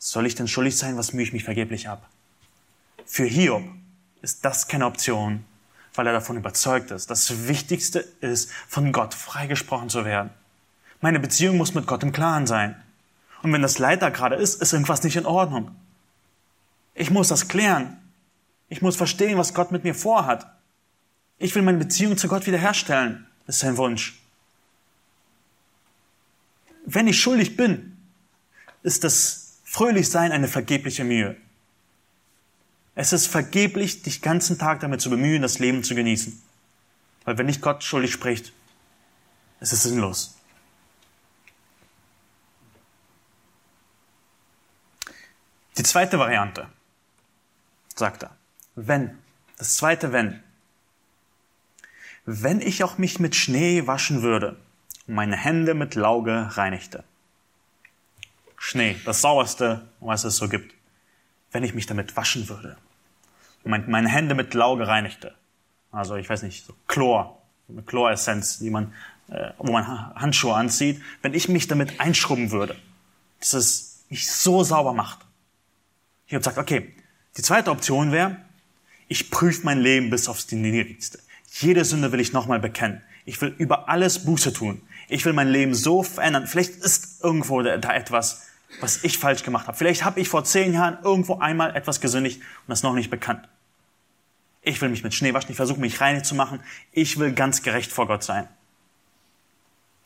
Soll 0.01 0.27
ich 0.27 0.35
denn 0.35 0.49
schuldig 0.49 0.77
sein, 0.77 0.97
was 0.97 1.13
mühe 1.13 1.23
ich 1.23 1.33
mich 1.33 1.45
vergeblich 1.45 1.89
ab? 1.89 2.11
Für 3.07 3.27
Hiob 3.27 3.63
ist 4.21 4.45
das 4.45 4.67
keine 4.67 4.87
Option, 4.87 5.45
weil 5.95 6.07
er 6.07 6.13
davon 6.13 6.37
überzeugt 6.37 6.91
ist. 6.91 7.11
Das 7.11 7.49
Wichtigste 7.49 8.01
ist, 8.21 8.51
von 8.69 8.93
Gott 8.93 9.15
freigesprochen 9.15 9.89
zu 9.89 10.05
werden. 10.05 10.31
Meine 11.01 11.21
Beziehung 11.21 11.57
muss 11.57 11.75
mit 11.75 11.87
Gott 11.87 12.03
im 12.03 12.13
Klaren 12.13 12.47
sein. 12.47 12.81
Und 13.43 13.53
wenn 13.53 13.63
das 13.63 13.79
Leid 13.79 14.03
da 14.03 14.09
gerade 14.09 14.37
ist, 14.37 14.61
ist 14.61 14.73
irgendwas 14.73 15.03
nicht 15.03 15.17
in 15.17 15.27
Ordnung. 15.27 15.71
Ich 16.95 17.11
muss 17.11 17.29
das 17.29 17.49
klären. 17.49 17.99
Ich 18.69 18.83
muss 18.83 18.97
verstehen, 18.97 19.39
was 19.39 19.55
Gott 19.55 19.71
mit 19.71 19.85
mir 19.85 19.95
vorhat. 19.95 20.47
Ich 21.39 21.55
will 21.55 21.63
meine 21.63 21.79
Beziehung 21.79 22.17
zu 22.17 22.29
Gott 22.29 22.47
wiederherstellen. 22.47 23.27
Ist 23.47 23.59
sein 23.59 23.77
Wunsch. 23.77 24.21
Wenn 26.87 27.07
ich 27.07 27.21
schuldig 27.21 27.57
bin, 27.57 27.97
ist 28.83 29.05
das 29.05 29.59
Fröhlichsein 29.65 30.33
eine 30.33 30.49
vergebliche 30.49 31.05
Mühe. 31.05 31.37
Es 32.95 33.13
ist 33.13 33.27
vergeblich, 33.27 34.03
dich 34.03 34.23
ganzen 34.23 34.59
Tag 34.59 34.81
damit 34.81 35.01
zu 35.01 35.11
bemühen, 35.11 35.43
das 35.43 35.59
Leben 35.59 35.83
zu 35.83 35.95
genießen. 35.95 36.41
Weil 37.25 37.39
wenn 37.39 37.47
nicht 37.47 37.61
Gott 37.61 37.83
schuldig 37.83 38.13
spricht, 38.13 38.53
ist 39.61 39.73
es 39.73 39.83
sinnlos. 39.83 40.37
Die 45.77 45.83
zweite 45.83 46.19
Variante 46.19 46.69
sagt 47.95 48.23
er. 48.23 48.37
Wenn. 48.77 49.19
Das 49.59 49.77
zweite 49.77 50.13
Wenn. 50.13 50.43
Wenn 52.27 52.61
ich 52.61 52.85
auch 52.85 52.99
mich 52.99 53.19
mit 53.19 53.35
Schnee 53.35 53.87
waschen 53.87 54.23
würde 54.23 54.57
und 55.07 55.15
meine 55.15 55.37
Hände 55.37 55.75
mit 55.75 55.95
Lauge 55.95 56.49
reinigte. 56.53 57.05
Schnee, 58.57 58.97
das 59.05 59.21
sauerste, 59.21 59.87
was 60.01 60.25
es 60.25 60.37
so 60.37 60.49
gibt. 60.49 60.75
Wenn 61.55 61.63
ich 61.63 61.73
mich 61.73 61.87
damit 61.87 62.17
waschen 62.17 62.49
würde 62.49 62.77
und 63.63 63.89
meine 63.89 64.09
Hände 64.09 64.35
mit 64.35 64.55
Lauge 64.55 64.89
reinigte. 64.89 65.37
Also 65.93 66.17
ich 66.17 66.29
weiß 66.29 66.43
nicht, 66.43 66.67
so 66.67 66.75
Chlor, 66.89 67.41
eine 67.69 67.83
Chloressenz, 67.83 68.59
die 68.59 68.71
man, 68.71 68.93
äh, 69.29 69.51
wo 69.59 69.71
man 69.71 69.87
Handschuhe 70.17 70.53
anzieht. 70.53 71.01
Wenn 71.23 71.33
ich 71.33 71.49
mich 71.49 71.69
damit 71.69 72.01
einschrubben 72.01 72.51
würde, 72.51 72.75
dass 73.39 73.53
es 73.53 74.05
mich 74.11 74.29
so 74.29 74.65
sauber 74.65 74.95
macht. 74.95 75.21
Ich 76.27 76.33
habe 76.35 76.41
gesagt, 76.41 76.59
okay, 76.59 76.93
die 77.37 77.43
zweite 77.43 77.71
Option 77.71 78.11
wäre, 78.11 78.37
ich 79.07 79.31
prüfe 79.31 79.65
mein 79.65 79.79
Leben 79.79 80.11
bis 80.11 80.29
aufs 80.29 80.51
Niedrigste. 80.51 81.21
Jede 81.53 81.85
Sünde 81.85 82.11
will 82.11 82.19
ich 82.19 82.33
nochmal 82.33 82.59
bekennen. 82.59 83.01
Ich 83.27 83.41
will 83.41 83.55
über 83.59 83.89
alles 83.89 84.25
Buße 84.25 84.53
tun. 84.53 84.83
Ich 85.09 85.25
will 85.25 85.33
mein 85.33 85.49
Leben 85.49 85.77
so 85.77 86.03
verändern. 86.03 86.49
Vielleicht 86.49 86.75
ist 86.79 87.23
irgendwo 87.23 87.63
da 87.63 87.95
etwas, 87.95 88.43
was 88.81 89.05
ich 89.05 89.19
falsch 89.19 89.43
gemacht 89.43 89.67
habe. 89.67 89.77
Vielleicht 89.77 90.05
habe 90.05 90.21
ich 90.21 90.29
vor 90.29 90.45
zehn 90.45 90.73
Jahren 90.73 90.99
irgendwo 91.03 91.39
einmal 91.39 91.75
etwas 91.77 92.01
gesündigt 92.01 92.41
und 92.41 92.69
das 92.69 92.83
noch 92.83 92.95
nicht 92.95 93.11
bekannt. 93.11 93.49
Ich 94.63 94.81
will 94.81 94.89
mich 94.89 95.05
mit 95.05 95.15
Schnee 95.15 95.35
waschen. 95.35 95.51
Ich 95.51 95.57
versuche 95.57 95.81
mich 95.81 96.01
reinig 96.01 96.25
zu 96.25 96.35
machen. 96.35 96.61
Ich 96.93 97.19
will 97.19 97.33
ganz 97.33 97.63
gerecht 97.63 97.93
vor 97.93 98.07
Gott 98.07 98.25
sein. 98.25 98.49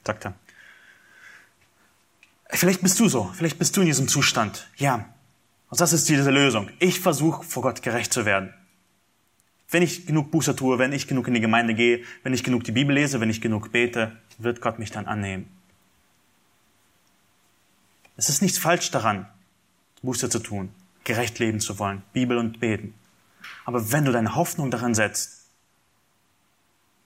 Sagt 0.04 0.26
er. 0.26 0.34
Vielleicht 2.50 2.82
bist 2.82 2.98
du 2.98 3.08
so. 3.08 3.30
Vielleicht 3.34 3.58
bist 3.58 3.76
du 3.76 3.82
in 3.82 3.86
diesem 3.86 4.08
Zustand. 4.08 4.68
Ja. 4.76 5.08
Und 5.70 5.80
das 5.80 5.92
ist 5.92 6.08
diese 6.08 6.30
Lösung. 6.30 6.70
Ich 6.78 6.98
versuche 6.98 7.44
vor 7.44 7.62
Gott 7.62 7.82
gerecht 7.82 8.12
zu 8.12 8.24
werden. 8.24 8.52
Wenn 9.70 9.82
ich 9.82 10.06
genug 10.06 10.30
Buße 10.30 10.56
tue, 10.56 10.78
wenn 10.78 10.92
ich 10.92 11.06
genug 11.06 11.28
in 11.28 11.34
die 11.34 11.40
Gemeinde 11.40 11.74
gehe, 11.74 12.02
wenn 12.22 12.32
ich 12.32 12.42
genug 12.42 12.64
die 12.64 12.72
Bibel 12.72 12.94
lese, 12.94 13.20
wenn 13.20 13.28
ich 13.28 13.42
genug 13.42 13.70
bete, 13.70 14.16
wird 14.38 14.62
Gott 14.62 14.78
mich 14.78 14.90
dann 14.90 15.06
annehmen. 15.06 15.57
Es 18.18 18.28
ist 18.28 18.42
nichts 18.42 18.58
falsch 18.58 18.90
daran, 18.90 19.26
Buße 20.02 20.28
zu 20.28 20.40
tun, 20.40 20.70
gerecht 21.04 21.38
leben 21.38 21.60
zu 21.60 21.78
wollen, 21.78 22.02
Bibel 22.12 22.36
und 22.36 22.60
beten. 22.60 22.92
Aber 23.64 23.90
wenn 23.92 24.04
du 24.04 24.12
deine 24.12 24.34
Hoffnung 24.34 24.70
darin 24.70 24.94
setzt, 24.94 25.44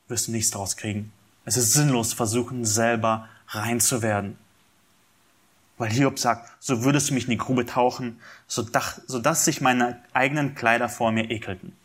wirst 0.09 0.27
du 0.27 0.33
nichts 0.33 0.51
daraus 0.51 0.77
kriegen. 0.77 1.12
Es 1.44 1.57
ist 1.57 1.72
sinnlos, 1.72 2.12
versuchen, 2.14 2.64
selber 2.64 3.29
rein 3.48 3.79
zu 3.79 4.03
werden. 4.03 4.37
Weil 5.79 5.90
Hiob 5.90 6.18
sagt, 6.18 6.51
so 6.59 6.83
würdest 6.83 7.11
du 7.11 7.14
mich 7.14 7.25
in 7.25 7.31
die 7.31 7.37
Grube 7.37 7.66
tauchen, 7.66 8.18
sodass 8.48 9.44
sich 9.44 9.61
meine 9.61 10.03
eigenen 10.12 10.57
Kleider 10.57 10.88
vor 10.88 11.12
mir 11.12 11.31
ekelten. 11.31 11.77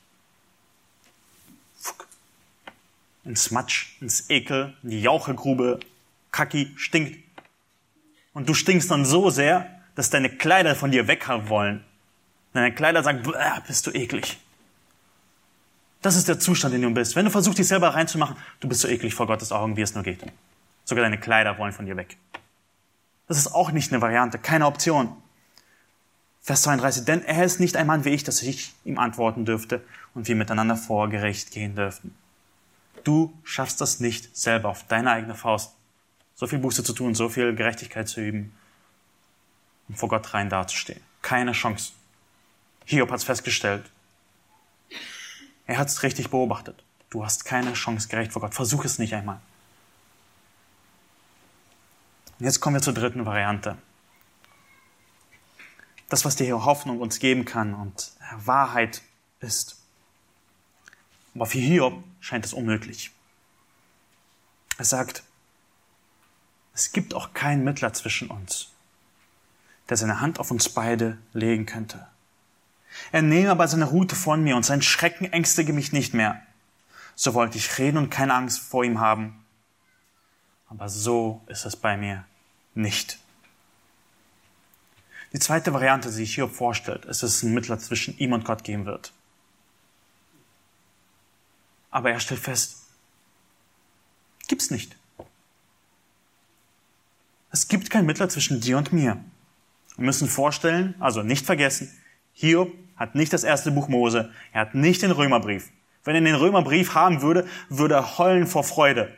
ins 3.28 3.52
Matsch, 3.52 3.98
ins 4.00 4.30
Ekel, 4.30 4.74
in 4.84 4.90
die 4.90 5.02
Jauchegrube, 5.02 5.80
Kacki, 6.32 6.72
stinkt. 6.78 7.27
Und 8.38 8.48
du 8.48 8.54
stinkst 8.54 8.92
dann 8.92 9.04
so 9.04 9.32
sehr, 9.32 9.68
dass 9.96 10.12
deine 10.12 10.30
Kleider 10.30 10.76
von 10.76 10.92
dir 10.92 11.08
weg 11.08 11.28
wollen. 11.48 11.84
Deine 12.54 12.72
Kleider 12.72 13.02
sagen, 13.02 13.24
bist 13.66 13.88
du 13.88 13.92
eklig. 13.92 14.38
Das 16.04 16.16
ist 16.16 16.28
der 16.28 16.38
Zustand, 16.40 16.76
in 16.76 16.82
dem 16.82 16.94
du 16.94 17.00
bist. 17.00 17.16
Wenn 17.16 17.26
du 17.26 17.32
versuchst, 17.32 17.58
dich 17.58 17.68
selber 17.68 17.96
reinzumachen, 17.96 18.38
du 18.60 18.68
bist 18.70 18.82
so 18.82 18.88
eklig 18.88 19.16
vor 19.16 19.26
Gottes 19.26 19.52
Augen, 19.52 19.76
wie 19.76 19.82
es 19.82 19.96
nur 19.96 20.04
geht. 20.04 20.24
Sogar 20.86 21.04
deine 21.04 21.20
Kleider 21.20 21.58
wollen 21.58 21.72
von 21.72 21.88
dir 21.88 21.98
weg. 21.98 22.16
Das 23.28 23.40
ist 23.40 23.56
auch 23.56 23.72
nicht 23.72 23.92
eine 23.92 24.04
Variante, 24.04 24.38
keine 24.38 24.68
Option. 24.68 25.18
Vers 26.40 26.62
32, 26.62 27.06
denn 27.06 27.24
er 27.24 27.44
ist 27.44 27.60
nicht 27.60 27.76
ein 27.76 27.88
Mann 27.88 28.06
wie 28.06 28.10
ich, 28.10 28.24
dass 28.24 28.44
ich 28.44 28.76
ihm 28.86 29.00
antworten 29.00 29.46
dürfte 29.46 29.84
und 30.14 30.28
wir 30.28 30.36
miteinander 30.36 30.76
vor 30.76 31.10
Gericht 31.10 31.50
gehen 31.50 31.76
dürften. 31.76 32.16
Du 33.04 33.34
schaffst 33.44 33.82
das 33.82 34.00
nicht 34.00 34.38
selber 34.38 34.70
auf 34.70 34.84
deine 34.84 35.10
eigene 35.10 35.34
Faust. 35.34 35.74
So 36.38 36.46
viel 36.46 36.60
Buße 36.60 36.84
zu 36.84 36.94
tun, 36.94 37.16
so 37.16 37.30
viel 37.30 37.56
Gerechtigkeit 37.56 38.08
zu 38.08 38.22
üben, 38.22 38.56
um 39.90 39.96
vor 39.96 40.08
Gott 40.08 40.34
rein 40.36 40.50
dazustehen. 40.50 41.02
Keine 41.24 41.52
Chance. 41.52 41.94
Hiob 42.86 43.10
hat 43.10 43.18
es 43.18 43.24
festgestellt. 43.26 43.90
Er 45.66 45.80
hat 45.80 45.88
es 45.88 46.04
richtig 46.04 46.30
beobachtet. 46.30 46.84
Du 47.10 47.26
hast 47.26 47.44
keine 47.44 47.74
Chance 47.74 48.08
gerecht 48.08 48.32
vor 48.32 48.42
Gott. 48.42 48.54
Versuch 48.54 48.86
es 48.86 49.00
nicht 49.00 49.16
einmal. 49.16 49.42
Und 52.38 52.46
jetzt 52.46 52.60
kommen 52.60 52.76
wir 52.76 52.82
zur 52.84 52.94
dritten 52.94 53.26
Variante. 53.26 53.76
Das, 56.10 56.24
was 56.24 56.36
dir 56.36 56.46
hier 56.46 56.64
Hoffnung 56.64 57.00
uns 57.00 57.18
geben 57.18 57.46
kann 57.46 57.74
und 57.74 58.12
Wahrheit 58.38 59.02
ist. 59.40 59.78
Aber 61.34 61.48
für 61.48 61.58
Hiob 61.58 62.04
scheint 62.20 62.46
es 62.46 62.54
unmöglich. 62.54 63.12
Er 64.78 64.86
sagt, 64.86 65.24
es 66.78 66.92
gibt 66.92 67.16
auch 67.16 67.34
keinen 67.34 67.64
Mittler 67.64 67.92
zwischen 67.94 68.30
uns, 68.30 68.70
der 69.90 69.98
seine 69.98 70.22
Hand 70.22 70.40
auf 70.40 70.52
uns 70.52 70.70
beide 70.70 71.18
legen 71.34 71.66
könnte. 71.66 72.06
Er 73.12 73.24
nehme 73.24 73.50
aber 73.50 73.68
seine 73.68 73.86
Rute 73.86 74.16
von 74.16 74.44
mir 74.44 74.56
und 74.56 74.64
sein 74.64 74.84
Schrecken 74.84 75.26
ängstige 75.26 75.74
mich 75.74 75.92
nicht 75.92 76.14
mehr. 76.14 76.40
So 77.16 77.34
wollte 77.34 77.58
ich 77.58 77.80
reden 77.80 77.98
und 77.98 78.12
keine 78.12 78.36
Angst 78.36 78.60
vor 78.60 78.84
ihm 78.84 79.00
haben. 79.00 79.44
Aber 80.70 80.88
so 80.88 81.42
ist 81.48 81.66
es 81.66 81.76
bei 81.76 81.98
mir 81.98 82.26
nicht. 82.76 83.18
Die 85.34 85.40
zweite 85.40 85.74
Variante, 85.74 86.10
die 86.10 86.16
sich 86.16 86.36
Hiob 86.36 86.54
vorstellt, 86.54 87.06
ist, 87.06 87.24
dass 87.24 87.38
es 87.38 87.44
einen 87.44 87.56
Mittler 87.56 87.80
zwischen 87.80 88.16
ihm 88.20 88.34
und 88.34 88.46
Gott 88.46 88.64
geben 88.64 88.86
wird. 88.86 89.14
Aber 91.90 92.12
er 92.12 92.20
stellt 92.20 92.40
fest, 92.40 92.84
gibt's 94.48 94.70
nicht. 94.70 94.96
Es 97.58 97.68
gibt 97.68 97.90
keinen 97.90 98.06
Mittler 98.06 98.30
zwischen 98.30 98.62
dir 98.62 98.78
und 98.78 98.94
mir. 98.94 99.18
Wir 99.96 100.06
müssen 100.06 100.28
vorstellen, 100.28 100.94
also 101.00 101.24
nicht 101.24 101.44
vergessen, 101.44 101.92
Hiob 102.34 102.72
hat 102.96 103.16
nicht 103.16 103.34
das 103.34 103.44
erste 103.44 103.72
Buch 103.72 103.88
Mose, 103.88 104.32
er 104.54 104.62
hat 104.62 104.76
nicht 104.76 105.02
den 105.02 105.10
Römerbrief. 105.10 105.72
Wenn 106.04 106.14
er 106.14 106.22
den 106.22 106.36
Römerbrief 106.36 106.94
haben 106.94 107.24
würde, 107.24 107.48
würde 107.70 107.96
er 107.96 108.20
heulen 108.20 108.46
vor 108.46 108.64
Freude 108.64 109.12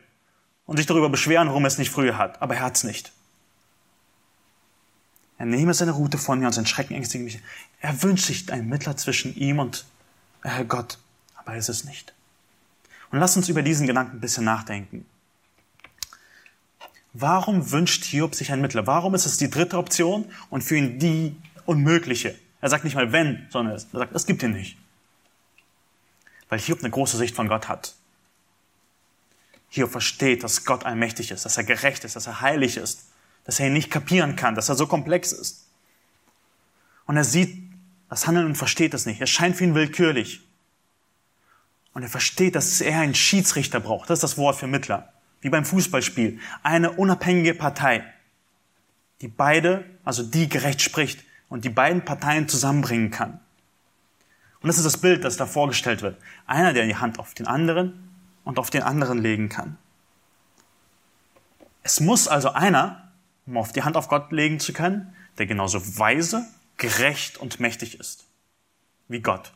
und 0.66 0.78
sich 0.78 0.86
darüber 0.86 1.10
beschweren, 1.10 1.50
warum 1.50 1.66
er 1.66 1.68
es 1.68 1.78
nicht 1.78 1.92
früher 1.92 2.18
hat. 2.18 2.42
Aber 2.42 2.56
er 2.56 2.62
hat's 2.62 2.86
nicht. 2.86 3.12
Er 5.38 5.46
nehme 5.46 5.74
seine 5.74 5.92
Route 5.92 6.18
von 6.18 6.40
mir 6.40 6.46
und 6.46 6.54
sein 6.54 6.66
Schrecken 6.66 6.94
ängstigt 6.94 7.26
mich. 7.26 7.42
Er 7.82 8.02
wünscht 8.04 8.24
sich 8.24 8.50
einen 8.54 8.70
Mittler 8.70 8.96
zwischen 8.96 9.36
ihm 9.36 9.60
und 9.60 9.86
äh, 10.44 10.64
Gott, 10.64 10.98
aber 11.36 11.52
er 11.52 11.58
ist 11.60 11.68
es 11.68 11.84
nicht. 11.84 12.14
Und 13.12 13.20
lass 13.20 13.36
uns 13.36 13.50
über 13.50 13.64
diesen 13.64 13.86
Gedanken 13.86 14.16
ein 14.16 14.22
bisschen 14.22 14.46
nachdenken. 14.46 15.06
Warum 17.22 17.72
wünscht 17.72 18.06
Hiob 18.06 18.34
sich 18.34 18.52
einen 18.52 18.62
Mittler? 18.62 18.88
Warum 18.88 19.14
ist 19.14 19.26
es 19.26 19.36
die 19.36 19.50
dritte 19.50 19.78
Option 19.78 20.26
und 20.50 20.64
für 20.64 20.78
ihn 20.78 21.00
die 21.00 21.36
unmögliche? 21.66 22.34
Er 22.62 22.70
sagt 22.70 22.86
nicht 22.86 22.96
mal 22.96 23.12
wenn, 23.12 23.46
sondern 23.50 23.76
er 23.76 23.80
sagt, 23.80 24.16
es 24.16 24.26
gibt 24.26 24.42
ihn 24.42 24.54
nicht. 24.54 24.78
Weil 26.48 26.60
Hiob 26.60 26.80
eine 26.80 26.90
große 26.90 27.18
Sicht 27.18 27.36
von 27.36 27.50
Gott 27.50 27.68
hat. 27.68 27.94
Hiob 29.68 29.92
versteht, 29.92 30.44
dass 30.44 30.64
Gott 30.64 30.86
allmächtig 30.86 31.32
ist, 31.32 31.44
dass 31.44 31.58
er 31.58 31.66
gerecht 31.66 32.06
ist, 32.06 32.16
dass 32.16 32.26
er 32.26 32.40
heilig 32.40 32.78
ist, 32.78 33.10
dass 33.44 33.60
er 33.60 33.68
ihn 33.68 33.74
nicht 33.74 33.92
kapieren 33.92 34.38
kann, 34.38 34.56
dass 34.56 34.70
er 34.70 34.76
so 34.76 34.88
komplex 34.88 35.34
ist. 35.34 35.66
Und 37.06 37.18
er 37.18 37.26
sieht 37.26 37.70
das 38.10 38.28
Handeln 38.28 38.46
und 38.46 38.56
versteht 38.56 38.94
es 38.94 39.06
nicht. 39.06 39.20
Es 39.20 39.30
scheint 39.30 39.58
für 39.58 39.66
ihn 39.66 39.76
willkürlich. 39.76 40.42
Und 41.94 42.04
er 42.04 42.10
versteht, 42.10 42.56
dass 42.56 42.80
er 42.80 43.00
einen 43.00 43.16
Schiedsrichter 43.16 43.82
braucht. 43.82 44.10
Das 44.10 44.20
ist 44.20 44.24
das 44.24 44.38
Wort 44.38 44.56
für 44.56 44.68
Mittler. 44.68 45.12
Wie 45.42 45.50
beim 45.50 45.66
Fußballspiel. 45.66 46.40
Eine 46.64 46.92
unabhängige 46.92 47.54
Partei, 47.54 48.04
die 49.22 49.28
beide, 49.28 49.86
also 50.04 50.24
die 50.24 50.50
gerecht 50.50 50.82
spricht 50.82 51.24
und 51.48 51.66
die 51.66 51.70
beiden 51.70 52.06
Parteien 52.06 52.48
zusammenbringen 52.48 53.12
kann. 53.12 53.40
Und 54.62 54.68
das 54.68 54.78
ist 54.78 54.86
das 54.86 54.98
Bild, 54.98 55.24
das 55.24 55.38
da 55.38 55.46
vorgestellt 55.46 56.02
wird. 56.02 56.18
Einer, 56.46 56.74
der 56.74 56.86
die 56.86 56.98
Hand 56.98 57.20
auf 57.20 57.34
den 57.34 57.48
anderen 57.48 58.10
und 58.44 58.60
auf 58.60 58.70
den 58.70 58.84
anderen 58.84 59.18
legen 59.18 59.48
kann. 59.48 59.78
Es 61.82 62.02
muss 62.02 62.28
also 62.28 62.50
einer, 62.50 63.12
um 63.46 63.58
auf 63.58 63.72
die 63.72 63.84
Hand 63.84 63.96
auf 63.96 64.10
Gott 64.10 64.32
legen 64.32 64.60
zu 64.60 64.74
können, 64.74 65.16
der 65.38 65.46
genauso 65.46 65.98
weise, 65.98 66.46
gerecht 66.78 67.38
und 67.38 67.60
mächtig 67.60 68.00
ist 68.00 68.30
wie 69.10 69.20
Gott. 69.20 69.52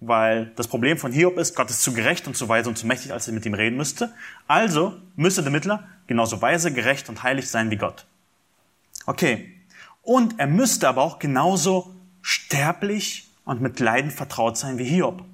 Weil 0.00 0.52
das 0.56 0.66
Problem 0.66 0.96
von 0.96 1.12
Hiob 1.12 1.38
ist, 1.38 1.54
Gott 1.54 1.68
ist 1.70 1.82
zu 1.82 1.92
gerecht 1.92 2.26
und 2.26 2.36
zu 2.36 2.48
weise 2.48 2.68
und 2.68 2.76
zu 2.76 2.86
mächtig, 2.86 3.12
als 3.12 3.28
er 3.28 3.34
mit 3.34 3.44
ihm 3.44 3.54
reden 3.54 3.76
müsste. 3.76 4.12
Also 4.46 4.96
müsste 5.14 5.42
der 5.42 5.52
Mittler 5.52 5.86
genauso 6.06 6.40
weise, 6.40 6.72
gerecht 6.72 7.08
und 7.08 7.22
heilig 7.22 7.48
sein 7.48 7.70
wie 7.70 7.76
Gott. 7.76 8.06
Okay. 9.06 9.54
Und 10.02 10.38
er 10.38 10.46
müsste 10.46 10.88
aber 10.88 11.02
auch 11.02 11.18
genauso 11.18 11.94
sterblich 12.22 13.28
und 13.44 13.60
mit 13.60 13.78
Leiden 13.80 14.10
vertraut 14.10 14.56
sein 14.56 14.78
wie 14.78 14.84
Hiob. 14.84 15.24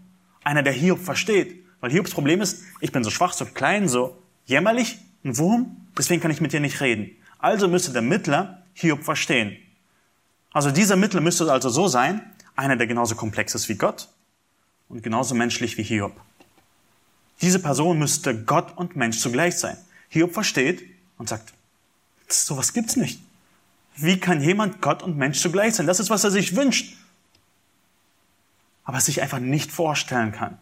Einer, 0.43 0.63
der 0.63 0.73
Hiob 0.73 0.99
versteht. 1.01 1.65
Weil 1.81 1.91
Hiobs 1.93 2.11
Problem 2.11 2.41
ist, 2.41 2.65
ich 2.81 2.91
bin 2.91 3.05
so 3.05 3.11
schwach, 3.11 3.33
so 3.33 3.45
klein, 3.45 3.89
so 3.89 4.21
jämmerlich, 4.47 4.99
ein 5.25 5.37
Wurm, 5.39 5.77
deswegen 5.97 6.21
kann 6.21 6.31
ich 6.31 6.41
mit 6.41 6.53
dir 6.53 6.61
nicht 6.61 6.81
reden. 6.81 7.11
Also 7.39 7.69
müsste 7.69 7.93
der 7.93 8.03
Mittler 8.03 8.63
Hiob 8.73 9.05
verstehen. 9.05 9.57
Also 10.53 10.71
dieser 10.71 10.97
Mittler 10.97 11.21
müsste 11.21 11.53
also 11.53 11.69
so 11.69 11.87
sein, 11.89 12.23
einer, 12.55 12.77
der 12.77 12.87
genauso 12.87 13.15
komplex 13.15 13.55
ist 13.55 13.69
wie 13.69 13.75
Gott, 13.75 14.09
und 14.89 15.03
genauso 15.03 15.35
menschlich 15.35 15.77
wie 15.79 15.83
Hiob. 15.83 16.21
Diese 17.41 17.59
Person 17.59 17.99
müsste 17.99 18.45
Gott 18.45 18.77
und 18.77 18.97
Mensch 18.97 19.19
zugleich 19.19 19.59
sein. 19.59 19.77
Hiob 20.09 20.33
versteht 20.33 20.83
und 21.19 21.29
sagt, 21.29 21.53
sowas 22.29 22.73
gibt's 22.73 22.97
nicht. 22.97 23.21
Wie 23.97 24.19
kann 24.19 24.43
jemand 24.43 24.81
Gott 24.81 25.03
und 25.03 25.17
Mensch 25.17 25.41
zugleich 25.41 25.75
sein? 25.75 25.87
Das 25.87 26.01
ist, 26.01 26.11
was 26.11 26.25
er 26.25 26.31
sich 26.31 26.57
wünscht. 26.57 26.97
Aber 28.85 28.99
es 28.99 29.07
sich 29.07 29.23
einfach 29.23 29.41
nicht 29.41 29.73
vorstellen 29.73 30.33
kann. 30.33 30.59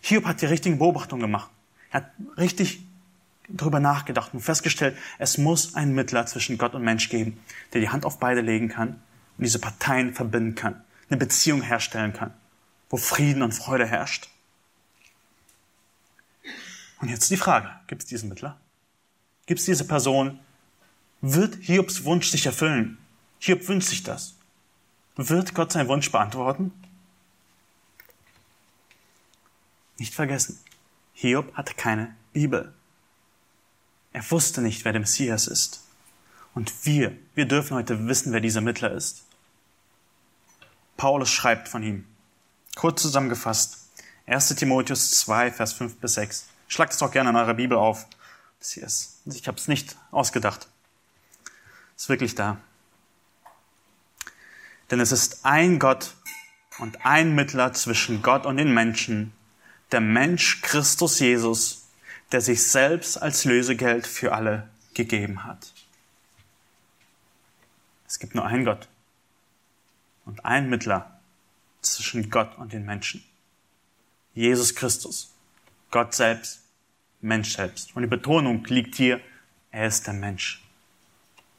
Hiob 0.00 0.26
hat 0.26 0.42
die 0.42 0.46
richtigen 0.46 0.78
Beobachtungen 0.78 1.22
gemacht. 1.22 1.50
Er 1.90 2.02
hat 2.02 2.10
richtig 2.36 2.80
darüber 3.48 3.80
nachgedacht 3.80 4.34
und 4.34 4.40
festgestellt, 4.40 4.96
es 5.18 5.38
muss 5.38 5.74
einen 5.74 5.94
Mittler 5.94 6.26
zwischen 6.26 6.58
Gott 6.58 6.74
und 6.74 6.82
Mensch 6.82 7.08
geben, 7.08 7.38
der 7.72 7.80
die 7.80 7.88
Hand 7.88 8.04
auf 8.04 8.18
beide 8.18 8.40
legen 8.40 8.68
kann 8.68 9.00
und 9.36 9.44
diese 9.44 9.58
Parteien 9.58 10.14
verbinden 10.14 10.54
kann, 10.54 10.82
eine 11.08 11.18
Beziehung 11.18 11.62
herstellen 11.62 12.12
kann, 12.12 12.32
wo 12.94 12.96
Frieden 12.96 13.42
und 13.42 13.50
Freude 13.50 13.88
herrscht. 13.88 14.28
Und 17.00 17.08
jetzt 17.08 17.28
die 17.28 17.36
Frage, 17.36 17.68
gibt 17.88 18.04
es 18.04 18.08
diesen 18.08 18.28
Mittler? 18.28 18.56
Gibt 19.46 19.58
es 19.58 19.66
diese 19.66 19.84
Person? 19.84 20.38
Wird 21.20 21.56
Hiobs 21.56 22.04
Wunsch 22.04 22.28
sich 22.28 22.46
erfüllen? 22.46 22.98
Hiob 23.40 23.66
wünscht 23.66 23.88
sich 23.88 24.04
das. 24.04 24.36
Wird 25.16 25.54
Gott 25.56 25.72
seinen 25.72 25.88
Wunsch 25.88 26.12
beantworten? 26.12 26.70
Nicht 29.98 30.14
vergessen, 30.14 30.60
Hiob 31.14 31.52
hatte 31.56 31.74
keine 31.74 32.14
Bibel. 32.32 32.72
Er 34.12 34.30
wusste 34.30 34.62
nicht, 34.62 34.84
wer 34.84 34.92
der 34.92 35.00
Messias 35.00 35.48
ist. 35.48 35.82
Und 36.54 36.86
wir, 36.86 37.18
wir 37.34 37.46
dürfen 37.46 37.76
heute 37.76 38.06
wissen, 38.06 38.32
wer 38.32 38.40
dieser 38.40 38.60
Mittler 38.60 38.92
ist. 38.92 39.24
Paulus 40.96 41.30
schreibt 41.30 41.66
von 41.66 41.82
ihm. 41.82 42.06
Kurz 42.74 43.02
zusammengefasst. 43.02 43.78
1 44.26 44.54
Timotheus 44.56 45.10
2, 45.20 45.52
Vers 45.52 45.74
5 45.74 45.96
bis 45.96 46.14
6. 46.14 46.48
Schlagt 46.68 46.92
es 46.92 47.02
auch 47.02 47.10
gerne 47.10 47.30
in 47.30 47.36
eurer 47.36 47.54
Bibel 47.54 47.78
auf. 47.78 48.06
Ich 48.60 49.46
habe 49.46 49.58
es 49.58 49.68
nicht 49.68 49.96
ausgedacht. 50.10 50.66
Ist 51.96 52.08
wirklich 52.08 52.34
da. 52.34 52.58
Denn 54.90 55.00
es 55.00 55.12
ist 55.12 55.44
ein 55.44 55.78
Gott 55.78 56.14
und 56.78 57.04
ein 57.06 57.34
Mittler 57.34 57.72
zwischen 57.72 58.22
Gott 58.22 58.46
und 58.46 58.56
den 58.56 58.72
Menschen, 58.72 59.32
der 59.92 60.00
Mensch 60.00 60.62
Christus 60.62 61.20
Jesus, 61.20 61.86
der 62.32 62.40
sich 62.40 62.66
selbst 62.66 63.20
als 63.20 63.44
Lösegeld 63.44 64.06
für 64.06 64.32
alle 64.32 64.68
gegeben 64.94 65.44
hat. 65.44 65.72
Es 68.06 68.18
gibt 68.18 68.34
nur 68.34 68.44
einen 68.44 68.64
Gott 68.64 68.88
und 70.24 70.44
einen 70.44 70.68
Mittler 70.70 71.13
zwischen 71.92 72.30
Gott 72.30 72.56
und 72.58 72.72
den 72.72 72.84
Menschen. 72.84 73.24
Jesus 74.34 74.74
Christus, 74.74 75.32
Gott 75.90 76.14
selbst, 76.14 76.60
Mensch 77.20 77.54
selbst. 77.54 77.94
Und 77.94 78.02
die 78.02 78.08
Betonung 78.08 78.64
liegt 78.64 78.96
hier, 78.96 79.20
er 79.70 79.86
ist 79.86 80.06
der 80.06 80.14
Mensch. 80.14 80.62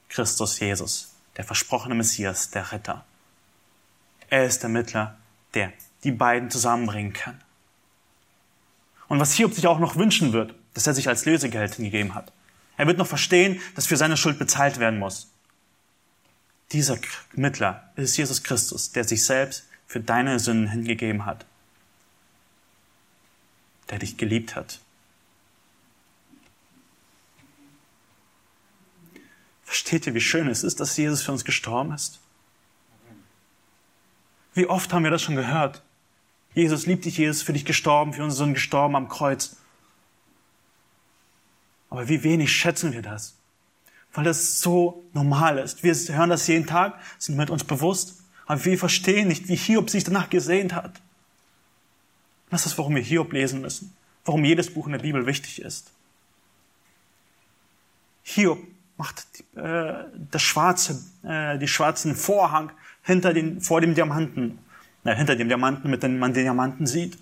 Christus 0.09 0.59
Jesus, 0.59 1.13
der 1.37 1.43
versprochene 1.43 1.95
Messias, 1.95 2.49
der 2.51 2.71
Retter. 2.71 3.05
Er 4.29 4.45
ist 4.45 4.61
der 4.63 4.69
Mittler, 4.69 5.17
der 5.53 5.73
die 6.03 6.11
beiden 6.11 6.51
zusammenbringen 6.51 7.13
kann. 7.13 7.41
Und 9.07 9.19
was 9.19 9.33
Hiob 9.33 9.53
sich 9.53 9.67
auch 9.67 9.79
noch 9.79 9.95
wünschen 9.95 10.33
wird, 10.33 10.53
dass 10.73 10.87
er 10.87 10.93
sich 10.93 11.07
als 11.07 11.25
Lösegeld 11.25 11.75
hingegeben 11.75 12.15
hat. 12.15 12.31
Er 12.77 12.87
wird 12.87 12.97
noch 12.97 13.07
verstehen, 13.07 13.61
dass 13.75 13.87
für 13.87 13.97
seine 13.97 14.17
Schuld 14.17 14.37
bezahlt 14.37 14.79
werden 14.79 14.99
muss. 14.99 15.31
Dieser 16.71 16.97
Mittler 17.33 17.91
ist 17.95 18.17
Jesus 18.17 18.43
Christus, 18.43 18.91
der 18.91 19.03
sich 19.03 19.23
selbst 19.23 19.65
für 19.87 19.99
deine 19.99 20.39
Sünden 20.39 20.67
hingegeben 20.67 21.25
hat, 21.25 21.45
der 23.89 23.99
dich 23.99 24.17
geliebt 24.17 24.55
hat. 24.55 24.79
Versteht 29.63 30.07
ihr, 30.07 30.13
wie 30.13 30.21
schön 30.21 30.47
es 30.47 30.63
ist, 30.63 30.79
dass 30.79 30.95
Jesus 30.95 31.21
für 31.21 31.31
uns 31.31 31.43
gestorben 31.43 31.91
ist? 31.93 32.19
Wie 34.53 34.67
oft 34.67 34.93
haben 34.93 35.03
wir 35.03 35.11
das 35.11 35.21
schon 35.21 35.35
gehört? 35.35 35.83
Jesus 36.53 36.85
liebt 36.85 37.03
dich, 37.03 37.17
Jesus 37.17 37.41
für 37.41 37.51
dich 37.51 37.65
gestorben, 37.65 38.13
für 38.13 38.23
unsere 38.23 38.37
Sünden 38.37 38.53
gestorben 38.53 38.95
am 38.95 39.09
Kreuz. 39.09 39.57
Aber 41.89 42.07
wie 42.07 42.23
wenig 42.23 42.51
schätzen 42.53 42.93
wir 42.93 43.01
das? 43.01 43.35
Weil 44.13 44.23
das 44.23 44.61
so 44.61 45.03
normal 45.13 45.57
ist. 45.57 45.83
Wir 45.83 45.93
hören 45.93 46.29
das 46.29 46.47
jeden 46.47 46.65
Tag, 46.65 46.97
sind 47.17 47.35
mit 47.35 47.49
uns 47.49 47.65
bewusst, 47.65 48.21
aber 48.45 48.63
wir 48.65 48.77
verstehen 48.77 49.27
nicht, 49.27 49.47
wie 49.47 49.55
Hiob 49.55 49.89
sich 49.89 50.03
danach 50.03 50.29
gesehnt 50.29 50.73
hat. 50.73 51.01
Das 52.49 52.65
ist, 52.65 52.77
warum 52.77 52.95
wir 52.95 53.01
Hiob 53.01 53.33
lesen 53.33 53.61
müssen. 53.61 53.95
Warum 54.23 54.43
jedes 54.43 54.73
Buch 54.73 54.85
in 54.85 54.93
der 54.93 54.99
Bibel 54.99 55.25
wichtig 55.25 55.61
ist. 55.61 55.91
Hiob 58.23 58.59
macht 58.97 59.25
äh, 59.55 59.93
das 60.31 60.41
schwarze, 60.41 61.03
äh, 61.23 61.57
die 61.57 61.67
schwarzen 61.67 62.15
Vorhang 62.15 62.71
hinter 63.03 63.33
den, 63.33 63.61
vor 63.61 63.81
dem 63.81 63.93
Diamanten 63.93 64.59
na, 65.05 65.13
hinter 65.13 65.35
dem 65.35 65.47
Diamanten, 65.47 65.89
mit 65.89 66.03
dem 66.03 66.17
man 66.19 66.33
den 66.33 66.43
Diamanten 66.43 66.87
sieht. 66.87 67.17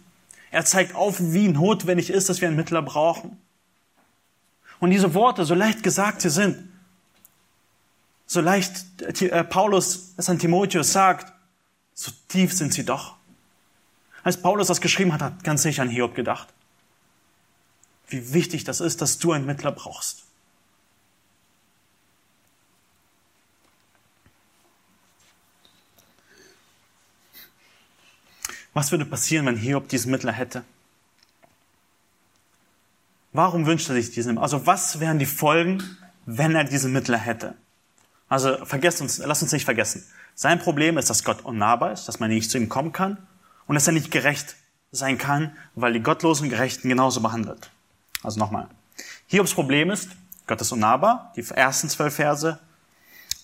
Er 0.49 0.65
zeigt 0.65 0.95
auf, 0.95 1.17
wie 1.19 1.49
notwendig 1.49 2.09
ist, 2.09 2.29
dass 2.29 2.41
wir 2.41 2.47
einen 2.47 2.57
Mittler 2.57 2.81
brauchen. 2.81 3.37
Und 4.79 4.89
diese 4.89 5.13
Worte, 5.13 5.45
so 5.45 5.53
leicht 5.53 5.83
gesagt 5.83 6.21
sie 6.21 6.29
sind, 6.29 6.69
so 8.33 8.41
leicht 8.41 9.01
äh, 9.21 9.43
Paulus 9.43 10.13
es 10.17 10.27
an 10.27 10.39
Timotheus 10.39 10.91
sagt, 10.91 11.31
so 11.93 12.11
tief 12.27 12.51
sind 12.51 12.73
sie 12.73 12.83
doch. 12.83 13.15
Als 14.23 14.41
Paulus 14.41 14.67
das 14.67 14.81
geschrieben 14.81 15.13
hat, 15.13 15.21
hat 15.21 15.43
ganz 15.43 15.61
sicher 15.61 15.83
an 15.83 15.89
Hiob 15.89 16.15
gedacht. 16.15 16.47
Wie 18.07 18.33
wichtig 18.33 18.63
das 18.63 18.81
ist, 18.81 19.01
dass 19.01 19.19
du 19.19 19.33
einen 19.33 19.45
Mittler 19.45 19.71
brauchst. 19.71 20.23
Was 28.73 28.91
würde 28.91 29.05
passieren, 29.05 29.45
wenn 29.45 29.57
Hiob 29.57 29.89
diesen 29.89 30.09
Mittler 30.09 30.31
hätte? 30.31 30.63
Warum 33.31 33.67
wünscht 33.67 33.89
er 33.89 33.95
sich 33.95 34.09
diesen? 34.09 34.39
Also 34.39 34.65
was 34.65 34.99
wären 34.99 35.19
die 35.19 35.27
Folgen, 35.27 35.83
wenn 36.25 36.55
er 36.55 36.63
diesen 36.63 36.91
Mittler 36.91 37.19
hätte? 37.19 37.55
Also 38.33 38.65
vergesst 38.65 38.99
uns, 38.99 39.19
lass 39.19 39.43
uns 39.43 39.51
nicht 39.51 39.63
vergessen. 39.63 40.03
Sein 40.33 40.57
Problem 40.57 40.97
ist, 40.97 41.07
dass 41.07 41.23
Gott 41.23 41.45
unnahbar 41.45 41.91
ist, 41.91 42.07
dass 42.07 42.19
man 42.19 42.31
nicht 42.31 42.49
zu 42.49 42.57
ihm 42.57 42.67
kommen 42.67 42.91
kann 42.91 43.19
und 43.67 43.75
dass 43.75 43.85
er 43.85 43.93
nicht 43.93 44.09
gerecht 44.09 44.55
sein 44.91 45.19
kann, 45.19 45.55
weil 45.75 45.93
die 45.93 45.99
gottlosen 45.99 46.49
Gerechten 46.49 46.89
genauso 46.89 47.21
behandelt. 47.21 47.69
Also 48.23 48.39
nochmal. 48.39 48.69
Hiobs 49.27 49.53
Problem 49.53 49.91
ist, 49.91 50.09
Gott 50.47 50.59
ist 50.61 50.71
unnahbar, 50.71 51.31
die 51.35 51.45
ersten 51.47 51.89
zwölf 51.89 52.15
Verse 52.15 52.57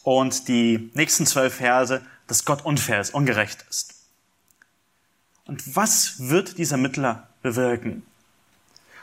und 0.01 0.47
die 0.47 0.89
nächsten 0.95 1.27
zwölf 1.27 1.53
Verse, 1.53 2.01
dass 2.25 2.43
Gott 2.43 2.65
unfair 2.65 2.99
ist, 2.99 3.13
ungerecht 3.13 3.63
ist. 3.69 3.93
Und 5.45 5.75
was 5.75 6.15
wird 6.29 6.57
dieser 6.57 6.77
Mittler 6.77 7.27
bewirken? 7.43 8.01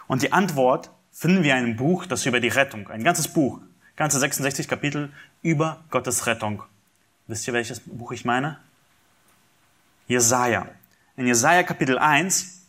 Und 0.09 0.23
die 0.23 0.33
Antwort 0.33 0.91
finden 1.13 1.45
wir 1.45 1.53
in 1.53 1.65
einem 1.65 1.77
Buch, 1.77 2.07
das 2.07 2.27
über 2.27 2.41
die 2.41 2.49
Rettung, 2.49 2.89
ein 2.89 3.05
ganzes 3.05 3.29
Buch, 3.29 3.61
ganze 3.97 4.19
66 4.19 4.69
Kapitel 4.69 5.13
über 5.43 5.85
Gottes 5.91 6.27
Rettung. 6.27 6.63
Wisst 7.27 7.47
ihr, 7.49 7.55
welches 7.55 7.81
Buch 7.81 8.13
ich 8.13 8.25
meine? 8.25 8.59
Jesaja. 10.07 10.69
In 11.17 11.27
Jesaja 11.27 11.63
Kapitel 11.63 11.99
1 11.99 12.63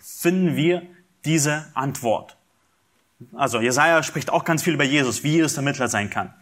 finden 0.00 0.56
wir 0.56 0.82
diese 1.24 1.70
Antwort. 1.74 2.36
Also 3.34 3.60
Jesaja 3.60 4.02
spricht 4.02 4.30
auch 4.30 4.44
ganz 4.44 4.62
viel 4.62 4.74
über 4.74 4.84
Jesus, 4.84 5.22
wie 5.22 5.32
Jesus 5.32 5.54
der 5.54 5.62
Mittler 5.62 5.88
sein 5.88 6.10
kann. 6.10 6.32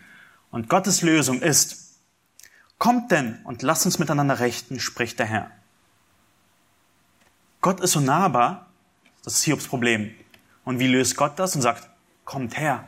Und 0.51 0.69
Gottes 0.69 1.03
Lösung 1.03 1.41
ist, 1.41 1.97
kommt 2.79 3.11
denn 3.11 3.41
und 3.45 3.63
lasst 3.63 3.87
uns 3.87 3.99
miteinander 3.99 4.39
rechten, 4.41 4.81
spricht 4.81 5.19
der 5.19 5.27
Herr. 5.27 5.51
Gott 7.61 7.81
ist 7.81 7.93
so 7.93 8.01
nahbar, 8.01 8.67
das 9.25 9.35
ist 9.35 9.45
Hiobs 9.45 9.69
Problem. 9.69 10.15
Und 10.65 10.79
wie 10.79 10.89
löst 10.89 11.17
Gott 11.17 11.39
das 11.39 11.55
und 11.55 11.63
sagt, 11.63 11.89
kommt 12.25 12.59
her. 12.59 12.87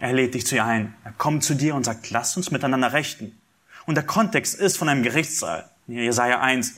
Er 0.00 0.14
lädt 0.14 0.34
dich 0.34 0.46
zu 0.46 0.56
ihr 0.56 0.64
ein. 0.64 0.94
Er 1.04 1.12
kommt 1.12 1.44
zu 1.44 1.54
dir 1.54 1.74
und 1.74 1.84
sagt, 1.84 2.10
lass 2.10 2.36
uns 2.36 2.50
miteinander 2.50 2.92
rechten. 2.92 3.38
Und 3.86 3.94
der 3.94 4.04
Kontext 4.04 4.58
ist 4.58 4.78
von 4.78 4.88
einem 4.88 5.02
Gerichtssaal. 5.02 5.68
Jesaja 5.86 6.40
1. 6.40 6.74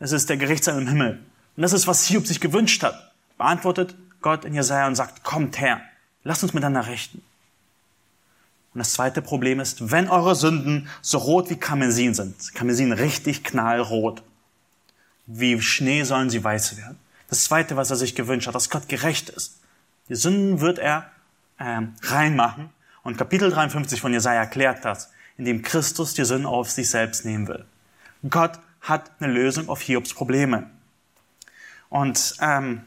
Es 0.00 0.12
ist 0.12 0.28
der 0.28 0.36
Gerichtssaal 0.36 0.80
im 0.80 0.88
Himmel. 0.88 1.20
Und 1.56 1.62
das 1.62 1.72
ist, 1.72 1.86
was 1.86 2.04
Hiob 2.04 2.26
sich 2.26 2.40
gewünscht 2.40 2.82
hat. 2.82 3.12
Beantwortet 3.36 3.94
Gott 4.20 4.44
in 4.44 4.54
Jesaja 4.54 4.88
und 4.88 4.96
sagt, 4.96 5.22
kommt 5.22 5.60
her. 5.60 5.80
Lasst 6.24 6.42
uns 6.42 6.52
miteinander 6.52 6.88
rechten. 6.88 7.22
Und 8.74 8.80
das 8.80 8.92
zweite 8.92 9.22
Problem 9.22 9.60
ist, 9.60 9.90
wenn 9.92 10.08
eure 10.08 10.34
Sünden 10.34 10.88
so 11.00 11.18
rot 11.18 11.50
wie 11.50 11.56
Karmesin 11.56 12.14
sind, 12.14 12.54
Karmesin 12.54 12.92
richtig 12.92 13.44
knallrot, 13.44 14.22
wie 15.26 15.60
Schnee 15.60 16.02
sollen 16.02 16.30
sie 16.30 16.42
weiß 16.42 16.76
werden. 16.76 16.98
Das 17.28 17.44
Zweite, 17.44 17.76
was 17.76 17.90
er 17.90 17.96
sich 17.96 18.14
gewünscht 18.14 18.46
hat, 18.46 18.54
dass 18.54 18.70
Gott 18.70 18.88
gerecht 18.88 19.30
ist. 19.30 19.60
Die 20.08 20.16
Sünden 20.16 20.60
wird 20.60 20.78
er 20.78 21.10
ähm, 21.58 21.94
reinmachen. 22.02 22.70
Und 23.02 23.16
Kapitel 23.16 23.50
53 23.50 24.00
von 24.00 24.12
Jesaja 24.12 24.40
erklärt 24.40 24.84
das, 24.84 25.12
indem 25.36 25.62
Christus 25.62 26.14
die 26.14 26.24
Sünden 26.24 26.46
auf 26.46 26.70
sich 26.70 26.90
selbst 26.90 27.24
nehmen 27.24 27.48
will. 27.48 27.64
Gott 28.28 28.58
hat 28.80 29.10
eine 29.20 29.32
Lösung 29.32 29.68
auf 29.68 29.80
Hiobs 29.80 30.14
Probleme. 30.14 30.70
Und 31.88 32.36
ähm, 32.40 32.82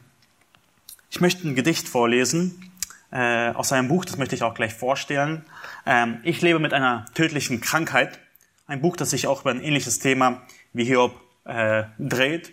ich 1.10 1.20
möchte 1.20 1.46
ein 1.46 1.54
Gedicht 1.54 1.88
vorlesen 1.88 2.72
äh, 3.10 3.50
aus 3.50 3.68
seinem 3.68 3.88
Buch, 3.88 4.04
das 4.04 4.16
möchte 4.16 4.34
ich 4.34 4.42
auch 4.42 4.54
gleich 4.54 4.74
vorstellen. 4.74 5.44
Ähm, 5.86 6.20
ich 6.22 6.40
lebe 6.40 6.58
mit 6.58 6.72
einer 6.72 7.06
tödlichen 7.14 7.60
Krankheit. 7.60 8.18
Ein 8.66 8.80
Buch, 8.80 8.96
das 8.96 9.10
sich 9.10 9.26
auch 9.26 9.42
über 9.42 9.50
ein 9.50 9.62
ähnliches 9.62 9.98
Thema 9.98 10.42
wie 10.72 10.84
Hiob 10.84 11.20
äh, 11.44 11.84
dreht. 11.98 12.52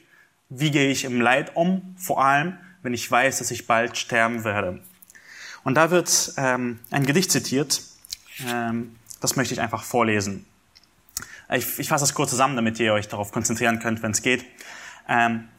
Wie 0.50 0.72
gehe 0.72 0.90
ich 0.90 1.06
im 1.06 1.22
Leid 1.22 1.56
um? 1.56 1.96
Vor 1.98 2.24
allem, 2.24 2.58
wenn 2.82 2.94
ich 2.94 3.10
weiß, 3.10 3.38
dass 3.38 3.52
ich 3.52 3.68
bald 3.68 3.98
sterben 3.98 4.44
werde. 4.44 4.82
Und 5.64 5.76
da 5.76 5.92
wird 5.92 6.34
ähm, 6.38 6.80
ein 6.90 7.06
Gedicht 7.06 7.32
zitiert. 7.32 7.82
Ähm, 8.48 8.96
das 9.20 9.36
möchte 9.36 9.54
ich 9.54 9.62
einfach 9.62 9.84
vorlesen. 9.84 10.46
Ich, 11.52 11.80
ich 11.80 11.90
fasse 11.90 12.04
das 12.04 12.14
kurz 12.14 12.30
zusammen, 12.30 12.56
damit 12.56 12.80
ihr 12.80 12.94
euch 12.94 13.08
darauf 13.08 13.32
konzentrieren 13.32 13.80
könnt, 13.80 14.02
wenn 14.04 14.12
es 14.12 14.22
geht. 14.22 14.46
Ähm, 15.08 15.50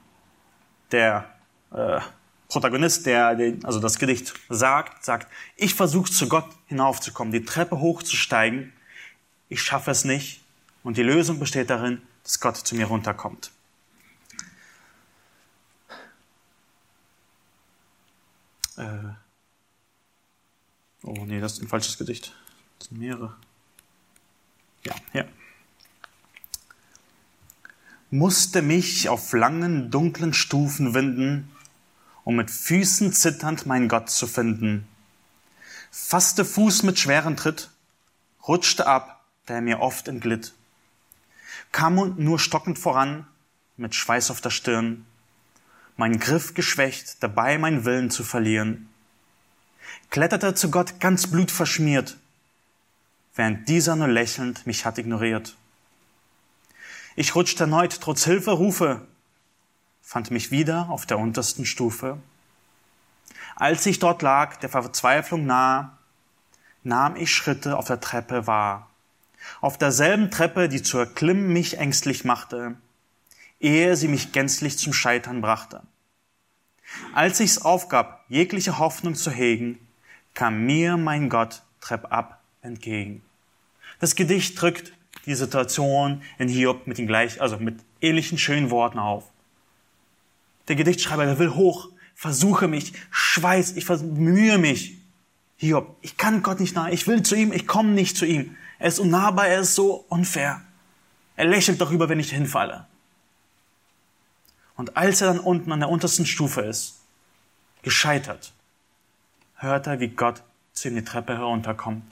der 0.93 1.29
äh, 1.73 2.01
Protagonist, 2.49 3.07
der 3.07 3.27
also 3.63 3.81
das 3.81 3.99
Gedicht 3.99 4.35
sagt, 4.49 5.05
sagt, 5.05 5.29
ich 5.57 5.75
versuche 5.75 6.11
zu 6.11 6.29
Gott 6.29 6.49
hinaufzukommen, 6.67 7.33
die 7.33 7.45
Treppe 7.45 7.81
hochzusteigen. 7.81 8.73
Ich 9.49 9.63
schaffe 9.63 9.91
es 9.91 10.05
nicht. 10.05 10.43
Und 10.83 10.97
die 10.97 11.03
Lösung 11.03 11.39
besteht 11.39 11.71
darin, 11.71 12.01
dass 12.23 12.41
Gott 12.41 12.57
zu 12.57 12.75
mir 12.75 12.87
runterkommt. 12.87 13.51
Äh 18.77 19.20
oh 21.03 21.25
nee, 21.27 21.41
das 21.41 21.55
ist 21.55 21.63
ein 21.63 21.69
falsches 21.69 21.99
Gedicht. 21.99 22.35
Das 22.79 22.89
sind 22.89 22.99
mehrere. 22.99 23.37
Ja, 24.85 24.95
ja. 25.13 25.25
Musste 28.11 28.63
mich 28.63 29.09
auf 29.09 29.33
langen, 29.33 29.91
dunklen 29.91 30.35
Stufen 30.35 30.95
winden, 30.95 31.51
um 32.25 32.37
mit 32.37 32.51
Füßen 32.51 33.13
zitternd 33.13 33.67
meinen 33.67 33.89
Gott 33.89 34.11
zu 34.11 34.27
finden. 34.27 34.89
Fasste 35.91 36.45
Fuß 36.45 36.83
mit 36.83 36.99
schweren 36.99 37.37
Tritt, 37.37 37.71
rutschte 38.47 38.87
ab, 38.87 39.25
der 39.49 39.61
mir 39.61 39.81
oft 39.81 40.09
entglitt. 40.09 40.55
Kam 41.73 42.15
nur 42.17 42.39
stockend 42.39 42.79
voran, 42.79 43.27
mit 43.77 43.95
Schweiß 43.95 44.31
auf 44.31 44.41
der 44.41 44.51
Stirn, 44.51 45.07
mein 45.97 46.19
Griff 46.19 46.55
geschwächt, 46.55 47.23
dabei 47.23 47.59
mein 47.59 47.85
Willen 47.85 48.11
zu 48.11 48.25
verlieren. 48.25 48.90
Kletterte 50.11 50.55
zu 50.55 50.71
Gott 50.71 51.01
ganz 51.01 51.27
blutverschmiert, 51.27 52.17
während 53.35 53.69
dieser 53.69 53.97
nur 53.97 54.09
lächelnd 54.09 54.67
mich 54.67 54.85
hat 54.85 54.99
ignoriert. 54.99 55.57
Ich 57.17 57.35
rutschte 57.35 57.65
erneut 57.65 58.01
trotz 58.01 58.25
Hilferufe, 58.25 59.07
fand 60.03 60.31
mich 60.31 60.51
wieder 60.51 60.89
auf 60.91 61.07
der 61.07 61.19
untersten 61.19 61.65
Stufe. 61.65 62.19
Als 63.57 63.85
ich 63.87 63.99
dort 63.99 64.23
lag, 64.23 64.57
der 64.57 64.69
Verzweiflung 64.69 65.47
nahe, 65.47 65.91
nahm 66.83 67.17
ich 67.17 67.33
Schritte 67.33 67.77
auf 67.77 67.87
der 67.87 68.01
Treppe 68.01 68.47
wahr. 68.47 68.89
Auf 69.61 69.79
derselben 69.79 70.31
Treppe, 70.31 70.69
die 70.69 70.83
zu 70.83 70.99
erklimmen 70.99 71.53
mich 71.53 71.79
ängstlich 71.79 72.25
machte, 72.25 72.77
ehe 73.59 73.97
sie 73.97 74.09
mich 74.09 74.33
gänzlich 74.33 74.79
zum 74.79 74.93
Scheitern 74.93 75.41
brachte. 75.41 75.83
Als 77.13 77.41
ich's 77.41 77.59
aufgab, 77.59 78.25
jegliche 78.29 78.79
Hoffnung 78.79 79.15
zu 79.15 79.31
hegen, 79.31 79.79
kam 80.35 80.65
mir 80.65 80.97
mein 80.97 81.29
Gott 81.29 81.63
treppab 81.81 82.41
entgegen. 82.63 83.23
Das 83.99 84.15
Gedicht 84.15 84.61
drückt 84.61 84.93
die 85.27 85.35
Situation 85.35 86.23
in 86.39 86.49
Hiob 86.49 86.87
mit 86.87 86.99
den 86.99 87.07
gleich, 87.07 87.41
also 87.41 87.59
mit 87.59 87.81
ähnlichen 88.01 88.39
schönen 88.39 88.71
Worten 88.71 88.99
auf. 88.99 89.25
Der 90.69 90.77
Gedichtschreiber, 90.77 91.27
der 91.27 91.39
will 91.39 91.55
hoch, 91.55 91.89
versuche 92.15 92.69
mich, 92.69 92.93
schweiß, 93.11 93.77
ich 93.77 93.87
bemühe 93.87 94.59
mich. 94.59 94.99
Hiob, 95.57 95.97
ich 96.01 96.17
kann 96.17 96.43
Gott 96.43 96.61
nicht 96.61 96.75
nahe, 96.75 96.93
ich 96.93 97.07
will 97.07 97.23
zu 97.23 97.35
ihm, 97.35 97.53
ich 97.53 97.67
komme 97.67 97.91
nicht 97.91 98.17
zu 98.17 98.25
ihm. 98.25 98.57
Er 98.79 98.89
ist 98.89 98.99
unnahbar, 98.99 99.49
er 99.49 99.61
ist 99.61 99.75
so 99.75 100.07
unfair. 100.09 100.63
Er 101.37 101.47
lächelt 101.47 101.81
darüber, 101.81 102.09
wenn 102.09 102.21
ich 102.21 102.31
hinfalle. 102.31 102.87
Und 104.81 104.97
als 104.97 105.21
er 105.21 105.27
dann 105.27 105.41
unten 105.41 105.73
an 105.73 105.81
der 105.81 105.91
untersten 105.91 106.25
Stufe 106.25 106.63
ist, 106.63 107.01
gescheitert, 107.83 108.55
hört 109.57 109.87
er, 109.87 110.01
wie 110.01 110.09
Gott 110.09 110.43
zu 110.73 110.89
ihm 110.89 110.95
die 110.95 111.05
Treppe 111.05 111.37
herunterkommt 111.37 112.03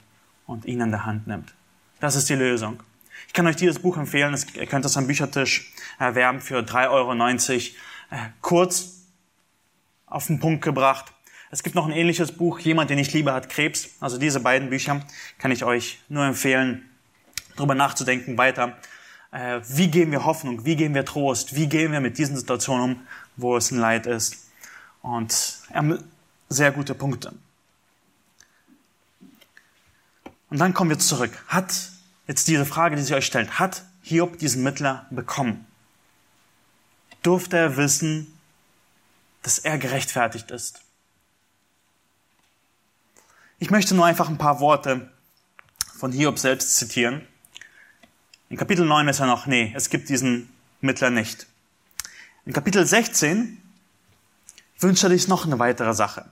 und 0.45 0.65
ihn 0.65 0.79
an 0.83 0.91
der 0.91 1.03
Hand 1.03 1.25
nimmt. 1.25 1.55
Das 1.99 2.15
ist 2.15 2.29
die 2.29 2.35
Lösung. 2.35 2.83
Ich 3.25 3.33
kann 3.33 3.47
euch 3.47 3.55
dieses 3.55 3.79
Buch 3.79 3.97
empfehlen. 3.97 4.37
Ihr 4.53 4.67
könnt 4.67 4.85
es 4.85 4.97
am 4.97 5.07
Büchertisch 5.07 5.73
erwerben 5.97 6.41
für 6.41 6.59
3,90 6.59 6.91
Euro 6.91 7.13
äh, 8.11 8.29
kurz 8.41 8.99
auf 10.05 10.27
den 10.27 10.39
Punkt 10.39 10.63
gebracht. 10.63 11.11
Es 11.49 11.63
gibt 11.63 11.75
noch 11.75 11.87
ein 11.87 11.91
ähnliches 11.91 12.31
Buch, 12.31 12.59
Jemand, 12.59 12.91
den 12.91 12.99
ich 12.99 13.11
liebe, 13.13 13.33
hat 13.33 13.49
Krebs. 13.49 13.95
Also 13.99 14.19
diese 14.19 14.41
beiden 14.41 14.69
Bücher 14.69 15.03
kann 15.39 15.49
ich 15.49 15.63
euch 15.63 16.03
nur 16.07 16.23
empfehlen, 16.23 16.87
darüber 17.55 17.73
nachzudenken 17.73 18.37
weiter. 18.37 18.77
Äh, 19.31 19.61
wie 19.67 19.89
geben 19.89 20.11
wir 20.11 20.25
Hoffnung? 20.25 20.65
Wie 20.65 20.75
geben 20.75 20.95
wir 20.95 21.05
Trost? 21.05 21.55
Wie 21.55 21.67
gehen 21.67 21.91
wir 21.91 21.99
mit 21.99 22.17
diesen 22.17 22.35
Situationen 22.35 22.83
um, 22.83 23.07
wo 23.35 23.57
es 23.57 23.71
ein 23.71 23.79
Leid 23.79 24.07
ist? 24.07 24.47
Und 25.01 25.59
ähm, 25.73 26.03
sehr 26.49 26.71
gute 26.71 26.95
Punkte. 26.95 27.33
Und 30.49 30.59
dann 30.59 30.73
kommen 30.73 30.89
wir 30.89 30.99
zurück. 30.99 31.31
Hat 31.47 31.91
jetzt 32.27 32.47
diese 32.47 32.65
Frage, 32.65 32.95
die 32.95 33.03
sich 33.03 33.13
euch 33.13 33.25
stellt, 33.25 33.59
hat 33.59 33.83
Hiob 34.01 34.39
diesen 34.39 34.63
Mittler 34.63 35.05
bekommen? 35.11 35.65
durfte 37.21 37.57
er 37.57 37.77
wissen, 37.77 38.33
dass 39.41 39.59
er 39.59 39.77
gerechtfertigt 39.77 40.51
ist. 40.51 40.81
Ich 43.59 43.71
möchte 43.71 43.95
nur 43.95 44.05
einfach 44.05 44.29
ein 44.29 44.37
paar 44.37 44.59
Worte 44.59 45.11
von 45.97 46.11
Hiob 46.11 46.39
selbst 46.39 46.77
zitieren. 46.77 47.27
In 48.49 48.57
Kapitel 48.57 48.83
9 48.83 49.07
ist 49.07 49.19
er 49.19 49.27
noch, 49.27 49.45
nee, 49.45 49.71
es 49.75 49.91
gibt 49.91 50.09
diesen 50.09 50.49
Mittler 50.81 51.11
nicht. 51.11 51.45
In 52.45 52.53
Kapitel 52.53 52.83
16 52.83 53.61
wünscht 54.79 55.03
er 55.03 55.11
sich 55.11 55.27
noch 55.27 55.45
eine 55.45 55.59
weitere 55.59 55.93
Sache. 55.93 56.25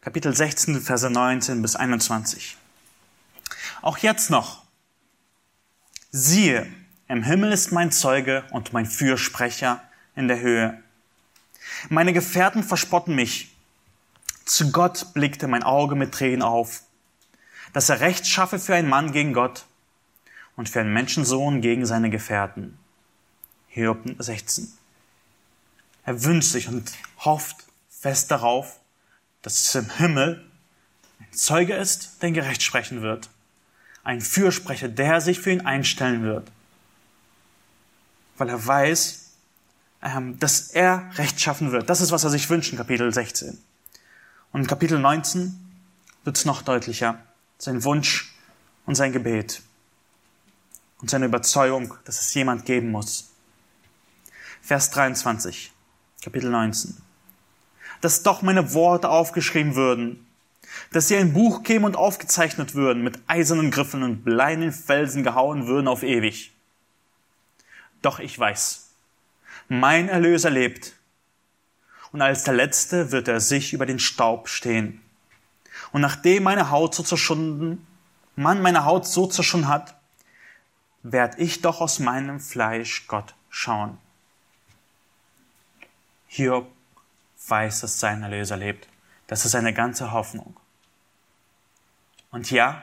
Kapitel 0.00 0.34
16, 0.34 0.80
Verse 0.80 1.10
19 1.10 1.62
bis 1.62 1.74
21. 1.74 2.56
Auch 3.82 3.98
jetzt 3.98 4.30
noch. 4.30 4.62
Siehe, 6.12 6.66
im 7.08 7.24
Himmel 7.24 7.52
ist 7.52 7.72
mein 7.72 7.90
Zeuge 7.90 8.44
und 8.52 8.72
mein 8.72 8.86
Fürsprecher 8.86 9.82
in 10.14 10.28
der 10.28 10.38
Höhe. 10.38 10.80
Meine 11.88 12.12
Gefährten 12.12 12.62
verspotten 12.62 13.16
mich. 13.16 13.52
Zu 14.44 14.70
Gott 14.70 15.12
blickte 15.12 15.48
mein 15.48 15.64
Auge 15.64 15.96
mit 15.96 16.12
Tränen 16.12 16.42
auf, 16.42 16.82
dass 17.72 17.88
er 17.88 17.98
Recht 17.98 18.28
schaffe 18.28 18.60
für 18.60 18.76
einen 18.76 18.88
Mann 18.88 19.10
gegen 19.10 19.32
Gott 19.32 19.64
und 20.58 20.68
für 20.68 20.80
einen 20.80 20.92
Menschensohn 20.92 21.62
gegen 21.62 21.86
seine 21.86 22.10
Gefährten. 22.10 22.78
Hiob 23.68 24.00
16. 24.18 24.68
Er 26.04 26.22
wünscht 26.24 26.52
sich 26.52 26.68
und 26.68 26.92
hofft 27.24 27.56
fest 27.88 28.30
darauf, 28.30 28.78
dass 29.40 29.54
es 29.54 29.74
im 29.74 29.88
Himmel 29.96 30.44
ein 31.18 31.32
Zeuge 31.32 31.74
ist, 31.74 32.22
der 32.22 32.32
gerecht 32.32 32.62
sprechen 32.62 33.00
wird. 33.00 33.30
Ein 34.04 34.20
Fürsprecher, 34.20 34.88
der 34.88 35.22
sich 35.22 35.40
für 35.40 35.50
ihn 35.50 35.64
einstellen 35.64 36.22
wird 36.22 36.50
weil 38.38 38.48
er 38.48 38.66
weiß, 38.66 39.30
ähm, 40.02 40.38
dass 40.38 40.68
er 40.70 41.10
Recht 41.16 41.40
schaffen 41.40 41.72
wird. 41.72 41.90
Das 41.90 42.00
ist, 42.00 42.12
was 42.12 42.24
er 42.24 42.30
sich 42.30 42.48
wünscht 42.48 42.72
in 42.72 42.78
Kapitel 42.78 43.12
16. 43.12 43.58
Und 44.52 44.60
in 44.62 44.66
Kapitel 44.66 44.98
19 44.98 45.58
wird 46.24 46.36
es 46.36 46.44
noch 46.44 46.62
deutlicher. 46.62 47.18
Sein 47.58 47.84
Wunsch 47.84 48.32
und 48.86 48.94
sein 48.94 49.12
Gebet. 49.12 49.62
Und 51.00 51.10
seine 51.10 51.26
Überzeugung, 51.26 51.94
dass 52.04 52.20
es 52.20 52.34
jemand 52.34 52.64
geben 52.64 52.90
muss. 52.90 53.30
Vers 54.60 54.90
23, 54.90 55.72
Kapitel 56.22 56.50
19. 56.50 56.96
Dass 58.00 58.22
doch 58.22 58.42
meine 58.42 58.74
Worte 58.74 59.08
aufgeschrieben 59.08 59.76
würden, 59.76 60.26
dass 60.92 61.08
sie 61.08 61.16
ein 61.16 61.32
Buch 61.32 61.62
kämen 61.62 61.84
und 61.84 61.96
aufgezeichnet 61.96 62.74
würden, 62.74 63.02
mit 63.02 63.18
eisernen 63.26 63.70
Griffen 63.70 64.02
und 64.02 64.24
bleinen 64.24 64.72
Felsen 64.72 65.22
gehauen 65.22 65.66
würden 65.66 65.88
auf 65.88 66.02
ewig. 66.02 66.52
Doch 68.02 68.18
ich 68.18 68.38
weiß, 68.38 68.90
mein 69.68 70.08
Erlöser 70.08 70.50
lebt. 70.50 70.94
Und 72.12 72.22
als 72.22 72.44
der 72.44 72.54
Letzte 72.54 73.12
wird 73.12 73.28
er 73.28 73.40
sich 73.40 73.72
über 73.72 73.86
den 73.86 73.98
Staub 73.98 74.48
stehen. 74.48 75.02
Und 75.92 76.00
nachdem 76.00 76.44
meine 76.44 76.70
Haut 76.70 76.94
so 76.94 77.02
zerschunden, 77.02 77.86
man 78.36 78.62
meine 78.62 78.84
Haut 78.84 79.06
so 79.06 79.26
zerschunden 79.26 79.68
hat, 79.68 79.97
werd 81.02 81.38
ich 81.38 81.62
doch 81.62 81.80
aus 81.80 81.98
meinem 81.98 82.40
Fleisch 82.40 83.06
Gott 83.06 83.34
schauen. 83.50 83.98
Hiob 86.26 86.70
weiß, 87.46 87.80
dass 87.80 88.00
sein 88.00 88.22
Erlöser 88.22 88.56
lebt. 88.56 88.88
Das 89.26 89.44
ist 89.44 89.52
seine 89.52 89.72
ganze 89.72 90.12
Hoffnung. 90.12 90.56
Und 92.30 92.50
ja, 92.50 92.82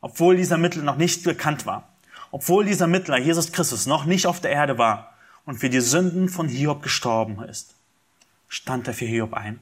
obwohl 0.00 0.36
dieser 0.36 0.58
Mittel 0.58 0.82
noch 0.82 0.96
nicht 0.96 1.24
bekannt 1.24 1.66
war, 1.66 1.88
obwohl 2.30 2.64
dieser 2.64 2.86
Mittler, 2.86 3.18
Jesus 3.18 3.52
Christus, 3.52 3.86
noch 3.86 4.04
nicht 4.04 4.26
auf 4.26 4.40
der 4.40 4.50
Erde 4.50 4.78
war 4.78 5.14
und 5.44 5.58
für 5.58 5.70
die 5.70 5.80
Sünden 5.80 6.28
von 6.28 6.48
Hiob 6.48 6.82
gestorben 6.82 7.42
ist, 7.44 7.74
stand 8.48 8.88
er 8.88 8.94
für 8.94 9.04
Hiob 9.04 9.34
ein. 9.34 9.60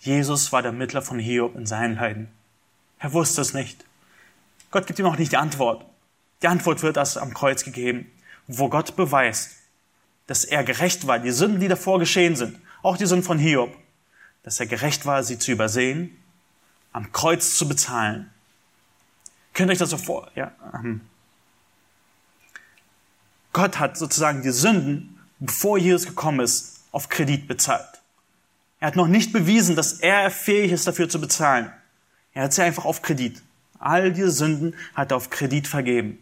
Jesus 0.00 0.52
war 0.52 0.62
der 0.62 0.72
Mittler 0.72 1.02
von 1.02 1.18
Hiob 1.18 1.56
in 1.56 1.66
seinen 1.66 1.96
Leiden. 1.96 2.28
Er 2.98 3.12
wusste 3.12 3.40
es 3.40 3.54
nicht. 3.54 3.84
Gott 4.70 4.86
gibt 4.86 4.98
ihm 4.98 5.06
auch 5.06 5.16
nicht 5.16 5.32
die 5.32 5.36
Antwort. 5.36 5.84
Die 6.42 6.48
Antwort 6.48 6.82
wird 6.82 6.96
erst 6.96 7.18
am 7.18 7.32
Kreuz 7.34 7.64
gegeben, 7.64 8.10
wo 8.46 8.68
Gott 8.68 8.96
beweist, 8.96 9.52
dass 10.26 10.44
er 10.44 10.64
gerecht 10.64 11.06
war, 11.06 11.18
die 11.18 11.30
Sünden, 11.30 11.60
die 11.60 11.68
davor 11.68 11.98
geschehen 11.98 12.36
sind, 12.36 12.58
auch 12.82 12.96
die 12.96 13.06
Sünden 13.06 13.24
von 13.24 13.38
Hiob, 13.38 13.76
dass 14.42 14.60
er 14.60 14.66
gerecht 14.66 15.06
war, 15.06 15.22
sie 15.22 15.38
zu 15.38 15.52
übersehen, 15.52 16.16
am 16.92 17.12
Kreuz 17.12 17.56
zu 17.56 17.68
bezahlen. 17.68 18.30
Könnt 19.52 19.70
ihr 19.70 19.72
euch 19.72 19.78
das 19.78 19.90
so 19.90 19.96
vor? 19.96 20.30
Ja. 20.34 20.52
Ähm. 20.74 21.00
Gott 23.52 23.78
hat 23.78 23.96
sozusagen 23.96 24.42
die 24.42 24.50
Sünden, 24.50 25.18
bevor 25.38 25.78
Jesus 25.78 26.06
gekommen 26.06 26.40
ist, 26.40 26.82
auf 26.90 27.08
Kredit 27.08 27.46
bezahlt. 27.48 28.02
Er 28.80 28.88
hat 28.88 28.96
noch 28.96 29.06
nicht 29.06 29.32
bewiesen, 29.32 29.76
dass 29.76 29.94
er 29.94 30.30
fähig 30.30 30.72
ist, 30.72 30.86
dafür 30.86 31.08
zu 31.08 31.20
bezahlen. 31.20 31.72
Er 32.32 32.44
hat 32.44 32.52
sie 32.52 32.62
einfach 32.62 32.84
auf 32.84 33.00
Kredit. 33.00 33.42
All 33.78 34.12
diese 34.12 34.30
Sünden 34.30 34.74
hat 34.94 35.12
er 35.12 35.16
auf 35.16 35.30
Kredit 35.30 35.68
vergeben. 35.68 36.18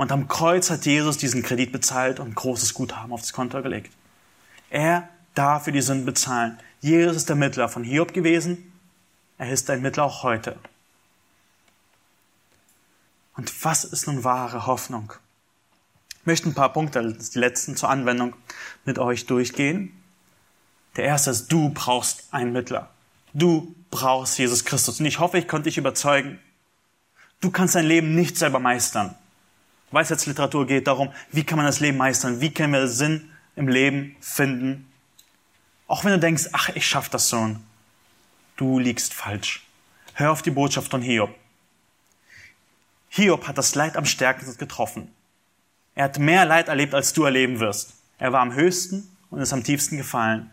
Und 0.00 0.12
am 0.12 0.28
Kreuz 0.28 0.70
hat 0.70 0.86
Jesus 0.86 1.18
diesen 1.18 1.42
Kredit 1.42 1.72
bezahlt 1.72 2.20
und 2.20 2.34
großes 2.34 2.72
Guthaben 2.72 3.12
aufs 3.12 3.34
Konto 3.34 3.60
gelegt. 3.60 3.92
Er 4.70 5.10
darf 5.34 5.64
für 5.64 5.72
die 5.72 5.82
Sünden 5.82 6.06
bezahlen. 6.06 6.58
Jesus 6.80 7.16
ist 7.16 7.28
der 7.28 7.36
Mittler 7.36 7.68
von 7.68 7.84
Hiob 7.84 8.14
gewesen. 8.14 8.72
Er 9.36 9.52
ist 9.52 9.68
ein 9.68 9.82
Mittler 9.82 10.04
auch 10.04 10.22
heute. 10.22 10.56
Und 13.36 13.52
was 13.62 13.84
ist 13.84 14.06
nun 14.06 14.24
wahre 14.24 14.64
Hoffnung? 14.64 15.12
Ich 16.20 16.26
möchte 16.26 16.48
ein 16.48 16.54
paar 16.54 16.72
Punkte, 16.72 17.02
die 17.12 17.38
letzten 17.38 17.76
zur 17.76 17.90
Anwendung, 17.90 18.34
mit 18.86 18.98
euch 18.98 19.26
durchgehen. 19.26 19.92
Der 20.96 21.04
erste 21.04 21.30
ist, 21.30 21.52
du 21.52 21.68
brauchst 21.74 22.24
einen 22.30 22.54
Mittler. 22.54 22.88
Du 23.34 23.74
brauchst 23.90 24.38
Jesus 24.38 24.64
Christus. 24.64 24.98
Und 24.98 25.04
ich 25.04 25.18
hoffe, 25.18 25.36
ich 25.36 25.46
konnte 25.46 25.68
dich 25.68 25.76
überzeugen. 25.76 26.38
Du 27.42 27.50
kannst 27.50 27.74
dein 27.74 27.84
Leben 27.84 28.14
nicht 28.14 28.38
selber 28.38 28.60
meistern. 28.60 29.14
Weisheitsliteratur 29.90 30.66
geht 30.66 30.86
darum, 30.86 31.12
wie 31.32 31.44
kann 31.44 31.56
man 31.56 31.66
das 31.66 31.80
Leben 31.80 31.98
meistern? 31.98 32.40
Wie 32.40 32.52
können 32.52 32.72
wir 32.72 32.86
Sinn 32.86 33.30
im 33.56 33.68
Leben 33.68 34.16
finden? 34.20 34.90
Auch 35.86 36.04
wenn 36.04 36.12
du 36.12 36.18
denkst, 36.20 36.50
ach, 36.52 36.68
ich 36.70 36.86
schaff 36.86 37.08
das 37.08 37.28
schon. 37.28 37.62
Du 38.56 38.78
liegst 38.78 39.12
falsch. 39.14 39.66
Hör 40.14 40.30
auf 40.30 40.42
die 40.42 40.50
Botschaft 40.50 40.90
von 40.90 41.02
Hiob. 41.02 41.34
Hiob 43.08 43.48
hat 43.48 43.58
das 43.58 43.74
Leid 43.74 43.96
am 43.96 44.04
stärksten 44.04 44.56
getroffen. 44.56 45.12
Er 45.94 46.04
hat 46.04 46.18
mehr 46.18 46.44
Leid 46.44 46.68
erlebt, 46.68 46.94
als 46.94 47.12
du 47.12 47.24
erleben 47.24 47.58
wirst. 47.58 47.94
Er 48.18 48.32
war 48.32 48.40
am 48.40 48.54
höchsten 48.54 49.08
und 49.30 49.40
ist 49.40 49.52
am 49.52 49.64
tiefsten 49.64 49.96
gefallen. 49.96 50.50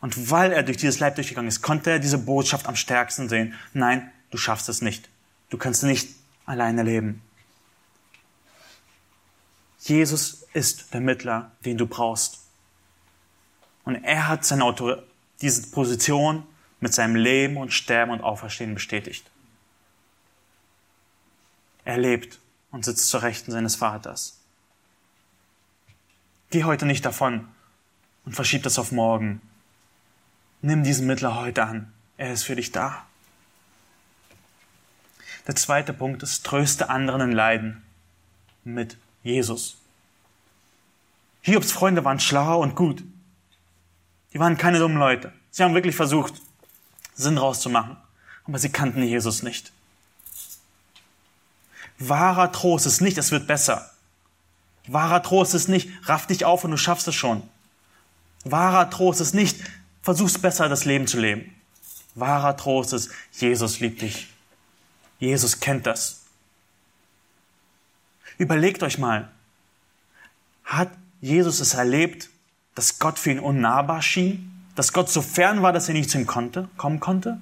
Und 0.00 0.30
weil 0.30 0.52
er 0.52 0.62
durch 0.62 0.76
dieses 0.76 0.98
Leid 0.98 1.16
durchgegangen 1.16 1.48
ist, 1.48 1.62
konnte 1.62 1.90
er 1.90 1.98
diese 1.98 2.18
Botschaft 2.18 2.66
am 2.66 2.76
stärksten 2.76 3.28
sehen. 3.28 3.54
Nein, 3.72 4.10
du 4.30 4.36
schaffst 4.36 4.68
es 4.68 4.82
nicht. 4.82 5.08
Du 5.48 5.58
kannst 5.58 5.82
nicht 5.82 6.08
alleine 6.46 6.82
leben. 6.82 7.22
Jesus 9.80 10.46
ist 10.52 10.92
der 10.92 11.00
Mittler, 11.00 11.52
den 11.64 11.78
du 11.78 11.86
brauchst. 11.86 12.38
Und 13.84 13.96
er 14.04 14.28
hat 14.28 14.44
seine 14.44 14.64
Autor 14.64 15.02
diese 15.40 15.70
Position 15.70 16.46
mit 16.80 16.94
seinem 16.94 17.16
Leben 17.16 17.56
und 17.56 17.72
Sterben 17.72 18.12
und 18.12 18.20
Auferstehen 18.20 18.74
bestätigt. 18.74 19.30
Er 21.84 21.98
lebt 21.98 22.38
und 22.70 22.84
sitzt 22.84 23.08
zur 23.08 23.22
Rechten 23.22 23.52
seines 23.52 23.76
Vaters. 23.76 24.38
Geh 26.50 26.64
heute 26.64 26.84
nicht 26.84 27.04
davon 27.04 27.48
und 28.26 28.34
verschieb 28.34 28.62
das 28.62 28.78
auf 28.78 28.92
morgen. 28.92 29.40
Nimm 30.62 30.84
diesen 30.84 31.06
Mittler 31.06 31.36
heute 31.36 31.64
an. 31.64 31.92
Er 32.18 32.32
ist 32.32 32.42
für 32.42 32.56
dich 32.56 32.70
da. 32.70 33.06
Der 35.46 35.56
zweite 35.56 35.94
Punkt 35.94 36.22
ist, 36.22 36.44
tröste 36.44 36.90
anderen 36.90 37.22
in 37.22 37.32
Leiden 37.32 37.82
mit 38.62 38.98
Jesus. 39.22 39.76
Hiobs 41.42 41.72
Freunde 41.72 42.04
waren 42.04 42.20
schlau 42.20 42.60
und 42.62 42.76
gut. 42.76 43.02
Die 44.32 44.38
waren 44.38 44.56
keine 44.56 44.78
dummen 44.78 44.98
Leute. 44.98 45.32
Sie 45.50 45.62
haben 45.62 45.74
wirklich 45.74 45.96
versucht, 45.96 46.34
Sinn 47.14 47.38
rauszumachen. 47.38 47.96
Aber 48.46 48.58
sie 48.58 48.70
kannten 48.70 49.02
Jesus 49.02 49.42
nicht. 49.42 49.72
Wahrer 51.98 52.50
Trost 52.50 52.86
ist 52.86 53.00
nicht, 53.00 53.18
es 53.18 53.30
wird 53.30 53.46
besser. 53.46 53.90
Wahrer 54.86 55.22
Trost 55.22 55.54
ist 55.54 55.68
nicht, 55.68 55.90
raff 56.08 56.26
dich 56.26 56.44
auf 56.44 56.64
und 56.64 56.70
du 56.70 56.76
schaffst 56.76 57.06
es 57.08 57.14
schon. 57.14 57.42
Wahrer 58.44 58.88
Trost 58.88 59.20
ist 59.20 59.34
nicht, 59.34 59.60
versuch's 60.02 60.38
besser, 60.38 60.68
das 60.68 60.86
Leben 60.86 61.06
zu 61.06 61.20
leben. 61.20 61.54
Wahrer 62.14 62.56
Trost 62.56 62.92
ist, 62.94 63.10
Jesus 63.32 63.80
liebt 63.80 64.00
dich. 64.00 64.28
Jesus 65.18 65.60
kennt 65.60 65.86
das. 65.86 66.19
Überlegt 68.40 68.82
euch 68.82 68.96
mal, 68.96 69.30
hat 70.64 70.90
Jesus 71.20 71.60
es 71.60 71.74
erlebt, 71.74 72.30
dass 72.74 72.98
Gott 72.98 73.18
für 73.18 73.30
ihn 73.30 73.38
unnahbar 73.38 74.00
schien? 74.00 74.64
Dass 74.74 74.94
Gott 74.94 75.10
so 75.10 75.20
fern 75.20 75.60
war, 75.60 75.74
dass 75.74 75.88
er 75.88 75.94
nicht 75.94 76.08
zu 76.08 76.16
ihm 76.16 76.26
konnte, 76.26 76.66
kommen 76.78 77.00
konnte? 77.00 77.38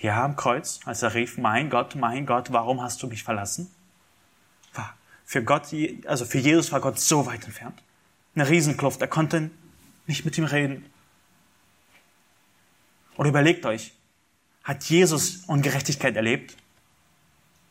Ja, 0.00 0.24
am 0.24 0.34
Kreuz, 0.34 0.80
als 0.86 1.02
er 1.02 1.12
rief, 1.12 1.36
mein 1.36 1.68
Gott, 1.68 1.94
mein 1.94 2.24
Gott, 2.24 2.54
warum 2.54 2.80
hast 2.80 3.02
du 3.02 3.06
mich 3.06 3.22
verlassen? 3.22 3.70
Für 5.26 5.44
Gott, 5.44 5.66
also 6.06 6.24
für 6.24 6.38
Jesus 6.38 6.72
war 6.72 6.80
Gott 6.80 6.98
so 6.98 7.26
weit 7.26 7.44
entfernt. 7.44 7.82
Eine 8.34 8.48
Riesenkluft, 8.48 8.98
er 9.02 9.08
konnte 9.08 9.50
nicht 10.06 10.24
mit 10.24 10.38
ihm 10.38 10.44
reden. 10.44 10.86
Oder 13.18 13.28
überlegt 13.28 13.66
euch, 13.66 13.92
hat 14.64 14.84
Jesus 14.84 15.44
Ungerechtigkeit 15.48 16.16
erlebt? 16.16 16.56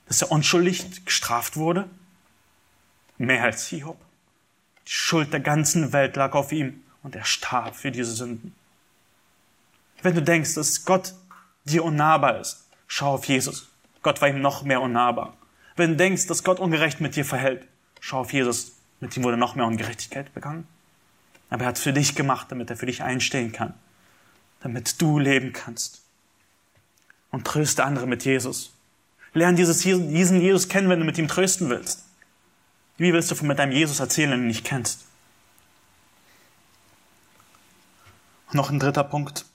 Dass 0.06 0.22
er 0.22 0.32
unschuldig 0.32 1.04
gestraft 1.04 1.58
wurde? 1.58 1.90
Mehr 3.22 3.44
als 3.44 3.68
Hiob. 3.68 4.00
Die 4.88 4.92
Schuld 4.92 5.32
der 5.32 5.42
ganzen 5.42 5.94
Welt 5.94 6.16
lag 6.16 6.34
auf 6.34 6.52
ihm 6.52 6.82
und 7.04 7.16
er 7.16 7.24
starb 7.24 7.76
für 7.76 7.92
diese 7.92 8.14
Sünden. 8.14 8.56
Wenn 10.02 10.16
du 10.16 10.24
denkst, 10.24 10.56
dass 10.56 10.86
Gott 10.86 11.14
dir 11.64 11.84
unnahbar 11.84 12.40
ist, 12.40 12.66
schau 12.88 13.14
auf 13.14 13.26
Jesus. 13.26 13.70
Gott 14.02 14.22
war 14.22 14.30
ihm 14.30 14.42
noch 14.42 14.64
mehr 14.64 14.82
unnahbar. 14.82 15.38
Wenn 15.76 15.92
du 15.92 15.98
denkst, 15.98 16.26
dass 16.26 16.44
Gott 16.44 16.60
ungerecht 16.60 17.00
mit 17.00 17.16
dir 17.16 17.24
verhält, 17.24 17.68
schau 18.00 18.22
auf 18.22 18.34
Jesus. 18.34 18.72
Mit 19.00 19.16
ihm 19.16 19.24
wurde 19.24 19.38
noch 19.38 19.54
mehr 19.54 19.68
Ungerechtigkeit 19.68 20.34
begangen. 20.34 20.68
Aber 21.52 21.66
er 21.66 21.68
hat 21.68 21.78
es 21.78 21.84
für 21.84 21.94
dich 21.94 22.16
gemacht, 22.16 22.48
damit 22.50 22.72
er 22.72 22.76
für 22.76 22.88
dich 22.88 23.04
einstehen 23.04 23.52
kann. 23.52 23.76
Damit 24.62 25.00
du 25.00 25.20
leben 25.20 25.54
kannst. 25.54 26.02
Und 27.30 27.46
tröste 27.46 27.84
andere 27.84 28.08
mit 28.08 28.26
Jesus. 28.26 28.74
Lern 29.36 29.56
dieses, 29.56 29.82
diesen 29.82 30.42
Jesus 30.42 30.70
kennen, 30.70 30.90
wenn 30.90 31.00
du 31.00 31.06
mit 31.06 31.20
ihm 31.20 31.28
trösten 31.28 31.70
willst. 31.70 32.06
Wie 33.02 33.14
willst 33.14 33.32
du 33.32 33.36
von 33.36 33.48
mit 33.48 33.58
deinem 33.58 33.72
Jesus 33.72 34.00
erzählen, 34.00 34.30
wenn 34.30 34.42
du 34.42 34.46
ihn 34.46 34.50
nicht 34.50 34.64
kennst? 34.64 35.08
noch 38.52 38.70
ein 38.70 38.78
dritter 38.78 39.04
Punkt. 39.04 39.46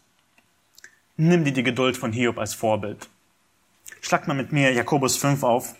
Nimm 1.16 1.44
dir 1.44 1.52
die 1.52 1.62
Geduld 1.62 1.96
von 1.96 2.12
Hiob 2.12 2.38
als 2.38 2.54
Vorbild. 2.54 3.08
Schlag 4.00 4.26
mal 4.26 4.34
mit 4.34 4.50
mir 4.50 4.72
Jakobus 4.72 5.16
5 5.16 5.44
auf. 5.44 5.76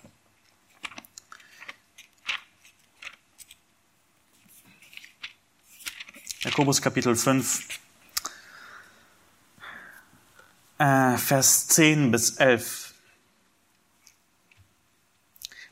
Jakobus 6.42 6.80
Kapitel 6.80 7.16
5, 7.16 7.66
äh, 10.78 11.16
Vers 11.16 11.66
10 11.66 12.12
bis 12.12 12.36
11. 12.36 12.94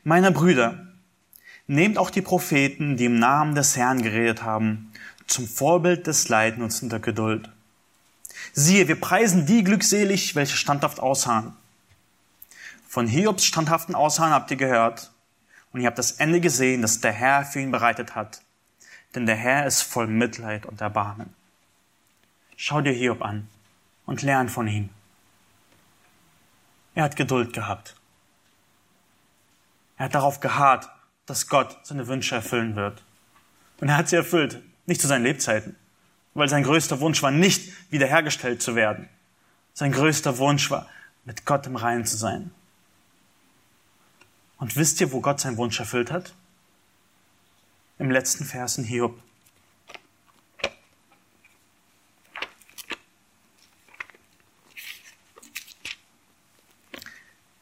Meine 0.03 0.31
Brüder, 0.31 0.94
Nehmt 1.67 1.97
auch 1.97 2.09
die 2.09 2.21
Propheten, 2.21 2.97
die 2.97 3.05
im 3.05 3.17
Namen 3.17 3.55
des 3.55 3.75
Herrn 3.75 4.01
geredet 4.01 4.43
haben, 4.43 4.91
zum 5.27 5.47
Vorbild 5.47 6.05
des 6.05 6.29
Leidens 6.29 6.83
und 6.83 6.91
der 6.91 6.99
Geduld. 6.99 7.49
Siehe, 8.53 8.87
wir 8.87 8.99
preisen 8.99 9.45
die 9.45 9.63
glückselig, 9.63 10.35
welche 10.35 10.55
standhaft 10.55 10.99
ausharren. 10.99 11.53
Von 12.87 13.07
Hiobs 13.07 13.45
standhaften 13.45 13.95
Ausharren 13.95 14.33
habt 14.33 14.51
ihr 14.51 14.57
gehört, 14.57 15.11
und 15.73 15.81
ihr 15.81 15.87
habt 15.87 15.97
das 15.97 16.11
Ende 16.13 16.39
gesehen, 16.39 16.81
das 16.81 17.01
der 17.01 17.11
Herr 17.11 17.43
für 17.43 17.59
ihn 17.59 17.71
bereitet 17.71 18.15
hat. 18.15 18.41
Denn 19.13 19.25
der 19.25 19.35
Herr 19.35 19.65
ist 19.65 19.81
voll 19.81 20.07
Mitleid 20.07 20.65
und 20.65 20.79
Erbarmen. 20.79 21.33
Schau 22.55 22.79
dir 22.79 22.93
Hiob 22.93 23.21
an 23.21 23.49
und 24.05 24.21
lern 24.21 24.47
von 24.47 24.67
ihm. 24.67 24.89
Er 26.93 27.03
hat 27.03 27.17
Geduld 27.17 27.51
gehabt. 27.51 27.95
Er 29.97 30.05
hat 30.05 30.15
darauf 30.15 30.39
geharrt, 30.39 30.89
dass 31.25 31.47
Gott 31.47 31.77
seine 31.83 32.07
Wünsche 32.07 32.35
erfüllen 32.35 32.75
wird. 32.75 33.03
Und 33.79 33.89
er 33.89 33.97
hat 33.97 34.09
sie 34.09 34.15
erfüllt, 34.15 34.61
nicht 34.85 35.01
zu 35.01 35.07
seinen 35.07 35.23
Lebzeiten, 35.23 35.75
weil 36.33 36.49
sein 36.49 36.63
größter 36.63 36.99
Wunsch 36.99 37.21
war, 37.23 37.31
nicht 37.31 37.73
wiederhergestellt 37.91 38.61
zu 38.61 38.75
werden. 38.75 39.09
Sein 39.73 39.91
größter 39.91 40.37
Wunsch 40.37 40.69
war, 40.71 40.89
mit 41.25 41.45
Gott 41.45 41.67
im 41.67 41.75
Reinen 41.75 42.05
zu 42.05 42.17
sein. 42.17 42.51
Und 44.57 44.75
wisst 44.75 45.01
ihr, 45.01 45.11
wo 45.11 45.21
Gott 45.21 45.39
seinen 45.39 45.57
Wunsch 45.57 45.79
erfüllt 45.79 46.11
hat? 46.11 46.33
im 47.97 48.11
letzten 48.11 48.45
Vers 48.45 48.77
in 48.77 48.83
Hiob. 48.83 49.19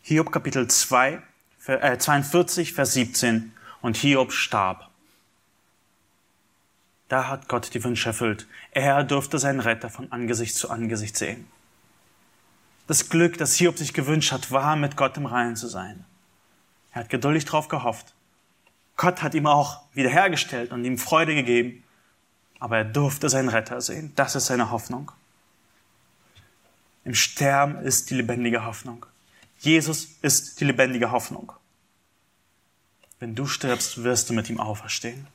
Hiob 0.02 0.32
Kapitel 0.32 0.68
2, 0.68 1.22
äh, 1.68 1.98
42, 1.98 2.74
Vers 2.74 2.94
17. 2.94 3.53
Und 3.84 3.98
Hiob 3.98 4.32
starb. 4.32 4.90
Da 7.10 7.28
hat 7.28 7.50
Gott 7.50 7.74
die 7.74 7.84
Wünsche 7.84 8.10
erfüllt. 8.10 8.48
Er 8.72 9.04
durfte 9.04 9.38
seinen 9.38 9.60
Retter 9.60 9.90
von 9.90 10.12
Angesicht 10.12 10.56
zu 10.56 10.72
Angesicht 10.72 11.16
sehen. 11.16 11.46
Das 12.88 13.10
Glück, 13.10 13.38
das 13.38 13.56
Hiob 13.56 13.78
sich 13.78 13.94
gewünscht 13.94 14.32
hat, 14.32 14.52
war, 14.52 14.76
mit 14.78 14.98
Gott 14.98 15.18
im 15.18 15.26
Reinen 15.26 15.56
zu 15.56 15.68
sein. 15.68 16.06
Er 16.94 17.02
hat 17.02 17.10
geduldig 17.10 17.46
darauf 17.46 17.68
gehofft. 17.68 18.14
Gott 18.96 19.22
hat 19.22 19.36
ihm 19.36 19.48
auch 19.48 19.82
wiederhergestellt 19.94 20.72
und 20.72 20.86
ihm 20.86 20.98
Freude 20.98 21.36
gegeben. 21.36 21.84
Aber 22.60 22.78
er 22.78 22.86
durfte 22.86 23.30
seinen 23.30 23.50
Retter 23.50 23.82
sehen. 23.82 24.14
Das 24.16 24.36
ist 24.36 24.46
seine 24.46 24.72
Hoffnung. 24.72 25.12
Im 27.04 27.16
Sterben 27.16 27.80
ist 27.84 28.10
die 28.10 28.16
lebendige 28.16 28.66
Hoffnung. 28.66 29.06
Jesus 29.60 30.16
ist 30.22 30.62
die 30.62 30.66
lebendige 30.66 31.12
Hoffnung. 31.12 31.52
Wenn 33.24 33.36
du 33.36 33.48
stirbst, 33.48 34.04
wirst 34.04 34.30
du 34.30 34.34
mit 34.34 34.50
ihm 34.50 34.60
auferstehen. 34.60 35.28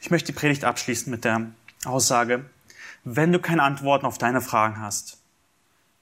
Ich 0.00 0.10
möchte 0.10 0.32
die 0.32 0.36
Predigt 0.36 0.64
abschließen 0.64 1.08
mit 1.08 1.24
der 1.24 1.52
Aussage, 1.84 2.50
wenn 3.04 3.30
du 3.30 3.38
keine 3.38 3.62
Antworten 3.62 4.06
auf 4.06 4.18
deine 4.18 4.40
Fragen 4.40 4.80
hast, 4.80 5.18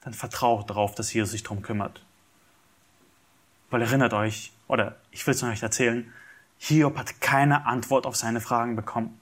dann 0.01 0.15
vertraue 0.15 0.65
darauf, 0.65 0.95
dass 0.95 1.13
Jesus 1.13 1.29
sich 1.29 1.43
darum 1.43 1.61
kümmert. 1.61 2.03
Weil 3.69 3.83
erinnert 3.83 4.13
euch, 4.13 4.51
oder 4.67 4.95
ich 5.11 5.27
will 5.27 5.35
es 5.35 5.43
euch 5.43 5.61
erzählen, 5.61 6.11
Hiob 6.57 6.97
hat 6.97 7.21
keine 7.21 7.67
Antwort 7.67 8.07
auf 8.07 8.15
seine 8.15 8.41
Fragen 8.41 8.75
bekommen. 8.75 9.19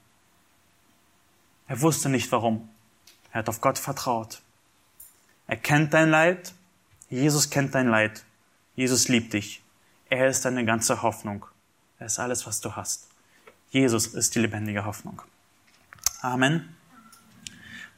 Er 1.68 1.82
wusste 1.82 2.08
nicht 2.08 2.32
warum. 2.32 2.70
Er 3.34 3.40
hat 3.40 3.50
auf 3.50 3.60
Gott 3.60 3.78
vertraut. 3.78 4.42
Er 5.48 5.58
kennt 5.58 5.94
dein 5.94 6.10
Leid. 6.12 6.54
Jesus 7.10 7.50
kennt 7.50 7.76
dein 7.76 7.90
Leid. 7.90 8.24
Jesus 8.78 9.10
liebt 9.10 9.34
dich. 9.34 9.62
Er 10.10 10.28
ist 10.28 10.46
deine 10.46 10.64
ganze 10.64 11.02
Hoffnung. 11.02 11.46
Er 12.00 12.06
ist 12.06 12.20
alles, 12.20 12.48
was 12.48 12.62
du 12.62 12.76
hast. 12.76 13.08
Jesus 13.72 14.08
ist 14.08 14.36
die 14.36 14.40
lebendige 14.40 14.86
Hoffnung. 14.86 15.22
Amen. 16.22 16.76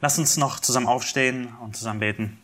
Lass 0.01 0.17
uns 0.17 0.37
noch 0.37 0.59
zusammen 0.59 0.87
aufstehen 0.87 1.53
und 1.61 1.75
zusammen 1.75 1.99
beten. 1.99 2.41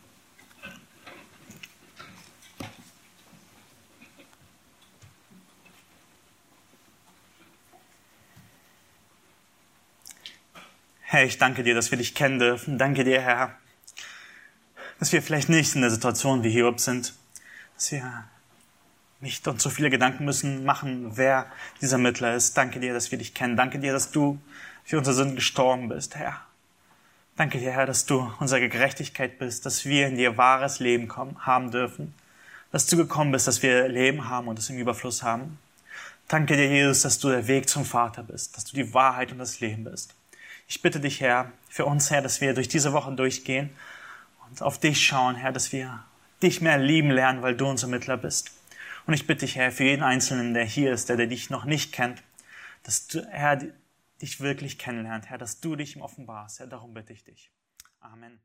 Herr, 11.02 11.24
ich 11.24 11.38
danke 11.38 11.62
dir, 11.62 11.74
dass 11.74 11.90
wir 11.90 11.98
dich 11.98 12.14
kennen 12.14 12.38
dürfen. 12.38 12.78
Danke 12.78 13.02
dir, 13.02 13.20
Herr, 13.20 13.56
dass 14.98 15.12
wir 15.12 15.22
vielleicht 15.22 15.48
nicht 15.48 15.74
in 15.74 15.80
der 15.80 15.90
Situation 15.90 16.42
wie 16.44 16.50
Hiob 16.50 16.78
sind, 16.78 17.14
dass 17.74 17.90
wir 17.90 18.28
nicht 19.20 19.46
uns 19.48 19.62
so 19.62 19.70
viele 19.70 19.90
Gedanken 19.90 20.24
müssen 20.24 20.64
machen, 20.64 21.16
wer 21.16 21.46
dieser 21.80 21.98
Mittler 21.98 22.34
ist. 22.34 22.56
Danke 22.56 22.80
dir, 22.80 22.92
dass 22.92 23.10
wir 23.10 23.18
dich 23.18 23.34
kennen. 23.34 23.56
Danke 23.56 23.78
dir, 23.78 23.92
dass 23.92 24.10
du 24.10 24.38
für 24.84 24.98
unsere 24.98 25.16
Sünden 25.16 25.36
gestorben 25.36 25.88
bist, 25.88 26.16
Herr. 26.16 26.40
Danke 27.36 27.58
dir, 27.58 27.72
Herr, 27.72 27.86
dass 27.86 28.06
du 28.06 28.32
unsere 28.40 28.68
Gerechtigkeit 28.68 29.38
bist, 29.38 29.66
dass 29.66 29.84
wir 29.84 30.06
in 30.06 30.16
dir 30.16 30.36
wahres 30.36 30.80
Leben 30.80 31.08
kommen, 31.08 31.36
haben 31.44 31.70
dürfen, 31.70 32.14
dass 32.72 32.86
du 32.86 32.96
gekommen 32.96 33.32
bist, 33.32 33.46
dass 33.46 33.62
wir 33.62 33.88
Leben 33.88 34.28
haben 34.28 34.48
und 34.48 34.58
es 34.58 34.70
im 34.70 34.78
Überfluss 34.78 35.22
haben. 35.22 35.58
Danke 36.28 36.56
dir, 36.56 36.68
Jesus, 36.68 37.02
dass 37.02 37.18
du 37.18 37.28
der 37.28 37.46
Weg 37.46 37.68
zum 37.68 37.84
Vater 37.84 38.22
bist, 38.22 38.56
dass 38.56 38.64
du 38.64 38.74
die 38.74 38.94
Wahrheit 38.94 39.32
und 39.32 39.38
das 39.38 39.60
Leben 39.60 39.84
bist. 39.84 40.14
Ich 40.66 40.82
bitte 40.82 40.98
dich, 40.98 41.20
Herr, 41.20 41.52
für 41.68 41.84
uns, 41.84 42.10
Herr, 42.10 42.22
dass 42.22 42.40
wir 42.40 42.54
durch 42.54 42.68
diese 42.68 42.92
Woche 42.92 43.12
durchgehen 43.12 43.70
und 44.48 44.62
auf 44.62 44.78
dich 44.78 45.04
schauen, 45.04 45.36
Herr, 45.36 45.52
dass 45.52 45.72
wir 45.72 46.04
dich 46.42 46.60
mehr 46.60 46.78
lieben 46.78 47.10
lernen, 47.10 47.42
weil 47.42 47.54
du 47.54 47.66
unser 47.66 47.86
Mittler 47.86 48.16
bist. 48.16 48.55
Und 49.06 49.14
ich 49.14 49.26
bitte 49.26 49.46
dich, 49.46 49.56
Herr, 49.56 49.70
für 49.70 49.84
jeden 49.84 50.02
Einzelnen, 50.02 50.52
der 50.52 50.64
hier 50.64 50.92
ist, 50.92 51.08
der, 51.08 51.16
der 51.16 51.28
dich 51.28 51.48
noch 51.48 51.64
nicht 51.64 51.92
kennt, 51.92 52.22
dass 52.82 53.06
du, 53.06 53.24
Herr, 53.30 53.62
dich 54.20 54.40
wirklich 54.40 54.78
kennenlernt, 54.78 55.26
Herr, 55.26 55.38
dass 55.38 55.60
du 55.60 55.76
dich 55.76 55.96
ihm 55.96 56.02
offenbarst. 56.02 56.58
Herr, 56.58 56.66
darum 56.66 56.92
bitte 56.92 57.12
ich 57.12 57.22
dich. 57.22 57.52
Amen. 58.00 58.40